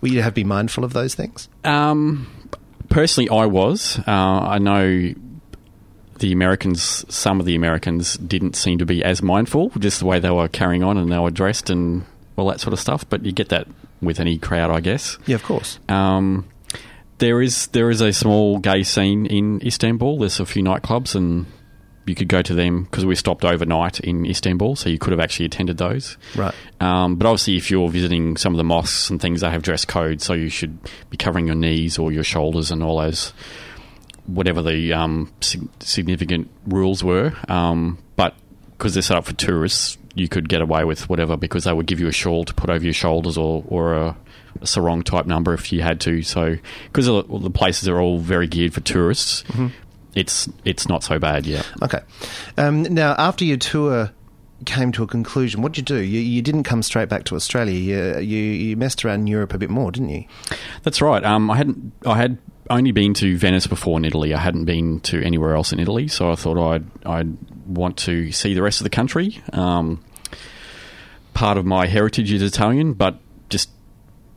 will 0.00 0.10
you 0.10 0.22
have 0.22 0.32
to 0.32 0.36
be 0.36 0.44
mindful 0.44 0.84
of 0.84 0.92
those 0.92 1.14
things? 1.14 1.48
Um, 1.64 2.26
personally, 2.88 3.28
I 3.28 3.46
was. 3.46 3.98
Uh, 4.06 4.10
I 4.10 4.58
know 4.58 5.14
the 6.18 6.32
Americans, 6.32 7.04
some 7.12 7.40
of 7.40 7.46
the 7.46 7.54
Americans 7.54 8.16
didn't 8.18 8.54
seem 8.54 8.78
to 8.78 8.86
be 8.86 9.02
as 9.02 9.22
mindful, 9.22 9.70
just 9.78 10.00
the 10.00 10.06
way 10.06 10.20
they 10.20 10.30
were 10.30 10.48
carrying 10.48 10.82
on 10.82 10.98
and 10.98 11.10
they 11.10 11.18
were 11.18 11.30
dressed 11.30 11.70
and 11.70 12.04
all 12.36 12.48
that 12.48 12.60
sort 12.60 12.72
of 12.72 12.80
stuff. 12.80 13.08
But 13.08 13.24
you 13.24 13.32
get 13.32 13.48
that 13.48 13.66
with 14.02 14.20
any 14.20 14.38
crowd, 14.38 14.70
I 14.70 14.80
guess. 14.80 15.18
Yeah, 15.26 15.36
of 15.36 15.42
course. 15.42 15.78
Um, 15.88 16.46
there 17.18 17.42
is 17.42 17.66
there 17.68 17.90
is 17.90 18.00
a 18.00 18.12
small 18.12 18.58
gay 18.58 18.82
scene 18.82 19.26
in 19.26 19.60
Istanbul. 19.64 20.18
There's 20.18 20.40
a 20.40 20.46
few 20.46 20.62
nightclubs, 20.62 21.14
and 21.14 21.46
you 22.10 22.16
could 22.16 22.28
go 22.28 22.42
to 22.42 22.54
them 22.54 22.84
because 22.84 23.06
we 23.06 23.14
stopped 23.14 23.44
overnight 23.44 24.00
in 24.00 24.26
Istanbul, 24.26 24.76
so 24.76 24.88
you 24.88 24.98
could 24.98 25.12
have 25.12 25.20
actually 25.20 25.46
attended 25.46 25.78
those. 25.78 26.18
Right. 26.34 26.54
Um, 26.80 27.14
but 27.16 27.26
obviously, 27.26 27.56
if 27.56 27.70
you're 27.70 27.88
visiting 27.88 28.36
some 28.36 28.52
of 28.52 28.58
the 28.58 28.64
mosques 28.64 29.08
and 29.08 29.20
things, 29.20 29.40
they 29.40 29.48
have 29.48 29.62
dress 29.62 29.84
code, 29.84 30.20
so 30.20 30.32
you 30.32 30.48
should 30.48 30.78
be 31.08 31.16
covering 31.16 31.46
your 31.46 31.54
knees 31.54 31.98
or 31.98 32.12
your 32.12 32.24
shoulders 32.24 32.70
and 32.70 32.82
all 32.82 33.00
those, 33.00 33.32
whatever 34.26 34.60
the 34.60 34.92
um, 34.92 35.32
sig- 35.40 35.68
significant 35.78 36.50
rules 36.66 37.04
were. 37.04 37.32
Um, 37.48 37.98
but 38.16 38.34
because 38.72 38.94
they're 38.94 39.02
set 39.02 39.16
up 39.16 39.24
for 39.24 39.34
tourists, 39.34 39.96
you 40.14 40.28
could 40.28 40.48
get 40.48 40.60
away 40.60 40.84
with 40.84 41.08
whatever 41.08 41.36
because 41.36 41.64
they 41.64 41.72
would 41.72 41.86
give 41.86 42.00
you 42.00 42.08
a 42.08 42.12
shawl 42.12 42.44
to 42.44 42.52
put 42.54 42.68
over 42.68 42.82
your 42.82 42.92
shoulders 42.92 43.38
or, 43.38 43.62
or 43.68 43.94
a, 43.94 44.16
a 44.60 44.66
sarong 44.66 45.02
type 45.04 45.26
number 45.26 45.54
if 45.54 45.72
you 45.72 45.82
had 45.82 46.00
to. 46.00 46.22
So 46.22 46.56
because 46.86 47.06
the, 47.06 47.22
the 47.22 47.50
places 47.50 47.88
are 47.88 48.00
all 48.00 48.18
very 48.18 48.48
geared 48.48 48.74
for 48.74 48.80
tourists, 48.80 49.44
it's 50.14 50.48
it's 50.64 50.88
not 50.88 51.02
so 51.02 51.18
bad. 51.18 51.46
Yeah. 51.46 51.62
Okay. 51.82 52.00
Um, 52.56 52.82
now, 52.82 53.14
after 53.18 53.44
your 53.44 53.56
tour 53.56 54.10
came 54.66 54.92
to 54.92 55.02
a 55.02 55.06
conclusion, 55.06 55.62
what 55.62 55.72
did 55.72 55.90
you 55.90 55.96
do? 55.96 56.02
You, 56.02 56.20
you 56.20 56.42
didn't 56.42 56.64
come 56.64 56.82
straight 56.82 57.08
back 57.08 57.24
to 57.24 57.34
Australia. 57.34 57.74
You, 57.74 58.20
you, 58.20 58.38
you 58.38 58.76
messed 58.76 59.04
around 59.04 59.20
in 59.20 59.26
Europe 59.26 59.54
a 59.54 59.58
bit 59.58 59.70
more, 59.70 59.90
didn't 59.90 60.10
you? 60.10 60.24
That's 60.82 61.00
right. 61.00 61.24
Um, 61.24 61.50
I 61.50 61.56
hadn't. 61.56 61.92
I 62.04 62.16
had 62.16 62.38
only 62.68 62.92
been 62.92 63.14
to 63.14 63.36
Venice 63.36 63.66
before 63.66 63.98
in 63.98 64.04
Italy. 64.04 64.34
I 64.34 64.38
hadn't 64.38 64.64
been 64.64 65.00
to 65.00 65.22
anywhere 65.22 65.54
else 65.54 65.72
in 65.72 65.80
Italy, 65.80 66.08
so 66.08 66.30
I 66.30 66.34
thought 66.36 66.58
I'd 66.58 66.84
I'd 67.06 67.36
want 67.66 67.96
to 67.98 68.32
see 68.32 68.54
the 68.54 68.62
rest 68.62 68.80
of 68.80 68.84
the 68.84 68.90
country. 68.90 69.42
Um, 69.52 70.04
part 71.34 71.56
of 71.56 71.64
my 71.64 71.86
heritage 71.86 72.32
is 72.32 72.42
Italian, 72.42 72.92
but 72.94 73.18
just 73.48 73.70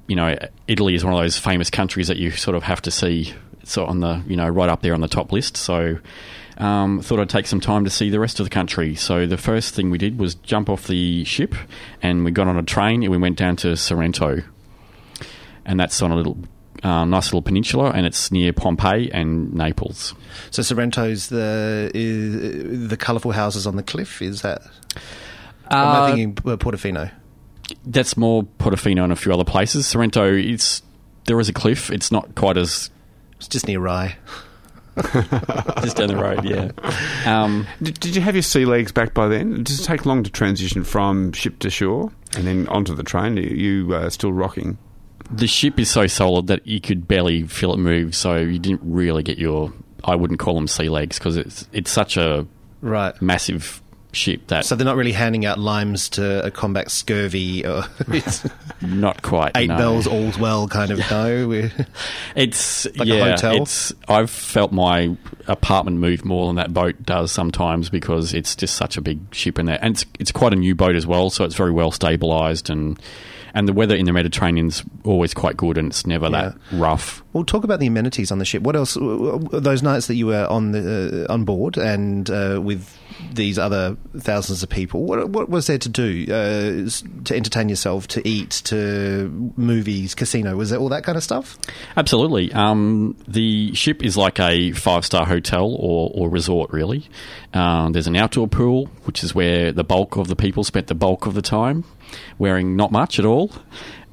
you 0.08 0.16
know, 0.16 0.38
Italy 0.68 0.96
is 0.96 1.04
one 1.04 1.14
of 1.14 1.20
those 1.20 1.38
famous 1.38 1.70
countries 1.70 2.08
that 2.08 2.18
you 2.18 2.32
sort 2.32 2.56
of 2.56 2.64
have 2.64 2.82
to 2.84 2.92
see 2.92 3.34
so 3.64 3.86
on 3.86 4.00
the 4.00 4.24
you 4.28 4.36
know 4.36 4.48
right 4.48 4.70
up 4.70 4.82
there 4.82 4.94
on 4.94 5.02
the 5.02 5.08
top 5.08 5.32
list. 5.32 5.58
So 5.58 6.00
um, 6.58 7.02
thought 7.02 7.20
I'd 7.20 7.30
take 7.30 7.48
some 7.48 7.60
time 7.60 7.84
to 7.84 7.90
see 7.90 8.10
the 8.10 8.20
rest 8.20 8.40
of 8.40 8.46
the 8.46 8.50
country. 8.50 8.96
So 8.96 9.26
the 9.26 9.38
first 9.38 9.74
thing 9.74 9.90
we 9.90 9.98
did 9.98 10.20
was 10.20 10.36
jump 10.36 10.70
off 10.70 10.88
the 10.88 11.24
ship, 11.24 11.56
and 12.02 12.24
we 12.24 12.32
got 12.32 12.48
on 12.48 12.58
a 12.58 12.64
train 12.64 13.04
and 13.04 13.12
we 13.12 13.18
went 13.18 13.38
down 13.38 13.56
to 13.58 13.76
Sorrento, 13.76 14.44
and 15.66 15.80
that's 15.80 16.02
on 16.02 16.12
a 16.12 16.16
little. 16.16 16.38
Uh, 16.82 17.06
nice 17.06 17.28
little 17.28 17.42
peninsula, 17.42 17.92
and 17.92 18.06
it's 18.06 18.30
near 18.30 18.52
Pompeii 18.52 19.10
and 19.14 19.54
Naples. 19.54 20.14
So 20.52 20.62
Sorrento's 20.62 21.30
the 21.30 21.90
is, 21.94 22.90
the 22.90 22.98
colourful 22.98 23.32
houses 23.32 23.66
on 23.66 23.78
the 23.78 23.84
cliff. 23.84 24.22
Is 24.22 24.42
that? 24.42 24.64
Am 25.72 25.88
I'm 25.88 26.16
thinking 26.16 26.52
uh, 26.52 26.58
Portofino? 26.58 27.10
That's 27.86 28.18
more 28.18 28.44
Portofino 28.44 29.04
and 29.04 29.14
a 29.14 29.16
few 29.16 29.32
other 29.32 29.46
places. 29.46 29.88
Sorrento, 29.88 30.26
it's 30.34 30.82
there 31.26 31.40
is 31.40 31.50
a 31.50 31.54
cliff. 31.54 31.90
It's 31.90 32.12
not 32.12 32.36
quite 32.36 32.58
as 32.58 32.90
It's 33.44 33.50
just 33.50 33.68
near 33.68 33.82
Rye. 33.82 34.16
just 35.82 35.98
down 35.98 36.08
the 36.08 36.16
road. 36.16 36.46
Yeah. 36.46 36.72
Um, 37.26 37.66
Did, 37.82 38.00
did 38.02 38.16
you 38.18 38.22
have 38.22 38.36
your 38.36 38.42
sea 38.42 38.66
legs 38.66 38.92
back 38.92 39.14
by 39.14 39.28
then? 39.30 39.64
Does 39.64 39.80
it 39.80 39.84
take 39.84 40.06
long 40.06 40.24
to 40.24 40.30
transition 40.30 40.84
from 40.84 41.32
ship 41.34 41.60
to 41.60 41.70
shore 41.70 42.12
and 42.36 42.46
then 42.48 42.68
onto 42.70 42.94
the 42.96 43.04
train? 43.04 43.38
Are 43.38 43.42
you 43.42 43.94
uh, 43.94 44.10
still 44.10 44.32
rocking? 44.34 44.78
the 45.32 45.48
ship 45.48 45.80
is 45.80 45.90
so 45.90 46.06
solid 46.08 46.48
that 46.48 46.66
you 46.68 46.80
could 46.82 47.08
barely 47.08 47.44
feel 47.44 47.74
it 47.74 47.78
move. 47.78 48.14
So 48.16 48.36
you 48.38 48.60
didn't 48.60 48.82
really 48.84 49.24
get 49.24 49.38
your. 49.38 49.74
I 50.06 50.16
wouldn't 50.16 50.40
call 50.40 50.56
them 50.56 50.68
sea 50.68 50.88
legs 50.90 51.18
because 51.18 51.36
it's 51.38 51.68
it's 51.74 51.92
such 51.92 52.16
a 52.18 52.46
Right. 52.82 53.20
massive 53.22 53.82
ship 54.16 54.48
that 54.48 54.66
So 54.66 54.76
they're 54.76 54.86
not 54.86 54.96
really 54.96 55.12
handing 55.12 55.46
out 55.46 55.60
limes 55.60 56.10
to 56.10 56.52
combat 56.54 56.92
scurvy 56.92 57.66
or 57.66 57.84
it's 58.10 58.48
not 58.82 59.22
quite 59.22 59.58
eight 59.58 59.68
no. 59.70 59.78
bells, 59.78 60.08
all's 60.08 60.38
well 60.38 60.68
kind 60.68 60.92
of 60.92 61.00
no. 61.12 61.48
We're- 61.50 61.72
It's 62.36 62.86
Like 62.96 63.10
a 63.10 63.32
hotel? 63.32 63.62
It's 63.64 63.94
I've 64.08 64.30
felt 64.30 64.72
my 64.72 65.16
apartment 65.48 65.98
move 65.98 66.24
more 66.26 66.48
than 66.48 66.56
that 66.58 66.74
boat 66.74 67.02
does 67.04 67.32
sometimes 67.32 67.90
because 67.90 68.34
it's 68.34 68.56
just 68.56 68.76
such 68.76 68.98
a 68.98 69.02
big 69.02 69.20
ship 69.34 69.60
in 69.60 69.66
there, 69.66 69.80
and 69.82 69.96
it's 69.96 70.06
it's 70.20 70.32
quite 70.32 70.54
a 70.54 70.56
new 70.56 70.76
boat 70.76 70.96
as 70.96 71.06
well, 71.06 71.30
so 71.30 71.44
it's 71.44 71.56
very 71.56 71.72
well 71.72 71.92
stabilized 71.92 72.70
and. 72.70 73.00
And 73.56 73.68
the 73.68 73.74
weather 73.74 73.96
in 73.96 74.06
the 74.08 74.12
Mediterranean's 74.12 74.82
always 75.04 75.32
quite 75.36 75.56
good, 75.58 75.78
and 75.78 75.90
it's 75.90 76.08
never 76.08 76.28
that 76.32 76.56
rough. 76.72 77.22
Well, 77.34 77.44
talk 77.44 77.64
about 77.64 77.80
the 77.80 77.86
amenities 77.86 78.32
on 78.32 78.40
the 78.40 78.46
ship. 78.46 78.64
What 78.64 78.76
else? 78.76 78.96
Those 79.00 79.84
nights 79.84 80.08
that 80.08 80.16
you 80.16 80.26
were 80.26 80.48
on 80.48 80.72
the 80.72 81.28
uh, 81.30 81.32
on 81.32 81.46
board 81.46 81.78
and 81.78 82.28
uh, 82.32 82.60
with 82.64 82.98
these 83.32 83.58
other 83.58 83.98
thousands 84.18 84.64
of 84.64 84.70
people, 84.70 85.04
what, 85.04 85.30
what 85.30 85.50
was 85.50 85.68
there 85.68 85.78
to 85.78 85.90
do 85.90 86.26
uh, 86.30 86.90
to 87.24 87.36
entertain 87.36 87.70
yourself, 87.70 88.08
to 88.10 88.28
eat, 88.28 88.62
to 88.66 89.54
movies, 89.56 90.16
casino? 90.16 90.56
Was 90.56 90.70
there 90.70 90.80
all 90.80 90.90
that 90.90 91.04
kind 91.04 91.18
of 91.18 91.24
stuff? 91.24 91.58
Absolutely. 91.98 92.52
Um, 92.54 93.18
the 93.28 93.74
ship 93.74 94.04
is 94.04 94.18
like 94.18 94.40
a 94.40 94.72
five 94.74 95.06
star 95.06 95.26
hotel 95.26 95.76
or, 95.80 96.12
or 96.14 96.30
resort, 96.30 96.72
really. 96.72 97.08
Um, 97.54 97.94
there's 97.94 98.08
an 98.08 98.16
outdoor 98.16 98.48
pool, 98.48 98.86
which 99.04 99.24
is 99.24 99.34
where 99.36 99.72
the 99.72 99.84
bulk 99.84 100.18
of 100.18 100.28
the 100.28 100.36
people 100.36 100.64
spent 100.64 100.88
the 100.88 100.96
bulk 100.96 101.26
of 101.26 101.34
the 101.34 101.42
time, 101.42 101.84
wearing 102.38 102.76
not 102.76 102.92
much 102.92 103.20
at 103.20 103.26
all. 103.26 103.52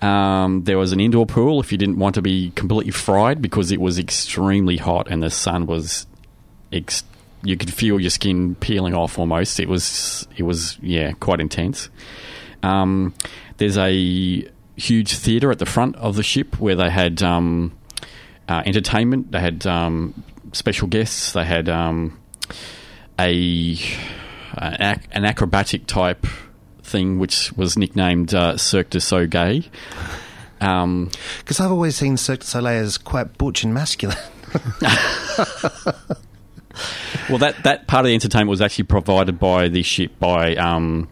Um, 0.03 0.65
there 0.65 0.79
was 0.79 0.93
an 0.93 1.01
indoor 1.01 1.27
pool 1.27 1.61
if 1.61 1.73
you 1.73 1.79
didn't 1.79 1.99
want 1.99 2.15
to 2.15 2.23
be 2.23 2.53
completely 2.55 2.93
fried 2.93 3.43
because 3.43 3.71
it 3.71 3.81
was 3.81 3.99
extremely 3.99 4.79
hot 4.79 5.09
and 5.11 5.23
the 5.23 5.31
sun 5.31 5.67
was. 5.67 6.07
Ex- 6.73 7.03
you 7.43 7.57
could 7.57 7.73
feel 7.73 8.01
your 8.01 8.11
skin 8.11 8.55
peeling 8.57 8.95
off 8.95 9.19
almost. 9.19 9.61
It 9.61 9.69
was, 9.69 10.27
it 10.37 10.43
was, 10.43 10.79
yeah, 10.83 11.13
quite 11.13 11.41
intense. 11.41 11.89
Um, 12.63 13.15
there's 13.57 13.79
a 13.79 14.49
huge 14.77 15.15
theatre 15.15 15.51
at 15.51 15.59
the 15.59 15.67
front 15.67 15.97
of 15.97 16.17
the 16.17 16.23
ship 16.23 16.59
where 16.59 16.75
they 16.75 16.91
had 16.91 17.23
um, 17.23 17.77
uh, 18.49 18.63
entertainment. 18.67 19.33
They 19.33 19.41
had 19.41 19.67
um, 19.67 20.23
special 20.53 20.89
guests. 20.89 21.33
They 21.33 21.45
had 21.45 21.69
um, 21.69 22.19
a 23.19 23.79
an, 24.57 25.25
acrobatic 25.25 25.87
type 25.87 26.27
thing, 26.83 27.19
which 27.19 27.53
was 27.53 27.77
nicknamed 27.79 28.35
uh, 28.35 28.57
Cirque 28.57 28.91
du 28.91 29.01
Soleil. 29.01 29.63
Um, 30.61 31.11
Because 31.39 31.61
I've 31.61 31.71
always 31.71 31.97
seen 31.97 32.17
Cirque 32.17 32.41
du 32.41 32.47
Soleil 32.47 32.83
as 32.83 32.99
quite 32.99 33.39
butch 33.39 33.65
and 33.65 33.73
masculine. 33.73 34.19
well, 37.29 37.39
that, 37.39 37.63
that 37.65 37.87
part 37.87 38.05
of 38.05 38.09
the 38.09 38.15
entertainment 38.15 38.51
was 38.51 38.61
actually 38.61 38.85
provided 38.85 39.39
by 39.39 39.69
the 39.69 39.83
ship 39.83 40.19
by 40.19 40.55
um, 40.57 41.09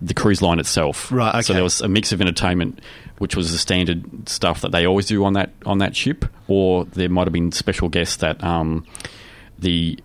the 0.00 0.14
cruise 0.14 0.42
line 0.42 0.58
itself. 0.58 1.10
Right, 1.10 1.44
So 1.44 1.52
there 1.52 1.62
was 1.62 1.80
a 1.80 1.88
mix 1.88 2.12
of 2.12 2.20
entertainment, 2.20 2.80
which 3.18 3.36
was 3.36 3.52
the 3.52 3.58
standard 3.58 4.28
stuff 4.28 4.60
that 4.62 4.72
they 4.72 4.86
always 4.86 5.06
do 5.06 5.24
on 5.24 5.34
that 5.34 5.50
on 5.66 5.78
that 5.78 5.96
ship, 5.96 6.24
or 6.48 6.84
there 6.84 7.08
might 7.08 7.26
have 7.26 7.32
been 7.32 7.52
special 7.52 7.88
guests 7.88 8.16
that 8.16 8.42
um, 8.42 8.86
the 9.58 9.98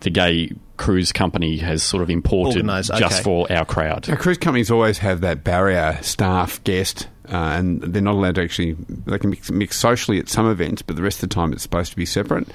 the 0.00 0.10
gay 0.10 0.52
cruise 0.76 1.12
company 1.12 1.56
has 1.58 1.82
sort 1.82 2.02
of 2.02 2.10
imported 2.10 2.58
Organised, 2.58 2.90
just 2.96 3.16
okay. 3.16 3.22
for 3.22 3.50
our 3.52 3.64
crowd. 3.64 4.08
Now, 4.08 4.16
cruise 4.16 4.38
companies 4.38 4.70
always 4.70 4.98
have 4.98 5.20
that 5.22 5.44
barrier 5.44 5.98
staff 6.02 6.62
guest, 6.64 7.08
uh, 7.28 7.36
and 7.36 7.80
they're 7.82 8.02
not 8.02 8.14
allowed 8.14 8.36
to 8.36 8.42
actually. 8.42 8.76
They 8.88 9.18
can 9.18 9.30
mix, 9.30 9.50
mix 9.50 9.76
socially 9.76 10.18
at 10.18 10.28
some 10.28 10.48
events, 10.50 10.82
but 10.82 10.96
the 10.96 11.02
rest 11.02 11.22
of 11.22 11.28
the 11.28 11.34
time 11.34 11.52
it's 11.52 11.62
supposed 11.62 11.90
to 11.90 11.96
be 11.96 12.06
separate. 12.06 12.48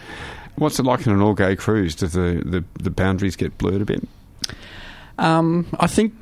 What's 0.59 0.79
it 0.79 0.83
like 0.83 1.07
on 1.07 1.13
an 1.13 1.21
all-gay 1.21 1.55
cruise? 1.55 1.95
Do 1.95 2.07
the, 2.07 2.43
the, 2.45 2.63
the 2.83 2.89
boundaries 2.89 3.35
get 3.35 3.57
blurred 3.57 3.81
a 3.81 3.85
bit? 3.85 4.07
Um, 5.17 5.67
I 5.79 5.87
think 5.87 6.13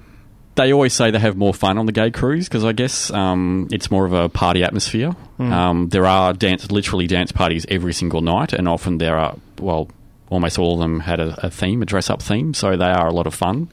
they 0.55 0.73
always 0.73 0.93
say 0.93 1.11
they 1.11 1.19
have 1.19 1.37
more 1.37 1.53
fun 1.53 1.77
on 1.77 1.85
the 1.85 1.91
gay 1.91 2.11
cruise 2.11 2.47
because 2.47 2.65
I 2.65 2.71
guess 2.71 3.11
um, 3.11 3.67
it's 3.71 3.91
more 3.91 4.05
of 4.05 4.13
a 4.13 4.27
party 4.27 4.63
atmosphere. 4.63 5.15
Mm. 5.39 5.51
Um, 5.51 5.89
there 5.89 6.05
are 6.05 6.33
dance, 6.33 6.71
literally 6.71 7.07
dance 7.07 7.31
parties 7.31 7.65
every 7.69 7.93
single 7.93 8.21
night, 8.21 8.53
and 8.53 8.67
often 8.67 8.97
there 8.97 9.17
are 9.17 9.37
well, 9.59 9.89
almost 10.29 10.57
all 10.57 10.73
of 10.73 10.79
them 10.79 10.99
had 11.01 11.19
a, 11.19 11.45
a 11.45 11.49
theme, 11.49 11.81
a 11.81 11.85
dress-up 11.85 12.21
theme, 12.21 12.53
so 12.53 12.75
they 12.75 12.85
are 12.85 13.07
a 13.07 13.13
lot 13.13 13.27
of 13.27 13.35
fun. 13.35 13.69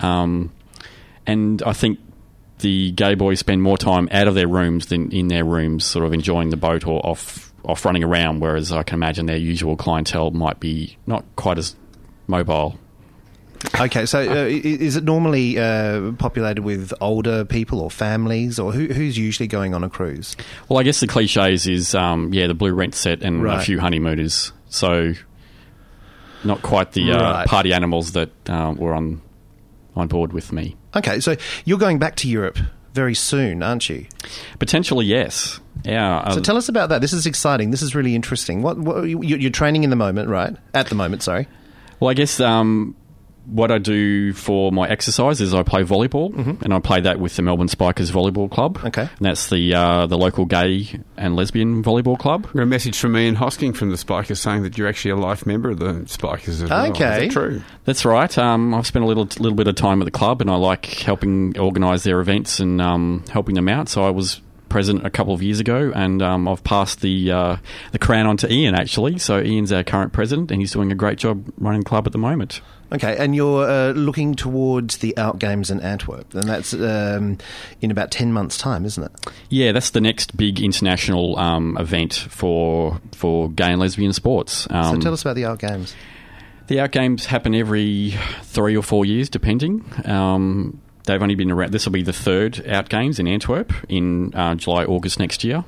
Um, 0.00 0.52
and 1.26 1.62
I 1.62 1.72
think 1.72 1.98
the 2.60 2.92
gay 2.92 3.14
boys 3.14 3.38
spend 3.38 3.62
more 3.62 3.76
time 3.76 4.08
out 4.10 4.26
of 4.26 4.34
their 4.34 4.48
rooms 4.48 4.86
than 4.86 5.12
in 5.12 5.28
their 5.28 5.44
rooms, 5.44 5.84
sort 5.84 6.04
of 6.04 6.14
enjoying 6.14 6.50
the 6.50 6.56
boat 6.56 6.86
or 6.86 7.04
off 7.04 7.45
off 7.66 7.84
running 7.84 8.02
around. 8.04 8.40
Whereas 8.40 8.72
I 8.72 8.82
can 8.82 8.94
imagine 8.94 9.26
their 9.26 9.36
usual 9.36 9.76
clientele 9.76 10.30
might 10.30 10.60
be 10.60 10.96
not 11.06 11.24
quite 11.36 11.58
as 11.58 11.76
mobile. 12.26 12.78
Okay, 13.80 14.06
so 14.06 14.20
uh, 14.20 14.44
is 14.46 14.96
it 14.96 15.04
normally 15.04 15.58
uh, 15.58 16.12
populated 16.12 16.62
with 16.62 16.92
older 17.00 17.44
people 17.44 17.80
or 17.80 17.90
families, 17.90 18.58
or 18.58 18.70
who, 18.70 18.86
who's 18.86 19.16
usually 19.18 19.46
going 19.48 19.74
on 19.74 19.82
a 19.82 19.88
cruise? 19.88 20.36
Well, 20.68 20.78
I 20.78 20.82
guess 20.82 21.00
the 21.00 21.06
cliches 21.06 21.66
is, 21.66 21.94
um, 21.94 22.32
yeah, 22.34 22.46
the 22.46 22.54
blue 22.54 22.72
rent 22.74 22.94
set 22.94 23.22
and 23.22 23.42
Right. 23.42 23.60
a 23.60 23.64
few 23.64 23.80
honeymooners. 23.80 24.52
So, 24.68 25.14
not 26.44 26.62
quite 26.62 26.92
the 26.92 27.10
uh, 27.12 27.18
Right. 27.20 27.48
party 27.48 27.72
animals 27.72 28.12
that 28.12 28.30
uh, 28.48 28.74
were 28.76 28.92
on 28.94 29.22
on 29.96 30.06
board 30.08 30.34
with 30.34 30.52
me. 30.52 30.76
Okay, 30.94 31.18
so 31.20 31.34
you're 31.64 31.78
going 31.78 31.98
back 31.98 32.16
to 32.16 32.28
Europe 32.28 32.58
very 32.92 33.14
soon, 33.14 33.62
aren't 33.62 33.88
you? 33.88 34.04
Potentially, 34.58 35.06
yes. 35.06 35.60
Yeah. 35.84 36.30
So 36.30 36.38
uh, 36.38 36.42
tell 36.42 36.56
us 36.56 36.68
about 36.68 36.88
that. 36.88 37.00
This 37.00 37.12
is 37.12 37.26
exciting. 37.26 37.70
This 37.70 37.82
is 37.82 37.94
really 37.94 38.14
interesting. 38.14 38.62
What, 38.62 38.78
what 38.78 39.04
you- 39.04 39.22
you're 39.22 39.50
training 39.50 39.84
in 39.84 39.90
the 39.90 39.96
moment, 39.96 40.28
right? 40.28 40.54
At 40.74 40.88
the 40.88 40.94
moment, 40.94 41.22
sorry. 41.22 41.46
Well, 42.00 42.10
I 42.10 42.14
guess 42.14 42.40
um, 42.40 42.94
what 43.46 43.70
I 43.70 43.78
do 43.78 44.32
for 44.32 44.72
my 44.72 44.88
exercise 44.88 45.40
is 45.40 45.54
I 45.54 45.62
play 45.62 45.82
volleyball, 45.84 46.34
and 46.62 46.74
I 46.74 46.80
play 46.80 47.00
that 47.02 47.20
with 47.20 47.36
the 47.36 47.42
Melbourne 47.42 47.68
Spikers 47.68 48.10
Volleyball 48.10 48.50
Club. 48.50 48.78
Mm-hmm. 48.78 48.86
Okay. 48.88 49.02
and 49.02 49.10
that's 49.20 49.48
the 49.50 49.72
uh, 49.74 50.06
the 50.06 50.18
local 50.18 50.44
gay 50.44 50.88
and 51.16 51.36
lesbian 51.36 51.82
volleyball 51.84 52.18
club. 52.18 52.52
Got 52.52 52.62
a 52.62 52.66
message 52.66 52.98
from 52.98 53.16
Ian 53.16 53.36
Hosking 53.36 53.74
from 53.76 53.90
the 53.90 53.96
Spikers 53.96 54.40
saying 54.40 54.64
that 54.64 54.76
you're 54.76 54.88
actually 54.88 55.12
a 55.12 55.16
life 55.16 55.46
member 55.46 55.70
of 55.70 55.78
the 55.78 56.02
Spikers 56.06 56.60
as 56.60 56.68
well. 56.68 56.90
Okay. 56.90 57.26
that 57.26 57.30
true? 57.30 57.62
That's 57.84 58.04
right. 58.04 58.36
Um, 58.36 58.74
I've 58.74 58.86
spent 58.86 59.04
a 59.04 59.08
little 59.08 59.24
little 59.38 59.54
bit 59.54 59.68
of 59.68 59.76
time 59.76 60.02
at 60.02 60.06
the 60.06 60.10
club, 60.10 60.40
and 60.40 60.50
I 60.50 60.56
like 60.56 60.84
helping 60.86 61.56
organise 61.58 62.02
their 62.02 62.20
events 62.20 62.58
and 62.60 62.80
um, 62.80 63.22
helping 63.30 63.54
them 63.54 63.68
out. 63.68 63.88
So 63.88 64.04
I 64.04 64.10
was 64.10 64.40
president 64.68 65.06
a 65.06 65.10
couple 65.10 65.34
of 65.34 65.42
years 65.42 65.60
ago, 65.60 65.92
and 65.94 66.22
um, 66.22 66.48
I've 66.48 66.64
passed 66.64 67.00
the 67.00 67.30
uh, 67.30 67.56
the 67.92 67.98
crown 67.98 68.26
on 68.26 68.36
to 68.38 68.52
Ian 68.52 68.74
actually. 68.74 69.18
So 69.18 69.40
Ian's 69.40 69.72
our 69.72 69.84
current 69.84 70.12
president, 70.12 70.50
and 70.50 70.60
he's 70.60 70.72
doing 70.72 70.92
a 70.92 70.94
great 70.94 71.18
job 71.18 71.52
running 71.58 71.80
the 71.80 71.86
club 71.86 72.06
at 72.06 72.12
the 72.12 72.18
moment. 72.18 72.60
Okay, 72.92 73.16
and 73.16 73.34
you're 73.34 73.68
uh, 73.68 73.90
looking 73.92 74.36
towards 74.36 74.98
the 74.98 75.16
Out 75.18 75.40
Games 75.40 75.72
in 75.72 75.80
Antwerp, 75.80 76.32
and 76.34 76.44
that's 76.44 76.72
um, 76.72 77.38
in 77.80 77.90
about 77.90 78.12
10 78.12 78.32
months' 78.32 78.56
time, 78.56 78.84
isn't 78.84 79.02
it? 79.02 79.12
Yeah, 79.50 79.72
that's 79.72 79.90
the 79.90 80.00
next 80.00 80.36
big 80.36 80.60
international 80.60 81.36
um, 81.36 81.76
event 81.78 82.14
for 82.14 83.00
for 83.12 83.50
gay 83.50 83.72
and 83.72 83.80
lesbian 83.80 84.12
sports. 84.12 84.68
Um, 84.70 84.96
so 84.96 85.00
tell 85.00 85.12
us 85.12 85.22
about 85.22 85.34
the 85.34 85.46
Out 85.46 85.58
Games. 85.58 85.96
The 86.68 86.80
Out 86.80 86.92
Games 86.92 87.26
happen 87.26 87.54
every 87.54 88.14
three 88.42 88.76
or 88.76 88.82
four 88.82 89.04
years, 89.04 89.28
depending. 89.28 89.84
Um, 90.04 90.80
they've 91.06 91.22
only 91.22 91.34
been 91.34 91.50
around. 91.50 91.72
This 91.72 91.86
will 91.86 91.92
be 91.92 92.02
the 92.02 92.12
third 92.12 92.66
Out 92.68 92.88
Games 92.88 93.18
in 93.18 93.26
Antwerp 93.26 93.72
in 93.88 94.34
uh, 94.34 94.54
July, 94.56 94.84
August 94.84 95.18
next 95.18 95.42
year. 95.44 95.64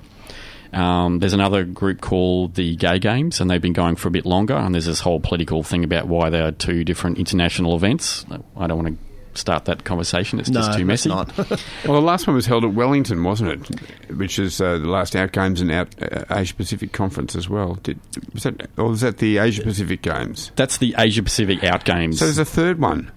Um, 0.72 1.18
there's 1.20 1.32
another 1.32 1.64
group 1.64 2.02
called 2.02 2.54
the 2.54 2.76
Gay 2.76 2.98
Games, 2.98 3.40
and 3.40 3.50
they've 3.50 3.62
been 3.62 3.72
going 3.72 3.96
for 3.96 4.08
a 4.08 4.10
bit 4.10 4.26
longer. 4.26 4.54
And 4.54 4.74
there's 4.74 4.84
this 4.86 5.00
whole 5.00 5.18
political 5.20 5.62
thing 5.62 5.82
about 5.82 6.08
why 6.08 6.28
they 6.28 6.40
are 6.40 6.52
two 6.52 6.84
different 6.84 7.18
international 7.18 7.74
events. 7.74 8.26
I 8.56 8.66
don't 8.66 8.82
want 8.84 8.88
to 8.98 9.38
start 9.40 9.64
that 9.66 9.84
conversation. 9.84 10.38
It's 10.40 10.50
No, 10.50 10.60
just 10.60 10.76
too 10.78 10.84
let's 10.84 11.06
messy. 11.06 11.08
not. 11.08 11.32
Well, 11.86 11.94
the 11.98 12.06
last 12.06 12.26
one 12.26 12.36
was 12.36 12.44
held 12.44 12.64
at 12.64 12.74
Wellington, 12.74 13.22
wasn't 13.24 13.70
it? 13.70 14.14
Which 14.14 14.38
is 14.38 14.60
uh, 14.60 14.76
the 14.78 14.88
last 14.88 15.16
Out 15.16 15.32
Games 15.32 15.62
and 15.62 15.70
Out 15.72 15.94
uh, 16.02 16.24
Asia 16.28 16.54
Pacific 16.54 16.92
Conference 16.92 17.34
as 17.34 17.48
well. 17.48 17.76
Did, 17.76 17.98
was 18.34 18.42
that, 18.42 18.68
or 18.76 18.88
was 18.88 19.00
that 19.00 19.18
the 19.18 19.38
Asia 19.38 19.62
Pacific 19.62 20.02
Games? 20.02 20.50
That's 20.56 20.76
the 20.78 20.94
Asia 20.98 21.22
Pacific 21.22 21.64
Out 21.64 21.84
Games. 21.84 22.18
So 22.18 22.26
there's 22.26 22.36
a 22.38 22.44
third 22.44 22.78
one. 22.78 23.10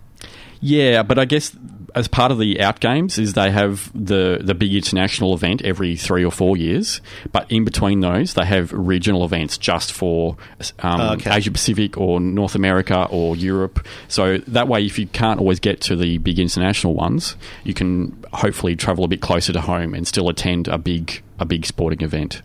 Yeah, 0.62 1.02
but 1.04 1.18
I 1.20 1.26
guess 1.26 1.52
as 1.96 2.08
part 2.08 2.32
of 2.32 2.40
the 2.40 2.62
Out 2.62 2.80
Games 2.80 3.18
is 3.18 3.34
they 3.34 3.52
have 3.52 3.92
the 3.94 4.40
the 4.42 4.54
big 4.54 4.74
international 4.74 5.34
event 5.34 5.62
every 5.64 5.96
three 5.96 6.24
or 6.24 6.32
four 6.32 6.58
years, 6.58 7.02
but 7.32 7.52
in 7.52 7.66
between 7.66 8.00
those 8.00 8.34
they 8.34 8.46
have 8.46 8.72
regional 8.72 9.24
events 9.26 9.58
just 9.58 9.92
for 9.92 10.38
um, 10.80 11.02
Okay. 11.02 11.32
Asia 11.36 11.52
Pacific 11.52 11.98
or 11.98 12.20
North 12.20 12.56
America 12.56 13.08
or 13.10 13.36
Europe. 13.36 13.86
So 14.08 14.38
that 14.40 14.68
way, 14.68 14.86
if 14.86 14.98
you 15.00 15.08
can't 15.08 15.40
always 15.40 15.60
get 15.60 15.82
to 15.82 15.96
the 15.96 16.18
big 16.20 16.40
international 16.40 16.94
ones, 16.94 17.36
you 17.64 17.74
can 17.74 18.24
hopefully 18.34 18.76
travel 18.76 19.04
a 19.04 19.08
bit 19.08 19.22
closer 19.22 19.52
to 19.54 19.62
home 19.62 19.94
and 19.94 20.08
still 20.08 20.30
attend 20.30 20.68
a 20.68 20.78
big 20.78 21.22
a 21.40 21.46
big 21.46 21.66
sporting 21.66 22.02
event. 22.02 22.42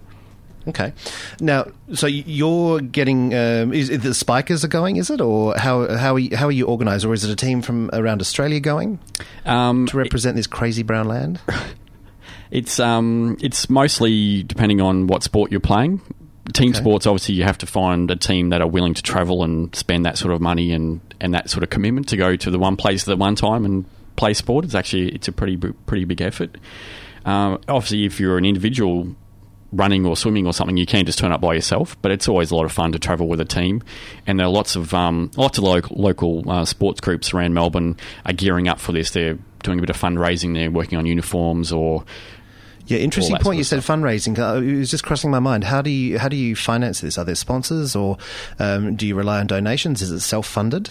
Okay. 0.68 0.92
Now, 1.40 1.66
so 1.94 2.06
you're 2.08 2.80
getting 2.80 3.32
um, 3.34 3.72
is 3.72 3.88
it 3.88 4.02
the 4.02 4.14
Spikers 4.14 4.64
are 4.64 4.68
going? 4.68 4.96
Is 4.96 5.10
it 5.10 5.20
or 5.20 5.56
how 5.56 5.96
how 5.96 6.14
are 6.14 6.18
you, 6.18 6.36
how 6.36 6.46
are 6.46 6.52
you 6.52 6.66
organised, 6.66 7.04
or 7.04 7.14
is 7.14 7.24
it 7.24 7.30
a 7.30 7.36
team 7.36 7.62
from 7.62 7.88
around 7.92 8.20
Australia 8.20 8.58
going 8.60 8.98
Um, 9.44 9.86
to 9.86 9.96
represent 9.96 10.34
this 10.36 10.46
crazy 10.46 10.82
brown 10.82 11.06
land? 11.08 11.40
It's 12.50 12.78
um, 12.78 13.36
it's 13.40 13.68
mostly 13.68 14.44
depending 14.44 14.80
on 14.80 15.08
what 15.08 15.24
sport 15.24 15.50
you're 15.50 15.60
playing. 15.60 16.00
Team 16.52 16.70
Okay. 16.70 16.78
sports, 16.78 17.04
obviously, 17.04 17.34
you 17.34 17.42
have 17.42 17.58
to 17.58 17.66
find 17.66 18.08
a 18.08 18.14
team 18.14 18.50
that 18.50 18.60
are 18.60 18.68
willing 18.68 18.94
to 18.94 19.02
travel 19.02 19.42
and 19.42 19.74
spend 19.74 20.06
that 20.06 20.16
sort 20.16 20.32
of 20.32 20.40
money 20.40 20.70
and, 20.70 21.00
and 21.20 21.34
that 21.34 21.50
sort 21.50 21.64
of 21.64 21.70
commitment 21.70 22.06
to 22.10 22.16
go 22.16 22.36
to 22.36 22.50
the 22.52 22.58
one 22.58 22.76
place 22.76 23.02
at 23.02 23.06
the 23.10 23.16
one 23.16 23.34
time 23.34 23.64
and 23.64 23.84
play 24.14 24.32
sport. 24.32 24.64
It's 24.64 24.76
actually 24.76 25.08
it's 25.08 25.26
a 25.26 25.32
pretty 25.32 25.56
pretty 25.56 26.04
big 26.04 26.20
effort. 26.22 26.56
Um, 27.24 27.58
obviously, 27.66 28.04
if 28.04 28.20
you're 28.20 28.38
an 28.38 28.44
individual 28.44 29.08
running 29.72 30.06
or 30.06 30.16
swimming 30.16 30.46
or 30.46 30.52
something, 30.52 30.76
you 30.76 30.86
can 30.86 31.04
just 31.06 31.18
turn 31.18 31.32
up 31.32 31.40
by 31.40 31.54
yourself. 31.54 31.96
But 32.02 32.12
it's 32.12 32.28
always 32.28 32.50
a 32.50 32.56
lot 32.56 32.64
of 32.64 32.72
fun 32.72 32.92
to 32.92 32.98
travel 32.98 33.28
with 33.28 33.40
a 33.40 33.44
team. 33.44 33.82
And 34.26 34.38
there 34.38 34.46
are 34.46 34.52
lots 34.52 34.76
of 34.76 34.94
um, 34.94 35.30
lots 35.36 35.58
of 35.58 35.64
local, 35.64 35.96
local 35.96 36.50
uh, 36.50 36.64
sports 36.64 37.00
groups 37.00 37.32
around 37.34 37.54
Melbourne 37.54 37.96
are 38.24 38.32
gearing 38.32 38.68
up 38.68 38.80
for 38.80 38.92
this. 38.92 39.10
They're 39.10 39.38
doing 39.62 39.78
a 39.78 39.82
bit 39.82 39.90
of 39.90 40.00
fundraising. 40.00 40.54
They're 40.54 40.70
working 40.70 40.98
on 40.98 41.06
uniforms 41.06 41.72
or 41.72 42.04
Yeah, 42.86 42.98
interesting 42.98 43.36
point. 43.38 43.58
You 43.58 43.64
said 43.64 43.78
of 43.78 43.86
fundraising. 43.86 44.38
Uh, 44.38 44.60
It 44.62 44.78
was 44.78 44.90
just 44.90 45.04
crossing 45.04 45.30
my 45.30 45.40
mind. 45.40 45.64
How 45.64 45.82
do 45.82 45.90
you 45.90 46.18
how 46.18 46.28
do 46.28 46.36
you 46.36 46.54
finance 46.54 47.00
this? 47.00 47.18
Are 47.18 47.24
there 47.24 47.34
sponsors, 47.34 47.96
or 47.96 48.16
um, 48.58 48.96
do 48.96 49.06
you 49.06 49.14
rely 49.14 49.40
on 49.40 49.46
donations? 49.46 50.02
Is 50.02 50.10
it 50.10 50.20
self 50.20 50.46
funded? 50.46 50.90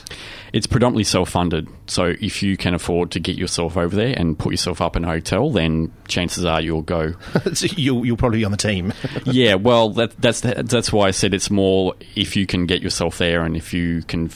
It's 0.54 0.68
predominantly 0.68 1.04
self-funded. 1.04 1.68
So 1.88 2.14
if 2.22 2.42
you 2.42 2.56
can 2.56 2.74
afford 2.74 3.12
to 3.12 3.20
get 3.20 3.36
yourself 3.36 3.76
over 3.76 3.94
there 3.94 4.14
and 4.18 4.40
put 4.40 4.52
yourself 4.52 4.80
up 4.80 4.96
in 4.96 5.04
a 5.04 5.08
hotel, 5.08 5.50
then 5.52 5.92
chances 6.08 6.46
are 6.46 6.62
you'll 6.62 6.82
go. 6.82 7.14
you'll 7.76 8.06
you'll 8.06 8.16
probably 8.18 8.40
be 8.40 8.46
on 8.46 8.52
the 8.52 8.58
team. 8.58 8.94
yeah, 9.26 9.56
well, 9.56 9.90
that, 9.92 10.16
that's 10.22 10.42
that's 10.42 10.94
why 10.94 11.08
I 11.08 11.12
said 11.12 11.34
it's 11.34 11.50
more 11.52 11.94
if 12.16 12.36
you 12.36 12.46
can 12.46 12.66
get 12.66 12.82
yourself 12.82 13.18
there, 13.18 13.44
and 13.44 13.58
if 13.58 13.74
you 13.74 14.02
can, 14.04 14.32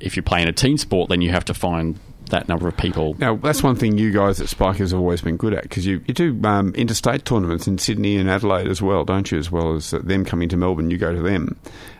if 0.00 0.14
you're 0.16 0.22
playing 0.22 0.48
a 0.48 0.52
team 0.52 0.76
sport, 0.78 1.08
then 1.08 1.22
you 1.22 1.30
have 1.30 1.44
to 1.46 1.54
find 1.54 1.98
that 2.30 2.48
number 2.48 2.68
of 2.68 2.76
people. 2.76 3.14
Now, 3.18 3.36
that's 3.36 3.62
one 3.62 3.76
thing 3.76 3.98
you 3.98 4.12
guys 4.12 4.40
at 4.40 4.48
Spikers 4.48 4.90
have 4.90 5.00
always 5.00 5.20
been 5.20 5.36
good 5.36 5.54
at 5.54 5.62
because 5.62 5.86
you, 5.86 6.02
you 6.06 6.14
do 6.14 6.40
um, 6.44 6.74
interstate 6.74 7.24
tournaments 7.24 7.66
in 7.66 7.78
Sydney 7.78 8.16
and 8.16 8.30
Adelaide 8.30 8.68
as 8.68 8.80
well, 8.80 9.04
don't 9.04 9.30
you? 9.30 9.38
As 9.38 9.50
well 9.50 9.74
as 9.74 9.92
uh, 9.92 10.00
them 10.02 10.24
coming 10.24 10.48
to 10.48 10.56
Melbourne, 10.56 10.90
you 10.90 10.98
go 10.98 11.14
to 11.14 11.22
them 11.22 11.56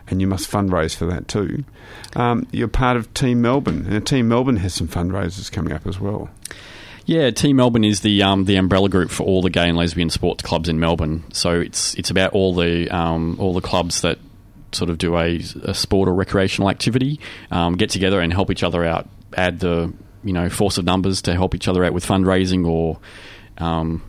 and 0.07 0.21
you 0.21 0.27
must 0.27 0.49
fundraise 0.49 0.95
for 0.95 1.05
that 1.05 1.27
too. 1.27 1.63
Um, 2.15 2.47
you're 2.51 2.67
part 2.67 2.97
of 2.97 3.13
Team 3.13 3.41
Melbourne, 3.41 3.85
and 3.87 4.05
Team 4.05 4.27
Melbourne 4.27 4.57
has 4.57 4.73
some 4.73 4.87
fundraisers 4.87 5.51
coming 5.51 5.73
up 5.73 5.85
as 5.87 5.99
well. 5.99 6.29
Yeah, 7.05 7.29
Team 7.29 7.57
Melbourne 7.57 7.83
is 7.83 8.01
the 8.01 8.23
um, 8.23 8.45
the 8.45 8.55
umbrella 8.55 8.89
group 8.89 9.11
for 9.11 9.23
all 9.23 9.41
the 9.41 9.51
gay 9.51 9.69
and 9.69 9.77
lesbian 9.77 10.09
sports 10.09 10.41
clubs 10.41 10.67
in 10.69 10.79
Melbourne. 10.79 11.23
So 11.33 11.59
it's 11.59 11.93
it's 11.95 12.09
about 12.09 12.33
all 12.33 12.55
the 12.55 12.89
um, 12.89 13.37
all 13.39 13.53
the 13.53 13.61
clubs 13.61 14.01
that 14.01 14.17
sort 14.71 14.89
of 14.89 14.97
do 14.97 15.15
a, 15.15 15.39
a 15.63 15.73
sport 15.73 16.09
or 16.09 16.13
recreational 16.13 16.69
activity, 16.69 17.19
um, 17.51 17.75
get 17.75 17.89
together 17.89 18.19
and 18.19 18.33
help 18.33 18.51
each 18.51 18.63
other 18.63 18.83
out. 18.83 19.07
Add 19.37 19.59
the 19.59 19.93
you 20.25 20.33
know 20.33 20.49
force 20.49 20.77
of 20.77 20.83
numbers 20.83 21.21
to 21.23 21.33
help 21.33 21.55
each 21.55 21.67
other 21.69 21.85
out 21.85 21.93
with 21.93 22.05
fundraising 22.05 22.67
or 22.67 22.99
um, 23.57 24.03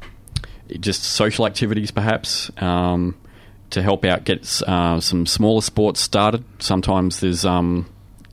just 0.81 1.05
social 1.05 1.47
activities, 1.47 1.91
perhaps. 1.93 2.51
Um, 2.61 3.17
to 3.71 3.83
help 3.83 4.05
out 4.05 4.23
get 4.25 4.63
uh, 4.63 5.01
some 5.01 5.27
smaller 5.27 5.61
sports 5.61 6.01
started. 6.01 6.45
Sometimes 6.61 7.19
there's 7.19 7.45
um, 7.45 7.87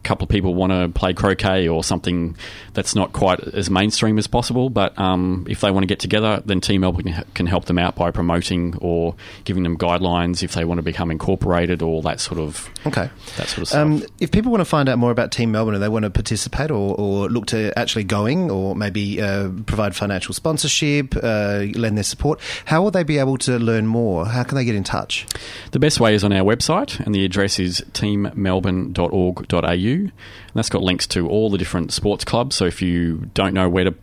couple 0.04 0.26
of 0.26 0.30
people 0.30 0.54
want 0.54 0.72
to 0.72 0.90
play 0.90 1.14
croquet 1.14 1.68
or 1.68 1.84
something 1.84 2.36
that's 2.74 2.96
not 2.96 3.14
quite 3.14 3.40
as 3.40 3.70
mainstream 3.70 4.18
as 4.18 4.28
possible. 4.28 4.70
But 4.70 4.98
um, 5.00 5.46
if 5.50 5.62
they 5.62 5.72
want 5.72 5.84
to 5.84 5.88
get 5.88 6.00
together, 6.00 6.42
then 6.46 6.62
Team 6.62 6.82
Melbourne 6.82 7.14
can, 7.14 7.26
can 7.34 7.46
help 7.48 7.66
them 7.66 7.80
out 7.80 7.96
by 7.96 8.12
promoting 8.12 8.76
or 8.80 9.16
giving 9.46 9.64
them 9.64 9.78
guidelines 9.78 10.44
if 10.44 10.54
they 10.54 10.66
want 10.66 10.80
to 10.80 10.84
become 10.84 11.10
incorporated 11.12 11.82
or 11.82 12.02
that 12.04 12.20
sort 12.20 12.40
of 12.40 12.70
Okay. 12.86 13.10
that 13.38 13.48
sort 13.48 13.60
of 13.60 13.68
stuff. 13.70 13.82
Um, 13.82 14.04
if 14.20 14.32
people 14.32 14.52
want 14.52 14.62
to 14.62 14.66
find 14.66 14.90
out 14.90 14.98
more 15.00 15.12
about 15.12 15.32
Team 15.32 15.52
Melbourne 15.52 15.74
and 15.76 15.84
they 15.84 15.90
want 15.90 16.04
to 16.04 16.10
participate 16.10 16.72
or, 16.72 16.96
or 16.96 17.30
look 17.30 17.46
to 17.48 17.72
actually 17.80 18.04
going 18.04 18.52
or 18.52 18.76
maybe 18.76 19.22
uh, 19.22 19.50
provide 19.66 19.96
financial 19.96 20.34
sponsorship, 20.34 21.16
uh, 21.24 21.64
lend 21.76 21.98
their 21.98 22.04
support, 22.04 22.40
how 22.66 22.82
will 22.84 22.92
they 22.92 23.04
be 23.04 23.18
able 23.18 23.38
to 23.40 23.58
learn 23.60 23.88
more? 23.88 24.26
How 24.26 24.44
can 24.44 24.56
they 24.56 24.66
get 24.66 24.76
in 24.76 24.84
touch? 24.84 25.26
The 25.72 25.80
best 25.80 26.00
way 26.00 26.14
is 26.14 26.24
on 26.24 26.32
our 26.34 26.44
website, 26.44 27.00
and 27.00 27.16
the 27.16 27.24
address 27.26 27.60
is 27.60 27.82
teammelbourne.org.au. 27.94 29.93
And 29.96 30.12
that's 30.54 30.70
got 30.70 30.82
links 30.82 31.08
to 31.08 31.28
all 31.28 31.50
the 31.50 31.58
different 31.58 31.94
sports 31.94 32.24
clubs. 32.24 32.56
So 32.56 32.66
if 32.66 32.82
you 32.82 33.30
don't 33.34 33.54
know 33.54 33.70
where 33.70 33.86
to 33.86 33.96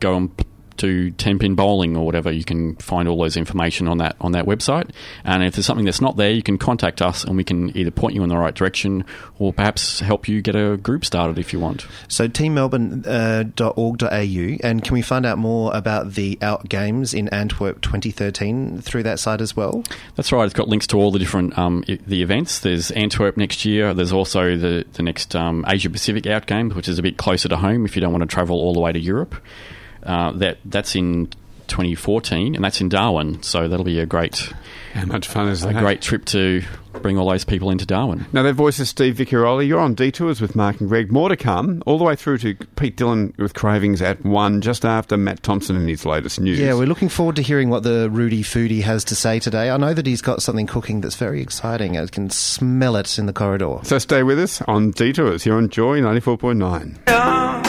go 0.00 0.16
and 0.16 0.30
do 0.78 1.10
10 1.10 1.38
pin 1.38 1.54
bowling 1.54 1.96
or 1.96 2.06
whatever, 2.06 2.32
you 2.32 2.44
can 2.44 2.76
find 2.76 3.08
all 3.08 3.18
those 3.18 3.36
information 3.36 3.88
on 3.88 3.98
that 3.98 4.16
on 4.20 4.32
that 4.32 4.46
website. 4.46 4.90
And 5.24 5.42
if 5.44 5.54
there's 5.54 5.66
something 5.66 5.84
that's 5.84 6.00
not 6.00 6.16
there, 6.16 6.30
you 6.30 6.42
can 6.42 6.58
contact 6.58 7.02
us 7.02 7.24
and 7.24 7.36
we 7.36 7.44
can 7.44 7.76
either 7.76 7.90
point 7.90 8.14
you 8.14 8.22
in 8.22 8.28
the 8.28 8.38
right 8.38 8.54
direction 8.54 9.04
or 9.38 9.52
perhaps 9.52 10.00
help 10.00 10.28
you 10.28 10.40
get 10.40 10.56
a 10.56 10.76
group 10.78 11.04
started 11.04 11.38
if 11.38 11.52
you 11.52 11.60
want. 11.60 11.86
So 12.08 12.28
teammelbourne.org.au 12.28 14.68
and 14.68 14.84
can 14.84 14.94
we 14.94 15.02
find 15.02 15.26
out 15.26 15.38
more 15.38 15.74
about 15.74 16.14
the 16.14 16.38
Out 16.40 16.68
Games 16.68 17.14
in 17.14 17.28
Antwerp 17.28 17.80
2013 17.82 18.80
through 18.80 19.02
that 19.02 19.18
site 19.18 19.40
as 19.40 19.56
well? 19.56 19.82
That's 20.16 20.32
right. 20.32 20.44
It's 20.44 20.54
got 20.54 20.68
links 20.68 20.86
to 20.88 20.96
all 20.96 21.10
the 21.10 21.18
different 21.18 21.58
um, 21.58 21.84
I- 21.88 21.98
the 22.06 22.22
events. 22.22 22.60
There's 22.60 22.90
Antwerp 22.92 23.36
next 23.36 23.64
year. 23.64 23.92
There's 23.94 24.12
also 24.12 24.56
the 24.56 24.84
the 24.92 25.02
next 25.02 25.34
um, 25.34 25.64
Asia 25.68 25.90
Pacific 25.90 26.26
Out 26.26 26.46
Games, 26.46 26.74
which 26.74 26.88
is 26.88 26.98
a 26.98 27.02
bit 27.02 27.16
closer 27.16 27.48
to 27.48 27.56
home 27.56 27.84
if 27.84 27.96
you 27.96 28.00
don't 28.00 28.12
want 28.12 28.22
to 28.22 28.28
travel 28.28 28.60
all 28.60 28.74
the 28.74 28.80
way 28.80 28.92
to 28.92 28.98
Europe. 28.98 29.34
Uh, 30.02 30.32
that 30.32 30.58
that's 30.64 30.94
in 30.94 31.28
2014, 31.68 32.54
and 32.54 32.64
that's 32.64 32.80
in 32.80 32.88
Darwin. 32.88 33.42
So 33.42 33.68
that'll 33.68 33.84
be 33.84 34.00
a 34.00 34.06
great 34.06 34.52
How 34.94 35.04
much 35.04 35.28
fun 35.28 35.48
is 35.48 35.64
a 35.64 35.68
that? 35.68 35.80
great 35.82 36.00
trip 36.00 36.24
to 36.26 36.62
bring 37.02 37.16
all 37.18 37.28
those 37.28 37.44
people 37.44 37.70
into 37.70 37.86
Darwin. 37.86 38.26
Now, 38.32 38.42
that 38.42 38.54
voice 38.54 38.80
is 38.80 38.88
Steve 38.88 39.16
Vicarioli. 39.16 39.68
You're 39.68 39.78
on 39.78 39.94
Detours 39.94 40.40
with 40.40 40.56
Mark 40.56 40.80
and 40.80 40.88
Greg. 40.88 41.12
More 41.12 41.28
to 41.28 41.36
come, 41.36 41.80
all 41.86 41.96
the 41.98 42.02
way 42.04 42.16
through 42.16 42.38
to 42.38 42.54
Pete 42.76 42.96
Dillon 42.96 43.32
with 43.38 43.54
Cravings 43.54 44.02
at 44.02 44.24
1, 44.24 44.60
just 44.62 44.84
after 44.84 45.16
Matt 45.16 45.42
Thompson 45.44 45.76
and 45.76 45.88
his 45.88 46.04
latest 46.04 46.40
news. 46.40 46.58
Yeah, 46.58 46.74
we're 46.74 46.86
looking 46.86 47.08
forward 47.08 47.36
to 47.36 47.42
hearing 47.42 47.68
what 47.70 47.84
the 47.84 48.08
Rudy 48.10 48.42
Foodie 48.42 48.82
has 48.82 49.04
to 49.04 49.14
say 49.14 49.38
today. 49.38 49.70
I 49.70 49.76
know 49.76 49.94
that 49.94 50.06
he's 50.06 50.22
got 50.22 50.42
something 50.42 50.66
cooking 50.66 51.02
that's 51.02 51.16
very 51.16 51.40
exciting. 51.40 51.96
I 51.98 52.06
can 52.06 52.30
smell 52.30 52.96
it 52.96 53.16
in 53.18 53.26
the 53.26 53.32
corridor. 53.32 53.78
So 53.84 53.98
stay 53.98 54.22
with 54.24 54.40
us 54.40 54.60
on 54.62 54.90
Detours 54.90 55.44
here 55.44 55.54
on 55.54 55.68
Joy 55.68 56.00
94.9. 56.00 57.67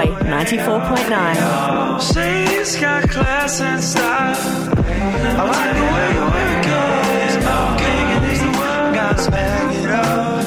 Joy 0.00 0.14
94.9. 0.14 2.00
Say 2.00 2.44
it's 2.56 2.80
got 2.80 3.10
class 3.10 3.60
and 3.60 3.82
style. 3.82 4.34
I 4.36 5.44
like 5.44 5.74
the 5.76 5.82
way 5.92 6.14
you 6.14 6.22
work 6.24 6.66
it. 6.66 7.36
No 7.44 7.76
king 7.78 8.06
and 8.16 8.24
he's 8.24 8.40
the 8.40 8.46
one 8.46 8.94
gotta 8.94 9.22
smack 9.22 9.74
it 9.74 9.90
up. 9.90 10.44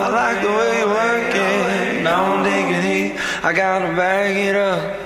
I 0.00 0.08
like 0.08 0.40
the 0.40 0.48
way 0.48 0.78
you 0.78 0.86
work 0.86 1.34
it. 1.34 2.02
No 2.04 2.42
diggity, 2.42 3.18
I 3.42 3.52
gotta 3.52 3.94
bag 3.94 4.36
it 4.36 4.56
up. 4.56 5.00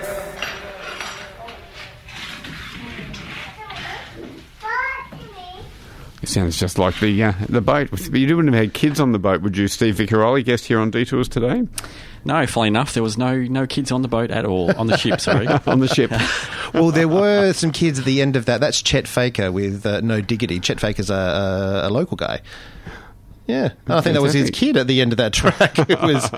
Sounds 6.24 6.58
just 6.60 6.78
like 6.78 7.00
the 7.00 7.24
uh, 7.24 7.32
the 7.48 7.62
boat. 7.62 7.90
But 7.90 8.12
you 8.12 8.36
wouldn't 8.36 8.54
have 8.54 8.62
had 8.62 8.74
kids 8.74 9.00
on 9.00 9.12
the 9.12 9.18
boat, 9.18 9.40
would 9.40 9.56
you, 9.56 9.66
Steve 9.66 9.96
Vicarioli, 9.96 10.44
guest 10.44 10.66
here 10.66 10.78
on 10.78 10.90
Detours 10.90 11.26
today? 11.26 11.62
No, 12.24 12.46
funnily 12.46 12.68
enough, 12.68 12.94
there 12.94 13.02
was 13.02 13.16
no 13.16 13.36
no 13.36 13.66
kids 13.66 13.92
on 13.92 14.02
the 14.02 14.08
boat 14.08 14.30
at 14.30 14.44
all 14.44 14.74
on 14.76 14.86
the 14.86 14.96
ship. 14.96 15.20
Sorry, 15.28 15.46
on 15.46 15.80
the 15.80 15.88
ship. 15.88 16.10
well, 16.74 16.90
there 16.90 17.08
were 17.08 17.52
some 17.52 17.72
kids 17.72 17.98
at 17.98 18.04
the 18.04 18.20
end 18.20 18.36
of 18.36 18.46
that. 18.46 18.60
That's 18.60 18.82
Chet 18.82 19.06
Faker 19.08 19.50
with 19.52 19.84
uh, 19.86 20.00
No 20.00 20.20
Diggity. 20.20 20.60
Chet 20.60 20.80
Faker's 20.80 21.10
a, 21.10 21.14
a, 21.14 21.88
a 21.88 21.90
local 21.90 22.16
guy. 22.16 22.40
Yeah, 23.46 23.72
I 23.86 24.02
think 24.02 24.12
that 24.14 24.20
was 24.20 24.34
his 24.34 24.50
kid 24.50 24.76
at 24.76 24.86
the 24.86 25.00
end 25.00 25.12
of 25.12 25.16
that 25.16 25.32
track. 25.32 25.78
it 25.88 26.00
was 26.02 26.30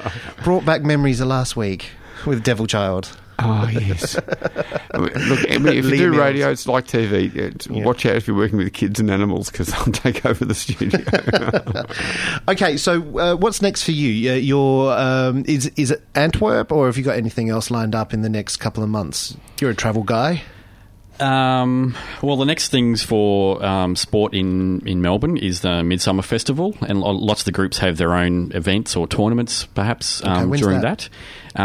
brought 0.45 0.65
back 0.65 0.83
memories 0.83 1.21
of 1.21 1.27
last 1.27 1.57
week 1.57 1.91
with 2.25 2.45
Devil 2.45 2.69
Child. 2.69 3.17
Oh 3.43 3.69
yes. 3.73 4.15
Look, 4.17 5.51
I 5.51 5.59
mean, 5.59 5.77
if 5.79 5.85
you 5.87 5.97
do 5.97 6.19
radio, 6.19 6.51
it's 6.51 6.67
like 6.67 6.87
TV. 6.87 7.35
It's- 7.35 7.69
Watch 7.69 8.05
out 8.07 8.17
if 8.17 8.27
you're 8.27 8.37
working 8.37 8.59
with 8.59 8.73
kids 8.73 9.01
and 9.01 9.11
animals 9.11 9.51
because 9.51 9.69
they'll 9.69 9.85
take 9.93 10.27
over 10.27 10.45
the 10.45 10.55
studio. 10.55 11.01
Okay, 12.49 12.77
so 12.77 13.01
uh, 13.19 13.35
what's 13.37 13.63
next 13.63 13.85
for 13.85 13.93
you? 13.93 14.33
Uh, 14.33 14.35
Your 14.35 14.93
um, 14.93 15.45
is 15.47 15.67
is 15.77 15.91
it 15.91 16.03
Antwerp, 16.15 16.73
or 16.73 16.87
have 16.87 16.97
you 16.99 17.05
got 17.05 17.17
anything 17.17 17.49
else 17.51 17.71
lined 17.71 17.95
up 17.95 18.13
in 18.13 18.23
the 18.23 18.29
next 18.29 18.57
couple 18.59 18.83
of 18.83 18.89
months? 18.91 19.37
You're 19.61 19.71
a 19.71 19.75
travel 19.75 20.03
guy. 20.03 20.43
Um, 21.21 21.95
well, 22.23 22.37
the 22.37 22.47
next 22.47 22.69
things 22.71 23.03
for 23.03 23.63
um, 23.65 23.95
sport 23.95 24.33
in, 24.35 24.87
in 24.89 25.03
Melbourne 25.03 25.37
is 25.37 25.61
the 25.61 25.85
Midsummer 25.85 26.23
Festival, 26.23 26.75
and 26.81 27.01
lots 27.01 27.43
of 27.43 27.45
the 27.45 27.53
groups 27.53 27.77
have 27.79 27.99
their 27.99 28.15
own 28.15 28.53
events 28.55 28.97
or 28.97 29.07
tournaments, 29.07 29.67
perhaps 29.67 30.23
Okay, 30.23 30.31
um, 30.31 30.49
when's 30.51 30.63
during 30.63 30.81
that? 30.81 31.11
that. 31.55 31.61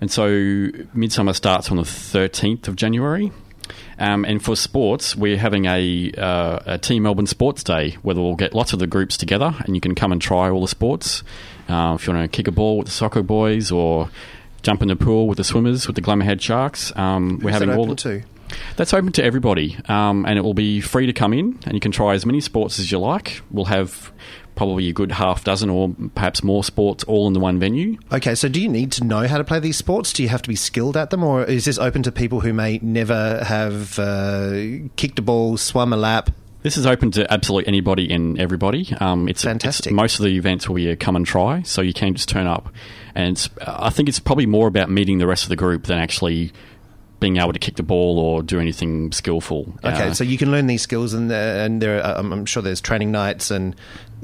And 0.00 0.10
so 0.10 0.68
Midsummer 0.94 1.32
starts 1.32 1.70
on 1.70 1.76
the 1.76 1.84
thirteenth 1.84 2.68
of 2.68 2.76
January. 2.76 3.32
Um, 3.98 4.24
and 4.24 4.42
for 4.42 4.54
sports, 4.56 5.16
we're 5.16 5.36
having 5.36 5.66
a, 5.66 6.12
uh, 6.16 6.60
a 6.64 6.78
Team 6.78 7.02
Melbourne 7.02 7.26
Sports 7.26 7.64
Day 7.64 7.92
where 8.02 8.14
we'll 8.14 8.36
get 8.36 8.54
lots 8.54 8.72
of 8.72 8.78
the 8.78 8.86
groups 8.86 9.16
together 9.16 9.54
and 9.64 9.74
you 9.74 9.80
can 9.80 9.94
come 9.94 10.12
and 10.12 10.22
try 10.22 10.48
all 10.48 10.60
the 10.60 10.68
sports. 10.68 11.22
Uh, 11.68 11.96
if 11.98 12.06
you 12.06 12.14
want 12.14 12.30
to 12.30 12.34
kick 12.34 12.46
a 12.48 12.52
ball 12.52 12.78
with 12.78 12.86
the 12.86 12.92
soccer 12.92 13.22
boys 13.22 13.70
or 13.72 14.08
jump 14.62 14.82
in 14.82 14.88
the 14.88 14.96
pool 14.96 15.26
with 15.26 15.36
the 15.36 15.44
swimmers, 15.44 15.86
with 15.86 15.96
the 15.96 16.02
Glamourhead 16.02 16.40
Sharks, 16.40 16.96
um, 16.96 17.40
we're 17.42 17.50
having 17.50 17.70
all 17.70 17.86
the- 17.86 17.94
to? 17.96 18.22
that's 18.76 18.94
open 18.94 19.12
to 19.12 19.22
everybody, 19.22 19.76
um, 19.88 20.24
and 20.24 20.38
it 20.38 20.42
will 20.42 20.54
be 20.54 20.80
free 20.80 21.04
to 21.06 21.12
come 21.12 21.34
in, 21.34 21.58
and 21.66 21.74
you 21.74 21.80
can 21.80 21.92
try 21.92 22.14
as 22.14 22.24
many 22.24 22.40
sports 22.40 22.78
as 22.78 22.90
you 22.90 22.98
like. 22.98 23.42
We'll 23.50 23.66
have 23.66 24.10
probably 24.58 24.88
a 24.88 24.92
good 24.92 25.12
half 25.12 25.44
dozen 25.44 25.70
or 25.70 25.94
perhaps 26.16 26.42
more 26.42 26.64
sports 26.64 27.04
all 27.04 27.28
in 27.28 27.32
the 27.32 27.38
one 27.40 27.60
venue. 27.60 27.96
Okay, 28.12 28.34
so 28.34 28.48
do 28.48 28.60
you 28.60 28.68
need 28.68 28.90
to 28.92 29.04
know 29.04 29.26
how 29.28 29.38
to 29.38 29.44
play 29.44 29.60
these 29.60 29.76
sports? 29.76 30.12
Do 30.12 30.22
you 30.24 30.28
have 30.28 30.42
to 30.42 30.48
be 30.48 30.56
skilled 30.56 30.96
at 30.96 31.10
them, 31.10 31.22
or 31.22 31.44
is 31.44 31.64
this 31.64 31.78
open 31.78 32.02
to 32.02 32.10
people 32.12 32.40
who 32.40 32.52
may 32.52 32.80
never 32.82 33.42
have 33.44 33.98
uh, 34.00 34.88
kicked 34.96 35.18
a 35.20 35.22
ball, 35.22 35.56
swum 35.56 35.92
a 35.92 35.96
lap? 35.96 36.30
This 36.62 36.76
is 36.76 36.86
open 36.86 37.12
to 37.12 37.32
absolutely 37.32 37.68
anybody 37.68 38.12
and 38.12 38.36
everybody. 38.38 38.92
Um, 39.00 39.28
it's 39.28 39.44
Fantastic. 39.44 39.86
it's- 39.86 39.96
most 39.96 40.18
of 40.18 40.24
the 40.24 40.36
events 40.36 40.68
will 40.68 40.74
be 40.74 40.90
a 40.90 40.96
come 40.96 41.14
and 41.14 41.24
try, 41.24 41.62
so 41.62 41.80
you 41.80 41.92
can 41.94 42.14
just 42.14 42.28
turn 42.28 42.48
up. 42.48 42.68
And 43.14 43.48
I 43.64 43.90
think 43.90 44.08
it's 44.08 44.18
probably 44.18 44.46
more 44.46 44.66
about 44.66 44.90
meeting 44.90 45.18
the 45.18 45.26
rest 45.28 45.44
of 45.44 45.50
the 45.50 45.56
group 45.56 45.84
than 45.84 45.98
actually 45.98 46.52
being 47.20 47.36
able 47.38 47.52
to 47.52 47.58
kick 47.58 47.76
the 47.76 47.82
ball 47.82 48.18
or 48.18 48.42
do 48.42 48.60
anything 48.60 49.10
skillful. 49.12 49.74
Okay, 49.84 50.08
Uh, 50.08 50.14
so 50.14 50.22
you 50.24 50.38
can 50.38 50.50
learn 50.50 50.66
these 50.68 50.82
skills, 50.82 51.12
and 51.14 51.30
uh, 51.30 51.34
and 51.34 51.82
there, 51.82 52.02
are, 52.02 52.16
I'm, 52.18 52.32
I'm 52.32 52.46
sure 52.46 52.62
there's 52.62 52.80
training 52.80 53.10
nights 53.10 53.50
and 53.50 53.74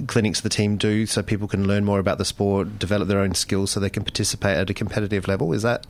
clinics 0.06 0.40
the 0.40 0.48
team 0.48 0.76
do, 0.76 1.06
so 1.06 1.22
people 1.22 1.48
can 1.48 1.66
learn 1.66 1.84
more 1.84 1.98
about 1.98 2.18
the 2.18 2.24
sport, 2.24 2.78
develop 2.78 3.08
their 3.08 3.20
own 3.20 3.34
skills, 3.34 3.70
so 3.72 3.80
they 3.80 3.90
can 3.90 4.04
participate 4.04 4.56
at 4.56 4.70
a 4.70 4.74
competitive 4.74 5.26
level. 5.28 5.52
Is 5.52 5.62
that 5.62 5.86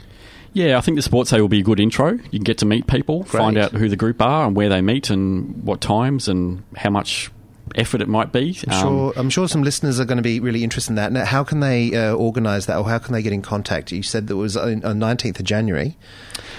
Yeah, 0.53 0.79
I 0.79 0.81
think 0.81 0.97
the 0.97 1.03
sports 1.03 1.31
day 1.31 1.41
will 1.41 1.49
be 1.49 1.61
a 1.61 1.65
good 1.65 1.81
intro. 1.81 2.13
You 2.13 2.39
can 2.39 2.45
get 2.45 2.59
to 2.59 2.67
meet 2.67 2.87
people, 2.87 3.25
find 3.25 3.59
out 3.59 3.73
who 3.73 3.89
the 3.89 3.97
group 3.97 4.23
are 4.23 4.47
and 4.47 4.57
where 4.57 4.69
they 4.69 4.81
meet 4.81 5.11
and 5.11 5.63
what 5.65 5.81
times 5.81 6.29
and 6.29 6.63
how 6.77 6.91
much 6.91 7.31
effort 7.75 8.01
it 8.03 8.09
might 8.09 8.33
be. 8.33 8.59
I'm 8.69 8.73
Um, 8.75 8.81
sure, 8.81 9.13
I'm 9.17 9.31
sure 9.31 9.49
some 9.49 9.63
listeners 9.63 9.99
are 10.01 10.05
going 10.05 10.17
to 10.19 10.23
be 10.23 10.41
really 10.41 10.63
interested 10.65 10.93
in 10.93 10.97
that. 10.97 11.13
Now, 11.13 11.25
how 11.25 11.45
can 11.45 11.61
they 11.61 11.95
uh, 11.95 12.15
organise 12.15 12.67
that, 12.67 12.77
or 12.79 12.85
how 12.89 12.99
can 12.99 13.13
they 13.15 13.23
get 13.23 13.33
in 13.33 13.43
contact? 13.43 13.93
You 13.93 14.03
said 14.03 14.27
that 14.29 14.37
was 14.37 14.57
on 14.57 14.85
on 14.85 14.99
19th 14.99 15.41
of 15.41 15.45
January. 15.45 15.97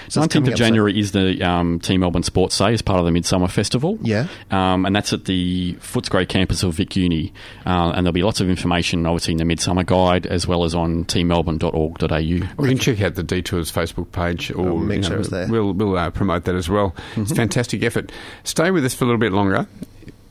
So 0.08 0.20
19th 0.20 0.24
of 0.36 0.42
up 0.42 0.44
soon. 0.46 0.56
January 0.56 0.98
is 0.98 1.12
the 1.12 1.42
um, 1.42 1.80
Team 1.80 2.00
Melbourne 2.00 2.22
Sports 2.22 2.56
Day 2.58 2.72
as 2.72 2.80
part 2.80 3.00
of 3.00 3.06
the 3.06 3.10
Midsummer 3.10 3.48
Festival. 3.48 3.98
Yeah. 4.02 4.28
Um, 4.52 4.86
and 4.86 4.94
that's 4.94 5.12
at 5.12 5.24
the 5.24 5.74
Footscray 5.80 6.28
campus 6.28 6.62
of 6.62 6.74
Vic 6.74 6.94
Uni. 6.94 7.32
Uh, 7.66 7.90
and 7.94 8.06
there'll 8.06 8.12
be 8.12 8.22
lots 8.22 8.40
of 8.40 8.48
information, 8.48 9.04
obviously, 9.04 9.32
in 9.32 9.38
the 9.38 9.44
Midsummer 9.44 9.82
Guide 9.82 10.26
as 10.26 10.46
well 10.46 10.62
as 10.64 10.74
on 10.76 11.04
teammelbourne.org.au. 11.06 12.62
We 12.62 12.68
can 12.68 12.78
check 12.78 13.00
out 13.00 13.14
the 13.16 13.22
Detours 13.22 13.70
Facebook 13.72 14.12
page, 14.12 14.50
or 14.52 14.68
I'll 14.68 14.76
make 14.78 15.02
you 15.02 15.10
know, 15.10 15.18
it's 15.18 15.28
there. 15.28 15.48
we'll 15.48 15.72
we'll 15.72 15.96
uh, 15.98 16.10
promote 16.10 16.44
that 16.44 16.54
as 16.54 16.68
well. 16.68 16.94
It's 17.16 17.32
a 17.32 17.34
fantastic 17.34 17.82
effort. 17.82 18.12
Stay 18.44 18.70
with 18.70 18.84
us 18.84 18.94
for 18.94 19.04
a 19.04 19.06
little 19.08 19.20
bit 19.20 19.32
longer. 19.32 19.66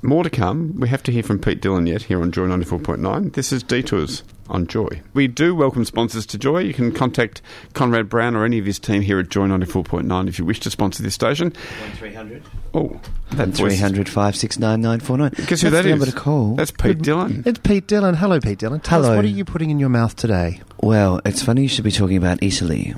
More 0.02 0.24
to 0.24 0.30
come. 0.30 0.80
We 0.80 0.88
have 0.90 1.02
to 1.04 1.12
hear 1.12 1.24
from 1.24 1.40
Pete 1.40 1.62
Dillon 1.62 1.88
yet 1.88 2.04
here 2.04 2.22
on 2.22 2.32
Joy 2.32 2.46
ninety 2.46 2.66
four 2.66 2.78
point 2.80 3.00
nine. 3.02 3.30
This 3.32 3.52
is 3.52 3.64
Detours 3.64 4.22
on 4.48 4.68
Joy. 4.68 5.02
We 5.16 5.28
do 5.28 5.56
welcome 5.56 5.84
sponsors 5.84 6.28
to 6.28 6.38
Joy. 6.38 6.60
You 6.60 6.76
can 6.76 6.92
contact 6.92 7.42
Conrad 7.74 8.08
Brown 8.08 8.36
or 8.36 8.46
any 8.46 8.60
of 8.60 8.66
his 8.68 8.78
team 8.78 9.02
here 9.02 9.20
at 9.20 9.30
Joy 9.30 9.48
ninety 9.48 9.66
four 9.66 9.84
point 9.84 10.06
nine 10.06 10.28
if 10.28 10.38
you 10.38 10.46
wish 10.46 10.60
to 10.60 10.70
sponsor 10.70 11.02
this 11.02 11.16
station. 11.16 11.50
1300. 11.90 12.44
Oh, 12.76 13.02
that 13.32 13.48
voice. 13.50 13.74
300 13.80 14.08
569 14.08 14.80
949. 14.82 15.30
Guess 15.32 15.38
who 15.40 15.46
That's 15.46 15.62
that 15.62 15.70
the 15.72 15.78
is? 15.80 15.86
number 15.90 16.06
to 16.06 16.12
call. 16.12 16.56
That's 16.56 16.72
Pete 16.72 17.00
Dillon. 17.02 17.42
It's 17.46 17.60
Pete 17.60 17.88
Dillon. 17.88 18.14
Hello, 18.14 18.40
Pete 18.40 18.60
Dillon. 18.60 18.82
Tell 18.82 19.00
us, 19.00 19.06
Hello. 19.08 19.16
what 19.16 19.26
are 19.26 19.30
you 19.30 19.44
putting 19.44 19.72
in 19.72 19.80
your 19.80 19.90
mouth 19.90 20.16
today? 20.16 20.62
Well, 20.84 21.20
it's 21.26 21.42
funny 21.42 21.64
you 21.64 21.68
should 21.68 21.84
be 21.84 21.92
talking 21.92 22.18
about 22.18 22.44
Italy 22.44 22.94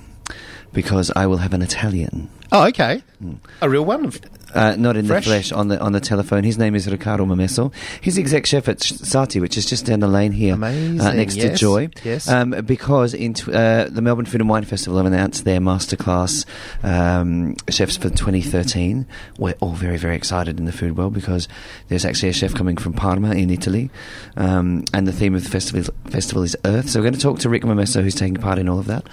because 0.74 1.10
I 1.16 1.26
will 1.28 1.38
have 1.38 1.54
an 1.54 1.62
Italian. 1.62 2.30
Oh, 2.52 2.68
okay. 2.68 3.02
Mm. 3.24 3.38
A 3.62 3.70
real 3.70 3.86
one? 3.86 4.12
Uh, 4.54 4.76
not 4.78 4.95
in 4.98 5.06
Fresh? 5.06 5.26
the 5.26 5.30
flesh, 5.30 5.52
on 5.52 5.68
the 5.68 5.80
on 5.80 5.91
the 5.91 6.00
telephone. 6.00 6.43
His 6.43 6.58
name 6.58 6.74
is 6.74 6.89
Riccardo 6.89 7.26
Momesso. 7.26 7.74
He's 8.02 8.16
the 8.16 8.22
exec 8.22 8.45
chef 8.45 8.68
at 8.70 8.78
Sarti, 8.80 9.41
which 9.41 9.58
is 9.58 9.66
just 9.66 9.86
down 9.86 10.00
the 10.00 10.08
lane 10.08 10.32
here, 10.32 10.54
Amazing, 10.56 11.02
uh, 11.02 11.14
next 11.14 11.36
to 11.36 11.54
Joy. 11.56 11.89
yes. 12.04 12.28
Um, 12.30 12.52
because 12.66 13.14
in 13.14 13.34
tw- 13.34 13.50
uh, 13.50 13.86
the 13.89 14.02
Melbourne 14.02 14.26
Food 14.26 14.41
and 14.41 14.50
Wine 14.50 14.64
Festival 14.64 14.98
have 14.98 15.06
announced 15.06 15.43
their 15.43 15.60
masterclass 15.60 16.45
um, 16.84 17.56
chefs 17.70 17.98
for 17.98 18.10
2013. 18.10 19.06
We're 19.38 19.56
all 19.60 19.74
very 19.74 19.98
very 19.98 20.16
excited 20.16 20.60
in 20.60 20.66
the 20.66 20.72
food 20.72 20.98
world 20.98 21.14
because 21.14 21.48
there's 21.89 22.06
actually 22.06 22.30
a 22.30 22.34
chef 22.34 22.54
coming 22.54 22.78
from 22.78 22.93
Parma 22.93 23.32
in 23.32 23.50
Italy, 23.50 23.89
um, 24.38 24.86
and 24.93 25.08
the 25.08 25.14
theme 25.14 25.36
of 25.36 25.43
the 25.43 25.50
festival 25.50 25.93
festival 26.10 26.43
is 26.43 26.56
Earth. 26.66 26.89
So 26.89 27.00
we're 27.00 27.04
going 27.04 27.14
to 27.16 27.20
talk 27.20 27.39
to 27.39 27.50
Rick 27.50 27.64
Momesso, 27.64 28.02
who's 28.02 28.16
taking 28.16 28.36
part 28.36 28.60
in 28.60 28.70
all 28.70 28.80
of 28.80 28.88
that. 28.88 29.06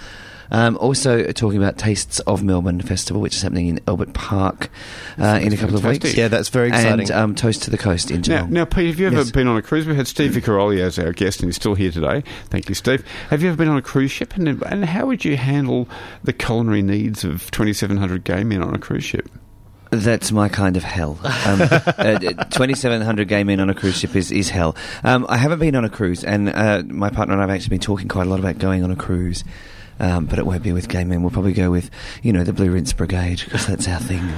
Um, 0.51 0.77
also, 0.77 1.31
talking 1.31 1.57
about 1.57 1.77
Tastes 1.77 2.19
of 2.21 2.43
Melbourne 2.43 2.81
Festival, 2.81 3.21
which 3.21 3.35
is 3.35 3.41
happening 3.41 3.67
in 3.67 3.79
Albert 3.87 4.13
Park 4.13 4.69
uh, 5.19 5.39
in 5.41 5.53
a 5.53 5.57
couple 5.57 5.75
of 5.75 5.83
weeks. 5.85 6.15
Yeah, 6.15 6.27
that's 6.27 6.49
very 6.49 6.67
exciting. 6.69 6.99
And 7.01 7.11
um, 7.11 7.35
Toast 7.35 7.63
to 7.63 7.71
the 7.71 7.77
Coast 7.77 8.11
in 8.11 8.21
Now, 8.27 8.45
now, 8.45 8.65
Pete, 8.65 8.87
have 8.87 8.99
you 8.99 9.07
ever 9.07 9.17
Yes. 9.17 9.31
been 9.31 9.47
on 9.47 9.57
a 9.57 9.61
cruise? 9.61 9.85
We 9.85 9.95
had 9.95 10.07
Steve 10.07 10.31
Vicarioli 10.31 10.79
as 10.79 10.99
our 10.99 11.11
guest, 11.13 11.39
and 11.41 11.47
he's 11.49 11.55
still 11.55 11.75
here 11.75 11.91
today. 11.91 12.23
Thank 12.49 12.69
you, 12.69 12.75
Steve. 12.75 13.03
Have 13.29 13.41
you 13.41 13.49
ever 13.49 13.57
been 13.57 13.67
on 13.69 13.77
a 13.77 13.81
cruise 13.81 14.11
ship? 14.11 14.35
And, 14.35 14.61
and 14.63 14.85
how 14.85 15.05
would 15.07 15.25
you 15.25 15.37
handle 15.37 15.87
the 16.23 16.33
culinary 16.33 16.81
needs 16.81 17.23
of 17.23 17.49
2,700 17.51 18.23
gay 18.23 18.43
men 18.43 18.61
on 18.61 18.73
a 18.75 18.79
cruise 18.79 19.03
ship? 19.03 19.29
That's 19.91 20.31
my 20.31 20.49
kind 20.49 20.75
of 20.77 20.83
hell. 20.83 21.17
Um, 21.23 21.61
uh, 21.97 22.19
2,700 22.19 23.27
gay 23.27 23.43
men 23.43 23.59
on 23.59 23.69
a 23.69 23.73
cruise 23.73 23.97
ship 23.97 24.15
is, 24.15 24.31
is 24.31 24.49
hell. 24.49 24.75
Um, 25.03 25.25
I 25.29 25.37
haven't 25.37 25.59
been 25.59 25.75
on 25.75 25.85
a 25.85 25.89
cruise, 25.89 26.23
and 26.23 26.49
uh, 26.49 26.83
my 26.87 27.09
partner 27.09 27.33
and 27.33 27.41
I 27.41 27.45
have 27.45 27.55
actually 27.55 27.69
been 27.69 27.79
talking 27.81 28.07
quite 28.07 28.27
a 28.27 28.29
lot 28.29 28.39
about 28.39 28.57
going 28.57 28.83
on 28.83 28.91
a 28.91 28.95
cruise. 28.95 29.43
Um, 29.99 30.25
but 30.25 30.39
it 30.39 30.45
won't 30.45 30.63
be 30.63 30.73
with 30.73 30.89
gay 30.89 31.03
men. 31.03 31.21
We'll 31.21 31.31
probably 31.31 31.53
go 31.53 31.71
with, 31.71 31.89
you 32.21 32.33
know, 32.33 32.43
the 32.43 32.53
Blue 32.53 32.71
Rinse 32.71 32.93
Brigade, 32.93 33.41
because 33.43 33.65
that's 33.67 33.87
our 33.87 33.99
thing. 33.99 34.29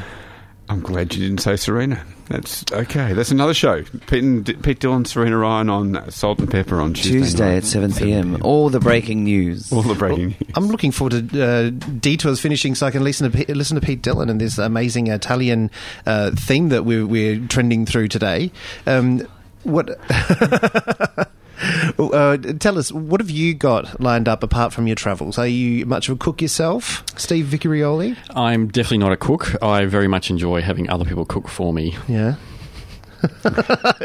I'm 0.70 0.82
glad 0.82 1.16
you 1.16 1.26
didn't 1.26 1.42
say 1.42 1.56
Serena. 1.56 2.04
That's 2.28 2.66
okay. 2.74 3.14
That's 3.14 3.32
another 3.32 3.54
show. 3.54 3.84
Pete, 4.08 4.24
and, 4.24 4.64
Pete 4.64 4.80
Dillon, 4.80 5.06
Serena 5.06 5.38
Ryan 5.38 5.70
on 5.70 6.12
Salt 6.12 6.40
and 6.40 6.52
Pepper 6.52 6.82
on 6.82 6.94
Tuesday, 6.94 7.20
Tuesday 7.20 7.50
night. 7.52 7.58
at 7.58 7.64
7 7.64 7.94
p.m. 7.94 8.38
All 8.42 8.70
the 8.70 8.82
breaking 8.82 9.24
news. 9.24 9.72
All 9.72 9.82
the 9.82 9.96
breaking. 9.96 10.36
I'm 10.56 10.68
looking 10.68 10.92
forward 10.92 11.30
to 11.30 11.42
uh, 11.42 11.70
detours 11.70 12.42
finishing 12.42 12.76
so 12.76 12.86
I 12.86 12.92
can 12.92 13.04
listen 13.04 13.32
to 13.32 13.38
Pete, 13.38 13.50
listen 13.50 13.80
to 13.80 13.86
Pete 13.86 14.02
Dillon 14.02 14.30
and 14.30 14.42
this 14.42 14.58
amazing 14.58 15.08
Italian 15.08 15.72
uh, 16.06 16.32
theme 16.32 16.68
that 16.70 16.84
we're, 16.84 17.08
we're 17.08 17.40
trending 17.48 17.86
through 17.86 18.10
today. 18.10 18.52
Um, 18.86 19.26
what? 19.64 19.98
Uh, 21.98 22.38
tell 22.60 22.78
us, 22.78 22.92
what 22.92 23.20
have 23.22 23.30
you 23.30 23.54
got 23.54 24.00
lined 24.00 24.28
up 24.28 24.44
apart 24.44 24.74
from 24.74 24.88
your 24.88 24.96
travels? 24.96 25.38
Are 25.38 25.48
you 25.48 25.86
much 25.86 26.08
of 26.10 26.16
a 26.16 26.20
cook 26.20 26.42
yourself, 26.42 27.04
Steve 27.18 27.46
Vicarioli? 27.48 28.18
I'm 28.36 28.68
definitely 28.68 29.00
not 29.00 29.12
a 29.12 29.18
cook. 29.18 29.62
I 29.64 29.86
very 29.86 30.08
much 30.08 30.30
enjoy 30.30 30.62
having 30.62 30.90
other 30.90 31.06
people 31.06 31.26
cook 31.26 31.48
for 31.48 31.74
me. 31.74 31.98
Yeah. 32.08 32.36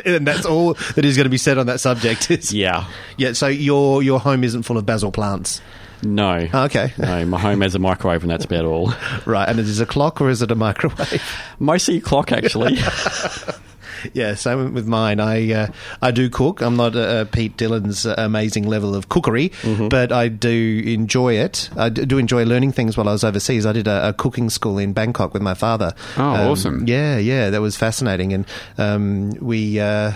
and 0.06 0.26
that's 0.26 0.46
all 0.46 0.72
that 0.94 1.04
is 1.04 1.16
going 1.16 1.24
to 1.24 1.30
be 1.30 1.36
said 1.36 1.58
on 1.58 1.66
that 1.66 1.80
subject. 1.80 2.30
Is, 2.30 2.52
Yeah. 2.54 2.86
yeah. 3.18 3.32
So 3.34 3.46
your 3.46 4.02
your 4.02 4.18
home 4.18 4.42
isn't 4.42 4.62
full 4.62 4.78
of 4.78 4.86
basil 4.86 5.12
plants, 5.12 5.60
No. 6.02 6.48
Oh, 6.52 6.64
okay. 6.64 6.94
No, 6.96 7.26
my 7.26 7.38
home 7.38 7.60
has 7.60 7.74
a 7.74 7.78
microwave 7.78 8.22
and 8.22 8.30
that's 8.30 8.46
about 8.46 8.64
all. 8.64 8.94
right? 9.26 9.46
And 9.46 9.58
is 9.58 9.78
it 9.80 9.82
a 9.82 9.86
clock 9.86 10.22
or 10.22 10.30
is 10.30 10.40
it 10.40 10.50
a 10.50 10.54
microwave? 10.54 11.22
Mostly 11.58 11.98
a 11.98 12.00
clock, 12.00 12.32
actually. 12.32 12.78
Yeah, 14.14 14.34
same 14.34 14.74
with 14.74 14.86
mine. 14.86 15.20
I 15.20 15.52
uh, 15.52 15.66
I 16.00 16.10
do 16.10 16.28
cook. 16.30 16.60
I'm 16.60 16.76
not 16.76 16.96
uh, 16.96 17.24
Pete 17.26 17.56
Dillon's 17.56 18.04
amazing 18.06 18.66
level 18.68 18.94
of 18.94 19.08
cookery, 19.08 19.50
Mm-hmm. 19.62 19.88
but 19.88 20.12
I 20.12 20.28
do 20.28 20.82
enjoy 20.86 21.34
it. 21.34 21.70
I 21.76 21.88
do 21.88 22.18
enjoy 22.18 22.44
learning 22.44 22.72
things 22.72 22.96
while 22.96 23.08
I 23.08 23.12
was 23.12 23.24
overseas. 23.24 23.64
I 23.66 23.72
did 23.72 23.86
a, 23.86 24.08
a 24.08 24.12
cooking 24.12 24.50
school 24.50 24.78
in 24.78 24.92
Bangkok 24.92 25.32
with 25.32 25.42
my 25.42 25.54
father. 25.54 25.94
Oh, 26.16 26.22
Um, 26.22 26.50
awesome. 26.50 26.86
Yeah, 26.86 27.18
yeah, 27.18 27.50
that 27.50 27.60
was 27.60 27.76
fascinating, 27.76 28.32
and 28.32 28.44
um, 28.78 29.30
we. 29.40 29.78
Uh, 29.80 30.12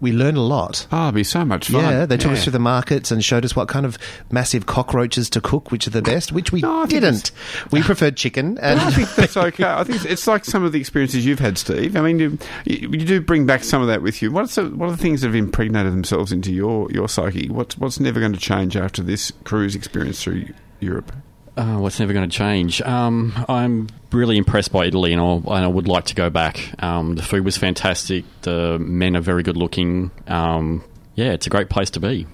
we 0.00 0.12
learned 0.12 0.36
a 0.36 0.42
lot. 0.42 0.86
Oh, 0.92 1.04
it'd 1.04 1.14
be 1.14 1.24
so 1.24 1.44
much 1.44 1.68
fun. 1.70 1.82
Yeah, 1.82 2.06
they 2.06 2.16
took 2.16 2.32
us 2.32 2.44
through 2.44 2.52
the 2.52 2.58
markets 2.58 3.10
and 3.10 3.24
showed 3.24 3.44
us 3.44 3.56
what 3.56 3.68
kind 3.68 3.84
of 3.84 3.98
massive 4.30 4.66
cockroaches 4.66 5.28
to 5.30 5.40
cook, 5.40 5.70
which 5.72 5.86
are 5.86 5.90
the 5.90 6.02
best, 6.02 6.32
which 6.32 6.52
we 6.52 6.60
No, 6.60 6.86
didn't. 6.86 7.30
We 7.70 7.82
preferred 7.82 8.16
chicken. 8.16 8.58
And 8.58 8.78
I 8.80 8.90
think 8.90 9.08
that's 9.16 9.36
okay. 9.36 9.64
I 9.64 9.82
think 9.84 9.96
it's, 9.96 10.04
it's 10.04 10.26
like 10.26 10.44
some 10.44 10.62
of 10.62 10.72
the 10.72 10.78
experiences 10.80 11.26
you've 11.26 11.40
had, 11.40 11.58
Steve. 11.58 11.96
I 11.96 12.00
mean, 12.00 12.18
you, 12.18 12.38
you, 12.64 12.88
you 12.90 13.04
do 13.04 13.20
bring 13.20 13.46
back 13.46 13.64
some 13.64 13.82
of 13.82 13.88
that 13.88 14.02
with 14.02 14.22
you. 14.22 14.30
What's 14.30 14.54
the, 14.54 14.68
what 14.68 14.86
are 14.88 14.92
the 14.92 14.96
things 14.96 15.22
that 15.22 15.28
have 15.28 15.34
impregnated 15.34 15.92
themselves 15.92 16.30
into 16.32 16.52
your, 16.52 16.90
your 16.92 17.08
psyche? 17.08 17.48
What's 17.48 17.76
what's 17.78 17.98
never 17.98 18.20
going 18.20 18.32
to 18.32 18.38
change 18.38 18.76
after 18.76 19.02
this 19.02 19.32
cruise 19.44 19.74
experience 19.74 20.22
through 20.22 20.46
Europe? 20.80 21.12
Uh, 21.58 21.78
what's 21.78 21.98
never 21.98 22.12
going 22.12 22.28
to 22.28 22.36
change? 22.36 22.80
Um, 22.82 23.32
I'm 23.48 23.88
really 24.12 24.36
impressed 24.38 24.70
by 24.70 24.86
Italy, 24.86 25.12
and, 25.12 25.20
I'll, 25.20 25.42
and 25.46 25.64
I 25.64 25.66
would 25.66 25.88
like 25.88 26.04
to 26.06 26.14
go 26.14 26.30
back. 26.30 26.72
Um, 26.82 27.16
the 27.16 27.22
food 27.22 27.44
was 27.44 27.56
fantastic. 27.56 28.24
The 28.42 28.78
men 28.78 29.16
are 29.16 29.20
very 29.20 29.42
good 29.42 29.56
looking. 29.56 30.12
Um, 30.28 30.84
yeah, 31.16 31.32
it's 31.32 31.48
a 31.48 31.50
great 31.50 31.68
place 31.68 31.90
to 31.90 32.00
be. 32.00 32.28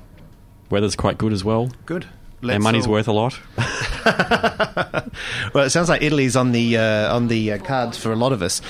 Weather's 0.68 0.94
quite 0.94 1.16
good 1.16 1.32
as 1.32 1.42
well. 1.42 1.70
Good. 1.86 2.06
Let's 2.42 2.62
money's 2.62 2.84
all- 2.86 2.92
worth 2.92 3.08
a 3.08 3.12
lot. 3.12 3.40
Well, 5.54 5.64
it 5.64 5.70
sounds 5.70 5.88
like 5.88 6.02
Italy's 6.02 6.36
on 6.36 6.52
the 6.52 6.76
uh, 6.76 7.14
on 7.14 7.28
the 7.28 7.52
uh, 7.52 7.58
cards 7.58 7.96
for 7.96 8.12
a 8.12 8.16
lot 8.16 8.32
of 8.32 8.42
us. 8.42 8.60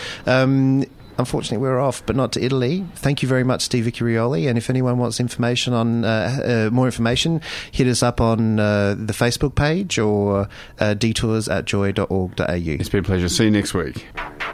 Unfortunately, 1.19 1.59
we're 1.59 1.79
off, 1.81 2.05
but 2.07 2.17
not 2.17 2.33
to 2.33 2.45
Italy. 2.45 2.85
Thank 2.97 3.23
you 3.23 3.29
very 3.29 3.45
much, 3.45 3.63
Steve 3.63 3.85
Vicarioli. 3.85 4.49
And 4.49 4.59
if 4.59 4.69
anyone 4.69 4.99
wants 4.99 5.21
information 5.21 5.73
on 5.73 6.05
uh, 6.05 6.67
uh, 6.69 6.75
more 6.75 6.87
information, 6.87 7.41
hit 7.71 7.87
us 7.87 8.03
up 8.03 8.21
on 8.21 8.59
uh, 8.59 8.95
the 8.99 9.13
Facebook 9.13 9.55
page 9.55 9.99
or 9.99 10.49
uh, 10.81 10.95
detours 10.95 11.49
at 11.49 11.65
joy.org.au. 11.65 12.45
It's 12.47 12.89
been 12.89 13.01
a 13.01 13.03
pleasure. 13.03 13.29
See 13.29 13.45
you 13.45 13.51
next 13.51 13.75
week. 13.75 14.07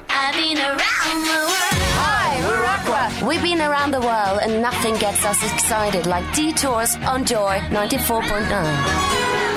I've 0.08 0.34
been 0.34 0.58
around 0.58 1.22
the 1.24 1.40
world. 1.40 1.80
Hi, 1.96 2.46
we're 2.46 2.64
Aqua. 2.64 3.26
We've 3.26 3.42
been 3.42 3.60
around 3.60 3.92
the 3.92 4.00
world 4.00 4.40
and 4.42 4.60
nothing 4.60 4.96
gets 4.96 5.24
us 5.24 5.42
excited 5.52 6.06
like 6.06 6.34
detours 6.34 6.94
on 6.96 7.24
Joy 7.24 7.58
94.9. 7.70 8.46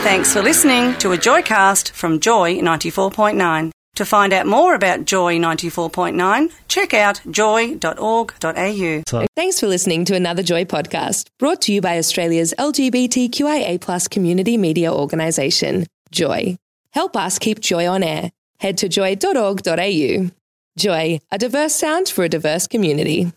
Thanks 0.03 0.33
for 0.33 0.41
listening 0.41 0.97
to 0.99 1.13
a 1.13 1.17
Joycast 1.17 1.91
from 1.91 2.19
Joy 2.19 2.59
94.9. 2.59 3.71
To 3.97 4.05
find 4.05 4.33
out 4.33 4.47
more 4.47 4.73
about 4.73 5.05
Joy 5.05 5.37
94.9, 5.37 6.51
check 6.67 6.95
out 6.95 7.21
joy.org.au. 7.29 9.25
Thanks 9.35 9.59
for 9.59 9.67
listening 9.67 10.05
to 10.05 10.15
another 10.15 10.41
Joy 10.41 10.65
podcast 10.65 11.27
brought 11.37 11.61
to 11.63 11.73
you 11.73 11.79
by 11.79 11.99
Australia's 11.99 12.55
LGBTQIA 12.57 14.09
community 14.09 14.57
media 14.57 14.91
organisation, 14.91 15.85
Joy. 16.09 16.57
Help 16.91 17.15
us 17.15 17.37
keep 17.37 17.59
Joy 17.59 17.87
on 17.87 18.01
air. 18.01 18.31
Head 18.59 18.79
to 18.79 18.89
joy.org.au. 18.89 20.31
Joy, 20.75 21.19
a 21.31 21.37
diverse 21.37 21.75
sound 21.75 22.09
for 22.09 22.23
a 22.23 22.29
diverse 22.29 22.65
community. 22.65 23.31